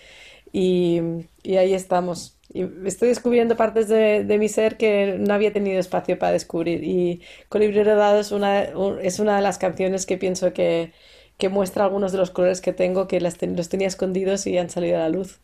Y, 0.51 1.01
y 1.43 1.57
ahí 1.57 1.73
estamos. 1.73 2.36
Y 2.49 2.63
estoy 2.87 3.09
descubriendo 3.09 3.57
partes 3.57 3.87
de, 3.89 4.23
de 4.23 4.37
mi 4.37 4.49
ser 4.49 4.77
que 4.77 5.17
no 5.19 5.33
había 5.33 5.53
tenido 5.53 5.79
espacio 5.79 6.17
para 6.19 6.31
descubrir. 6.33 6.83
Y 6.83 7.21
Colibrí 7.49 7.83
Rodado 7.83 8.19
es 8.19 8.31
una, 8.31 8.69
un- 8.75 8.99
es 9.01 9.19
una 9.19 9.35
de 9.37 9.41
las 9.41 9.57
canciones 9.57 10.05
que 10.05 10.17
pienso 10.17 10.53
que, 10.53 10.93
que 11.37 11.49
muestra 11.49 11.83
algunos 11.85 12.11
de 12.11 12.17
los 12.19 12.31
colores 12.31 12.61
que 12.61 12.73
tengo, 12.73 13.07
que 13.07 13.19
los 13.21 13.37
tenía 13.69 13.87
escondidos 13.87 14.47
y 14.47 14.57
han 14.57 14.69
salido 14.69 14.97
a 14.97 15.01
la 15.01 15.09
luz. 15.09 15.39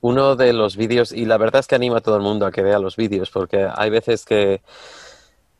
Uno 0.00 0.36
de 0.36 0.52
los 0.52 0.76
vídeos, 0.76 1.12
y 1.12 1.24
la 1.26 1.38
verdad 1.38 1.60
es 1.60 1.66
que 1.66 1.74
animo 1.74 1.96
a 1.96 2.00
todo 2.00 2.16
el 2.16 2.22
mundo 2.22 2.46
a 2.46 2.52
que 2.52 2.62
vea 2.62 2.78
los 2.78 2.96
vídeos, 2.96 3.30
porque 3.30 3.68
hay 3.74 3.90
veces 3.90 4.24
que, 4.24 4.62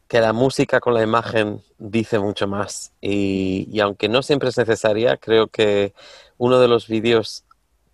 que 0.09 0.21
la 0.21 0.33
música 0.33 0.81
con 0.81 0.95
la 0.95 1.03
imagen 1.03 1.63
dice 1.79 2.19
mucho 2.19 2.47
más. 2.47 2.93
Y, 3.01 3.69
y 3.73 3.81
aunque 3.81 4.09
no 4.09 4.23
siempre 4.23 4.51
es 4.51 4.59
necesaria, 4.59 5.17
creo 5.17 5.49
que 5.49 5.95
uno 6.39 6.61
de 6.61 6.69
los 6.69 6.87
vídeos 6.89 7.45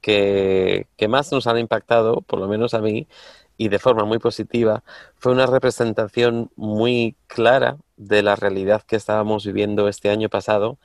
que, 0.09 0.87
que 0.97 1.07
más 1.07 1.31
nos 1.33 1.47
han 1.47 1.59
impactado, 1.59 2.23
por 2.23 2.39
lo 2.39 2.49
menos 2.49 2.73
a 2.73 2.81
mí, 2.81 3.07
y 3.59 3.69
de 3.69 3.79
forma 3.79 4.07
muy 4.07 4.19
positiva, 4.19 4.83
fue 5.17 5.33
una 5.33 5.45
representación 5.45 6.51
muy 6.57 7.15
clara 7.27 7.77
de 7.99 8.23
la 8.23 8.35
realidad 8.35 8.81
que 8.87 8.97
estábamos 8.97 9.45
viviendo 9.45 9.87
este 9.87 10.09
año 10.09 10.31
pasado, 10.31 10.79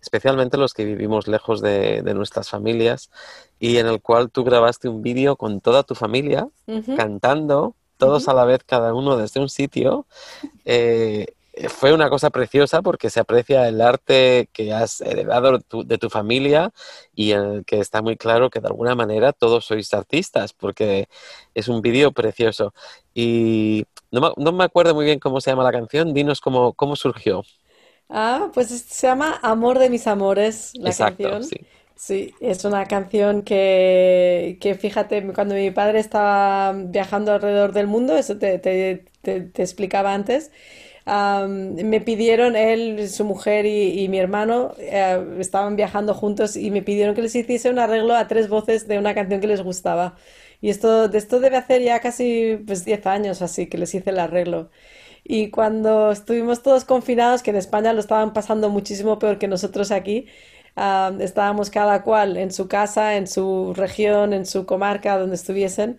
especialmente 0.00 0.56
los 0.56 0.72
que 0.72 0.86
vivimos 0.86 1.28
lejos 1.28 1.60
de, 1.60 2.00
de 2.00 2.14
nuestras 2.14 2.48
familias, 2.48 3.10
y 3.58 3.76
en 3.76 3.86
el 3.86 4.00
cual 4.00 4.30
tú 4.30 4.44
grabaste 4.44 4.88
un 4.88 5.02
vídeo 5.02 5.36
con 5.36 5.60
toda 5.60 5.82
tu 5.82 5.94
familia 5.94 6.48
cantando, 6.96 7.74
todos 7.98 8.28
a 8.28 8.32
la 8.32 8.46
vez, 8.46 8.60
cada 8.64 8.94
uno 8.94 9.18
desde 9.18 9.40
un 9.40 9.50
sitio. 9.50 10.06
Eh, 10.64 11.34
fue 11.68 11.92
una 11.92 12.08
cosa 12.10 12.30
preciosa 12.30 12.82
porque 12.82 13.10
se 13.10 13.20
aprecia 13.20 13.68
el 13.68 13.80
arte 13.80 14.48
que 14.52 14.72
has 14.72 15.00
heredado 15.00 15.52
de 15.58 15.60
tu, 15.60 15.84
de 15.86 15.98
tu 15.98 16.08
familia 16.10 16.72
y 17.14 17.32
en 17.32 17.40
el 17.44 17.64
que 17.64 17.80
está 17.80 18.02
muy 18.02 18.16
claro 18.16 18.50
que 18.50 18.60
de 18.60 18.68
alguna 18.68 18.94
manera 18.94 19.32
todos 19.32 19.64
sois 19.66 19.92
artistas 19.94 20.52
porque 20.52 21.08
es 21.54 21.68
un 21.68 21.82
vídeo 21.82 22.12
precioso. 22.12 22.72
Y 23.14 23.84
no 24.10 24.20
me, 24.20 24.30
no 24.36 24.52
me 24.52 24.64
acuerdo 24.64 24.94
muy 24.94 25.04
bien 25.04 25.18
cómo 25.20 25.40
se 25.40 25.50
llama 25.50 25.64
la 25.64 25.72
canción, 25.72 26.14
dinos 26.14 26.40
cómo, 26.40 26.72
cómo 26.74 26.96
surgió. 26.96 27.42
Ah, 28.08 28.50
pues 28.54 28.70
es- 28.72 28.82
se 28.82 29.06
llama 29.06 29.38
Amor 29.42 29.78
de 29.78 29.88
mis 29.90 30.06
amores, 30.06 30.72
la 30.78 30.94
Exacto, 30.94 30.96
canción. 30.96 31.52
sí. 31.52 31.56
Sí, 31.94 32.34
es 32.40 32.64
una 32.64 32.86
canción 32.86 33.42
que, 33.42 34.56
que 34.60 34.74
fíjate, 34.74 35.32
cuando 35.34 35.54
mi 35.54 35.70
padre 35.70 36.00
estaba 36.00 36.72
viajando 36.72 37.32
alrededor 37.32 37.72
del 37.72 37.86
mundo, 37.86 38.16
eso 38.16 38.38
te, 38.38 38.58
te- 38.58 39.04
te- 39.22 39.42
te 39.42 39.62
explicaba 39.62 40.14
antes, 40.14 40.50
me 41.06 42.00
pidieron, 42.00 42.56
él, 42.56 43.08
su 43.08 43.24
mujer 43.24 43.66
y, 43.66 44.08
mi 44.08 44.18
hermano 44.18 44.74
eh, 44.78 45.36
estaban 45.38 45.76
viajando 45.76 46.14
juntos 46.14 46.56
y 46.56 46.70
me 46.70 46.82
pidieron 46.82 47.14
que 47.14 47.22
les 47.22 47.34
hiciese 47.34 47.70
un 47.70 47.78
arreglo 47.78 48.14
a 48.14 48.28
tres 48.28 48.48
voces 48.48 48.86
de 48.88 48.98
una 48.98 49.14
canción 49.14 49.40
que 49.40 49.46
les 49.46 49.62
gustaba. 49.62 50.16
Y 50.60 50.70
esto, 50.70 51.08
de 51.08 51.18
esto 51.18 51.40
debe 51.40 51.56
hacer 51.56 51.82
ya 51.82 52.00
casi 52.00 52.58
pues 52.66 52.84
10 52.84 53.06
años 53.06 53.42
así 53.42 53.66
que 53.68 53.78
les 53.78 53.94
hice 53.94 54.10
el 54.10 54.18
arreglo. 54.18 54.70
Y 55.24 55.50
cuando 55.50 56.12
estuvimos 56.12 56.62
todos 56.62 56.84
confinados, 56.84 57.42
que 57.42 57.50
en 57.50 57.56
España 57.56 57.92
lo 57.92 58.00
estaban 58.00 58.32
pasando 58.32 58.68
muchísimo 58.70 59.18
peor 59.18 59.38
que 59.38 59.48
nosotros 59.48 59.90
aquí, 59.92 60.26
estábamos 61.20 61.70
cada 61.70 62.02
cual 62.02 62.36
en 62.36 62.52
su 62.52 62.68
casa, 62.68 63.16
en 63.16 63.26
su 63.26 63.74
región, 63.74 64.32
en 64.32 64.46
su 64.46 64.66
comarca, 64.66 65.18
donde 65.18 65.36
estuviesen, 65.36 65.98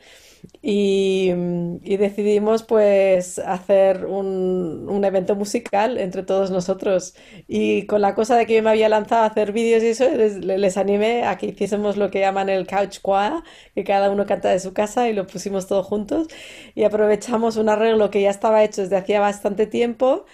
y, 0.62 1.32
mm, 1.36 1.78
y 1.84 1.98
decidimos 1.98 2.64
pues 2.64 3.40
hacer 3.40 4.06
un, 4.06 4.88
un 4.90 5.06
evento 5.06 5.36
musical 5.36 5.98
entre 5.98 6.24
todos 6.24 6.52
nosotros. 6.52 7.16
Y 7.48 7.86
con 7.88 8.02
la 8.02 8.16
cosa 8.16 8.36
de 8.38 8.46
que 8.46 8.56
yo 8.56 8.64
me 8.64 8.70
había 8.70 8.90
lanzado 8.90 9.24
a 9.24 9.26
hacer 9.28 9.52
vídeos 9.54 9.84
y 9.84 9.88
eso, 9.88 10.10
les, 10.10 10.38
les 10.44 10.78
animé 10.78 11.26
a 11.26 11.38
que 11.38 11.48
hiciésemos 11.48 11.98
lo 11.98 12.12
que 12.12 12.20
llaman 12.20 12.50
el 12.50 12.68
couch 12.68 13.00
choir, 13.02 13.44
que 13.76 13.84
cada 13.84 14.12
uno 14.12 14.26
canta 14.26 14.50
de 14.50 14.60
su 14.60 14.74
casa 14.74 15.10
y 15.10 15.14
lo 15.14 15.28
pusimos 15.28 15.68
todos 15.68 15.86
juntos. 15.88 16.28
Y 16.76 16.84
aprovechamos 16.84 17.58
un 17.58 17.70
arreglo 17.70 18.10
que 18.12 18.22
ya 18.22 18.30
estaba 18.30 18.64
hecho 18.64 18.82
desde 18.82 18.98
hacía 18.98 19.20
bastante 19.20 19.68
tiempo. 19.68 20.26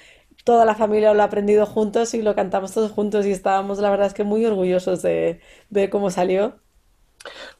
Toda 0.44 0.66
la 0.66 0.76
familia 0.76 1.14
lo 1.14 1.22
ha 1.22 1.26
aprendido 1.26 1.66
juntos 1.66 2.14
y 2.14 2.22
lo 2.22 2.36
cantamos 2.36 2.74
todos 2.74 2.92
juntos 2.92 3.26
y 3.26 3.32
estábamos, 3.32 3.80
la 3.80 3.90
verdad 3.90 4.08
es 4.08 4.14
que 4.14 4.24
muy 4.24 4.46
orgullosos 4.46 5.02
de, 5.02 5.42
de 5.70 5.90
cómo 5.90 6.10
salió. 6.10 6.60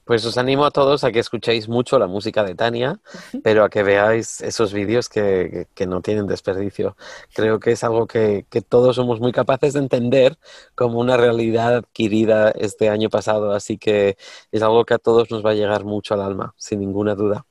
Pues 0.08 0.26
os 0.26 0.38
animo 0.38 0.66
a 0.66 0.72
todos 0.72 1.04
a 1.04 1.12
que 1.12 1.20
escuchéis 1.20 1.70
mucho 1.70 2.00
la 2.00 2.08
música 2.08 2.44
de 2.44 2.56
Tania, 2.56 3.00
pero 3.44 3.64
a 3.66 3.70
que 3.70 3.84
veáis 3.84 4.42
esos 4.42 4.74
vídeos 4.74 5.10
que, 5.10 5.50
que- 5.52 5.68
que 5.76 5.88
no 5.88 6.02
tienen 6.02 6.28
desperdicio. 6.28 6.96
Creo 7.36 7.60
que 7.60 7.72
es 7.74 7.84
algo 7.84 8.08
que, 8.08 8.46
que 8.50 8.62
todos 8.62 8.96
somos 8.96 9.20
muy 9.20 9.32
capaces 9.34 9.74
de 9.74 9.80
entender 9.82 10.38
como 10.76 11.00
una 11.00 11.18
realidad 11.18 11.76
adquirida 11.78 12.52
este 12.52 12.90
año 12.90 13.10
pasado, 13.10 13.52
así 13.54 13.78
que 13.78 14.18
es 14.52 14.62
algo 14.64 14.86
que 14.86 14.96
a 14.96 14.98
todos 15.00 15.30
nos 15.32 15.46
va 15.46 15.52
a 15.52 15.54
llegar 15.56 15.86
mucho 15.86 16.14
al 16.16 16.22
alma, 16.22 16.54
sin 16.58 16.80
ninguna 16.80 17.16
duda. 17.16 17.46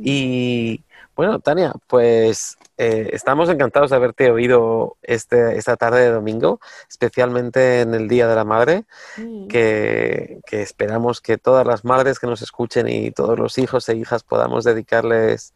Y 0.00 0.84
bueno, 1.20 1.38
Tania, 1.40 1.74
pues 1.86 2.56
eh, 2.78 3.10
estamos 3.12 3.50
encantados 3.50 3.90
de 3.90 3.96
haberte 3.96 4.30
oído 4.30 4.96
este, 5.02 5.58
esta 5.58 5.76
tarde 5.76 6.00
de 6.00 6.12
domingo, 6.12 6.60
especialmente 6.88 7.82
en 7.82 7.92
el 7.92 8.08
Día 8.08 8.26
de 8.26 8.34
la 8.34 8.44
Madre 8.44 8.84
Mm. 9.18 9.48
que, 9.48 10.40
que 10.46 10.62
esperamos 10.62 11.20
que 11.20 11.36
todas 11.36 11.66
las 11.66 11.84
madres 11.84 12.18
que 12.18 12.26
nos 12.26 12.40
escuchen 12.40 12.88
y 12.88 13.10
todos 13.10 13.38
los 13.38 13.58
hijos 13.58 13.86
e 13.90 13.96
hijas 13.96 14.22
podamos 14.22 14.64
dedicarles 14.64 15.52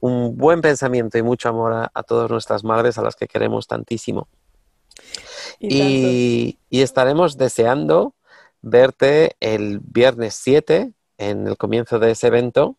un 0.00 0.38
buen 0.38 0.62
pensamiento 0.62 1.18
y 1.18 1.22
mucho 1.22 1.50
amor 1.50 1.74
a, 1.74 1.90
a 1.92 2.02
todas 2.04 2.30
nuestras 2.30 2.64
madres 2.64 2.96
a 2.96 3.02
las 3.02 3.16
que 3.16 3.28
queremos 3.28 3.66
tantísimo. 3.66 4.28
Y, 5.60 6.58
y 6.70 6.80
estaremos 6.80 7.36
deseando 7.36 8.14
verte 8.62 9.36
el 9.40 9.80
viernes 9.80 10.34
7 10.36 10.94
en 11.18 11.46
el 11.46 11.58
comienzo 11.58 11.98
de 11.98 12.12
ese 12.12 12.28
evento, 12.28 12.76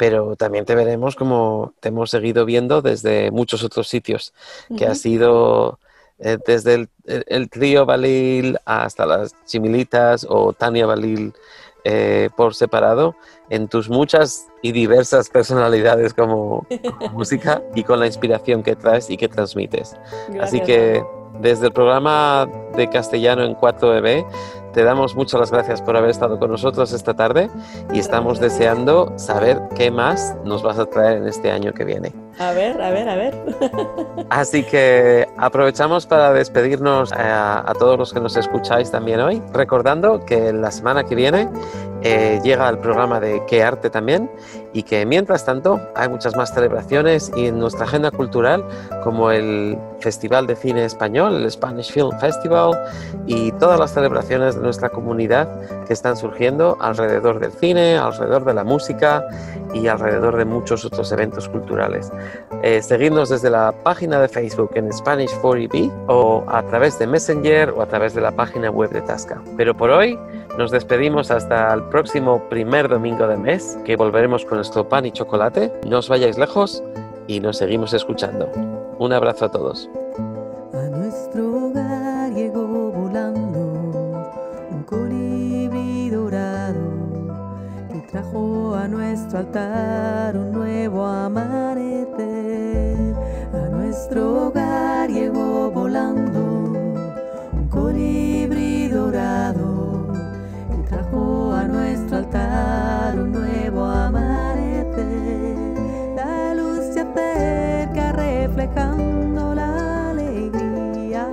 pero 0.00 0.34
también 0.34 0.64
te 0.64 0.74
veremos 0.74 1.14
como 1.14 1.74
te 1.80 1.90
hemos 1.90 2.08
seguido 2.08 2.46
viendo 2.46 2.80
desde 2.80 3.30
muchos 3.30 3.62
otros 3.62 3.86
sitios, 3.86 4.32
que 4.78 4.86
ha 4.86 4.92
Ujú. 4.92 4.98
sido 4.98 5.78
eh, 6.18 6.38
desde 6.46 6.72
el, 6.74 6.88
el- 7.04 7.24
el 7.28 7.50
trío 7.50 7.84
Balil 7.84 8.56
hasta 8.64 9.04
las 9.04 9.34
Chimilitas 9.44 10.26
o 10.26 10.54
Tania 10.54 10.86
Balil 10.86 11.34
eh, 11.84 12.30
por 12.34 12.54
separado, 12.54 13.14
en 13.50 13.68
tus 13.68 13.90
muchas 13.90 14.46
y 14.62 14.72
diversas 14.72 15.28
personalidades 15.28 16.14
como, 16.14 16.66
como 16.90 17.08
música 17.18 17.62
y 17.74 17.84
con 17.84 18.00
la 18.00 18.06
inspiración 18.06 18.62
que 18.62 18.76
traes 18.76 19.10
y 19.10 19.18
que 19.18 19.28
transmites. 19.28 19.94
Así 20.40 20.60
Gracias, 20.60 20.66
que 20.66 21.02
Manu. 21.04 21.40
desde 21.42 21.66
el 21.66 21.72
programa 21.74 22.46
de 22.74 22.88
castellano 22.88 23.44
en 23.44 23.54
4EB 23.54 24.24
te 24.72 24.84
damos 24.84 25.14
muchas 25.14 25.40
las 25.40 25.50
gracias 25.50 25.82
por 25.82 25.96
haber 25.96 26.10
estado 26.10 26.38
con 26.38 26.50
nosotros 26.50 26.92
esta 26.92 27.14
tarde 27.14 27.50
y 27.92 27.98
estamos 27.98 28.40
deseando 28.40 29.12
saber 29.16 29.60
qué 29.76 29.90
más 29.90 30.36
nos 30.44 30.62
vas 30.62 30.78
a 30.78 30.86
traer 30.86 31.18
en 31.18 31.28
este 31.28 31.50
año 31.50 31.72
que 31.72 31.84
viene. 31.84 32.12
A 32.38 32.52
ver, 32.52 32.80
a 32.80 32.90
ver, 32.90 33.08
a 33.08 33.16
ver. 33.16 33.34
Así 34.30 34.62
que 34.62 35.26
aprovechamos 35.36 36.06
para 36.06 36.32
despedirnos 36.32 37.12
a, 37.12 37.68
a 37.68 37.74
todos 37.74 37.98
los 37.98 38.12
que 38.12 38.20
nos 38.20 38.36
escucháis 38.36 38.90
también 38.90 39.20
hoy, 39.20 39.42
recordando 39.52 40.24
que 40.24 40.52
la 40.52 40.70
semana 40.70 41.04
que 41.04 41.14
viene 41.14 41.48
eh, 42.02 42.40
llega 42.42 42.68
el 42.68 42.78
programa 42.78 43.20
de 43.20 43.44
Qué 43.46 43.62
Arte 43.62 43.90
también 43.90 44.30
y 44.72 44.82
que 44.82 45.04
mientras 45.06 45.44
tanto 45.44 45.80
hay 45.94 46.08
muchas 46.08 46.36
más 46.36 46.52
celebraciones 46.54 47.30
y 47.36 47.46
en 47.46 47.58
nuestra 47.58 47.84
agenda 47.84 48.10
cultural 48.10 48.64
como 49.02 49.30
el 49.30 49.78
Festival 50.00 50.46
de 50.46 50.56
Cine 50.56 50.84
Español, 50.84 51.36
el 51.36 51.50
Spanish 51.50 51.92
Film 51.92 52.18
Festival 52.18 52.78
y 53.26 53.52
todas 53.52 53.78
las 53.78 53.92
celebraciones 53.92 54.56
de 54.56 54.62
nuestra 54.62 54.88
comunidad 54.88 55.48
que 55.86 55.92
están 55.92 56.16
surgiendo 56.16 56.76
alrededor 56.80 57.40
del 57.40 57.52
cine, 57.52 57.96
alrededor 57.96 58.44
de 58.44 58.54
la 58.54 58.64
música 58.64 59.24
y 59.74 59.86
alrededor 59.86 60.36
de 60.36 60.44
muchos 60.44 60.84
otros 60.84 61.12
eventos 61.12 61.48
culturales. 61.48 62.10
Eh, 62.62 62.80
desde 62.90 63.50
la 63.50 63.72
página 63.72 64.20
de 64.20 64.28
Facebook 64.28 64.70
en 64.74 64.92
Spanish 64.92 65.30
4EB 65.40 65.90
o 66.08 66.44
a 66.48 66.62
través 66.62 66.98
de 66.98 67.06
Messenger 67.06 67.70
o 67.70 67.82
a 67.82 67.86
través 67.86 68.14
de 68.14 68.20
la 68.20 68.30
página 68.30 68.70
web 68.70 68.90
de 68.90 69.00
Tasca. 69.02 69.40
Pero 69.56 69.76
por 69.76 69.90
hoy 69.90 70.18
nos 70.58 70.70
despedimos 70.70 71.30
hasta 71.30 71.72
el 71.72 71.84
próximo 71.84 72.48
primer 72.48 72.88
domingo 72.88 73.26
de 73.26 73.36
mes, 73.36 73.78
que 73.84 73.96
volveremos 73.96 74.44
con 74.44 74.58
nuestro 74.58 74.88
pan 74.88 75.06
y 75.06 75.12
chocolate. 75.12 75.72
No 75.86 75.98
os 75.98 76.08
vayáis 76.08 76.38
lejos 76.38 76.82
y 77.26 77.40
nos 77.40 77.58
seguimos 77.58 77.92
escuchando. 77.94 78.50
Un 78.98 79.12
abrazo 79.12 79.46
a 79.46 79.50
todos. 79.50 79.88
A 80.74 80.88
nuestro 80.88 81.66
hogar 81.66 82.32
llegó 82.32 82.90
volando 82.90 83.58
un 84.70 84.82
colibrí 84.84 86.10
dorado 86.10 86.80
que 87.92 88.00
trajo 88.10 88.74
a 88.74 88.88
nuestro 88.88 89.38
altar 89.38 90.36
un 90.36 90.52
nuevo 90.52 91.06
amanecer. 91.06 92.16
A 93.54 93.68
nuestro 93.70 94.48
hogar 94.48 95.08
llegó 95.10 95.70
volando 95.70 96.49
un 102.34 103.32
nuevo 103.32 103.84
amanecer. 103.84 105.56
La 106.14 106.54
luz 106.54 106.94
se 106.94 107.00
acerca 107.00 108.12
reflejando 108.12 109.54
la 109.54 110.10
alegría. 110.10 111.28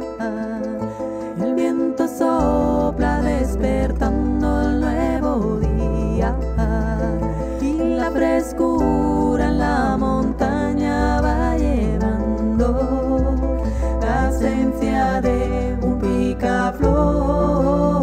El 1.40 1.54
viento 1.54 2.08
sopla 2.08 3.22
despertando 3.22 4.62
el 4.62 4.82
nuevo 4.82 5.60
día. 5.60 6.36
Y 7.62 7.74
la 7.96 8.10
frescura 8.12 9.46
en 9.46 9.60
la 9.60 9.98
montaña 9.98 11.22
va 11.22 11.58
llevando 11.58 13.36
la 14.02 14.30
esencia 14.30 15.22
de 15.22 15.78
un 15.82 16.00
picaflor 16.00 17.97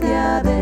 esencia 0.00 0.59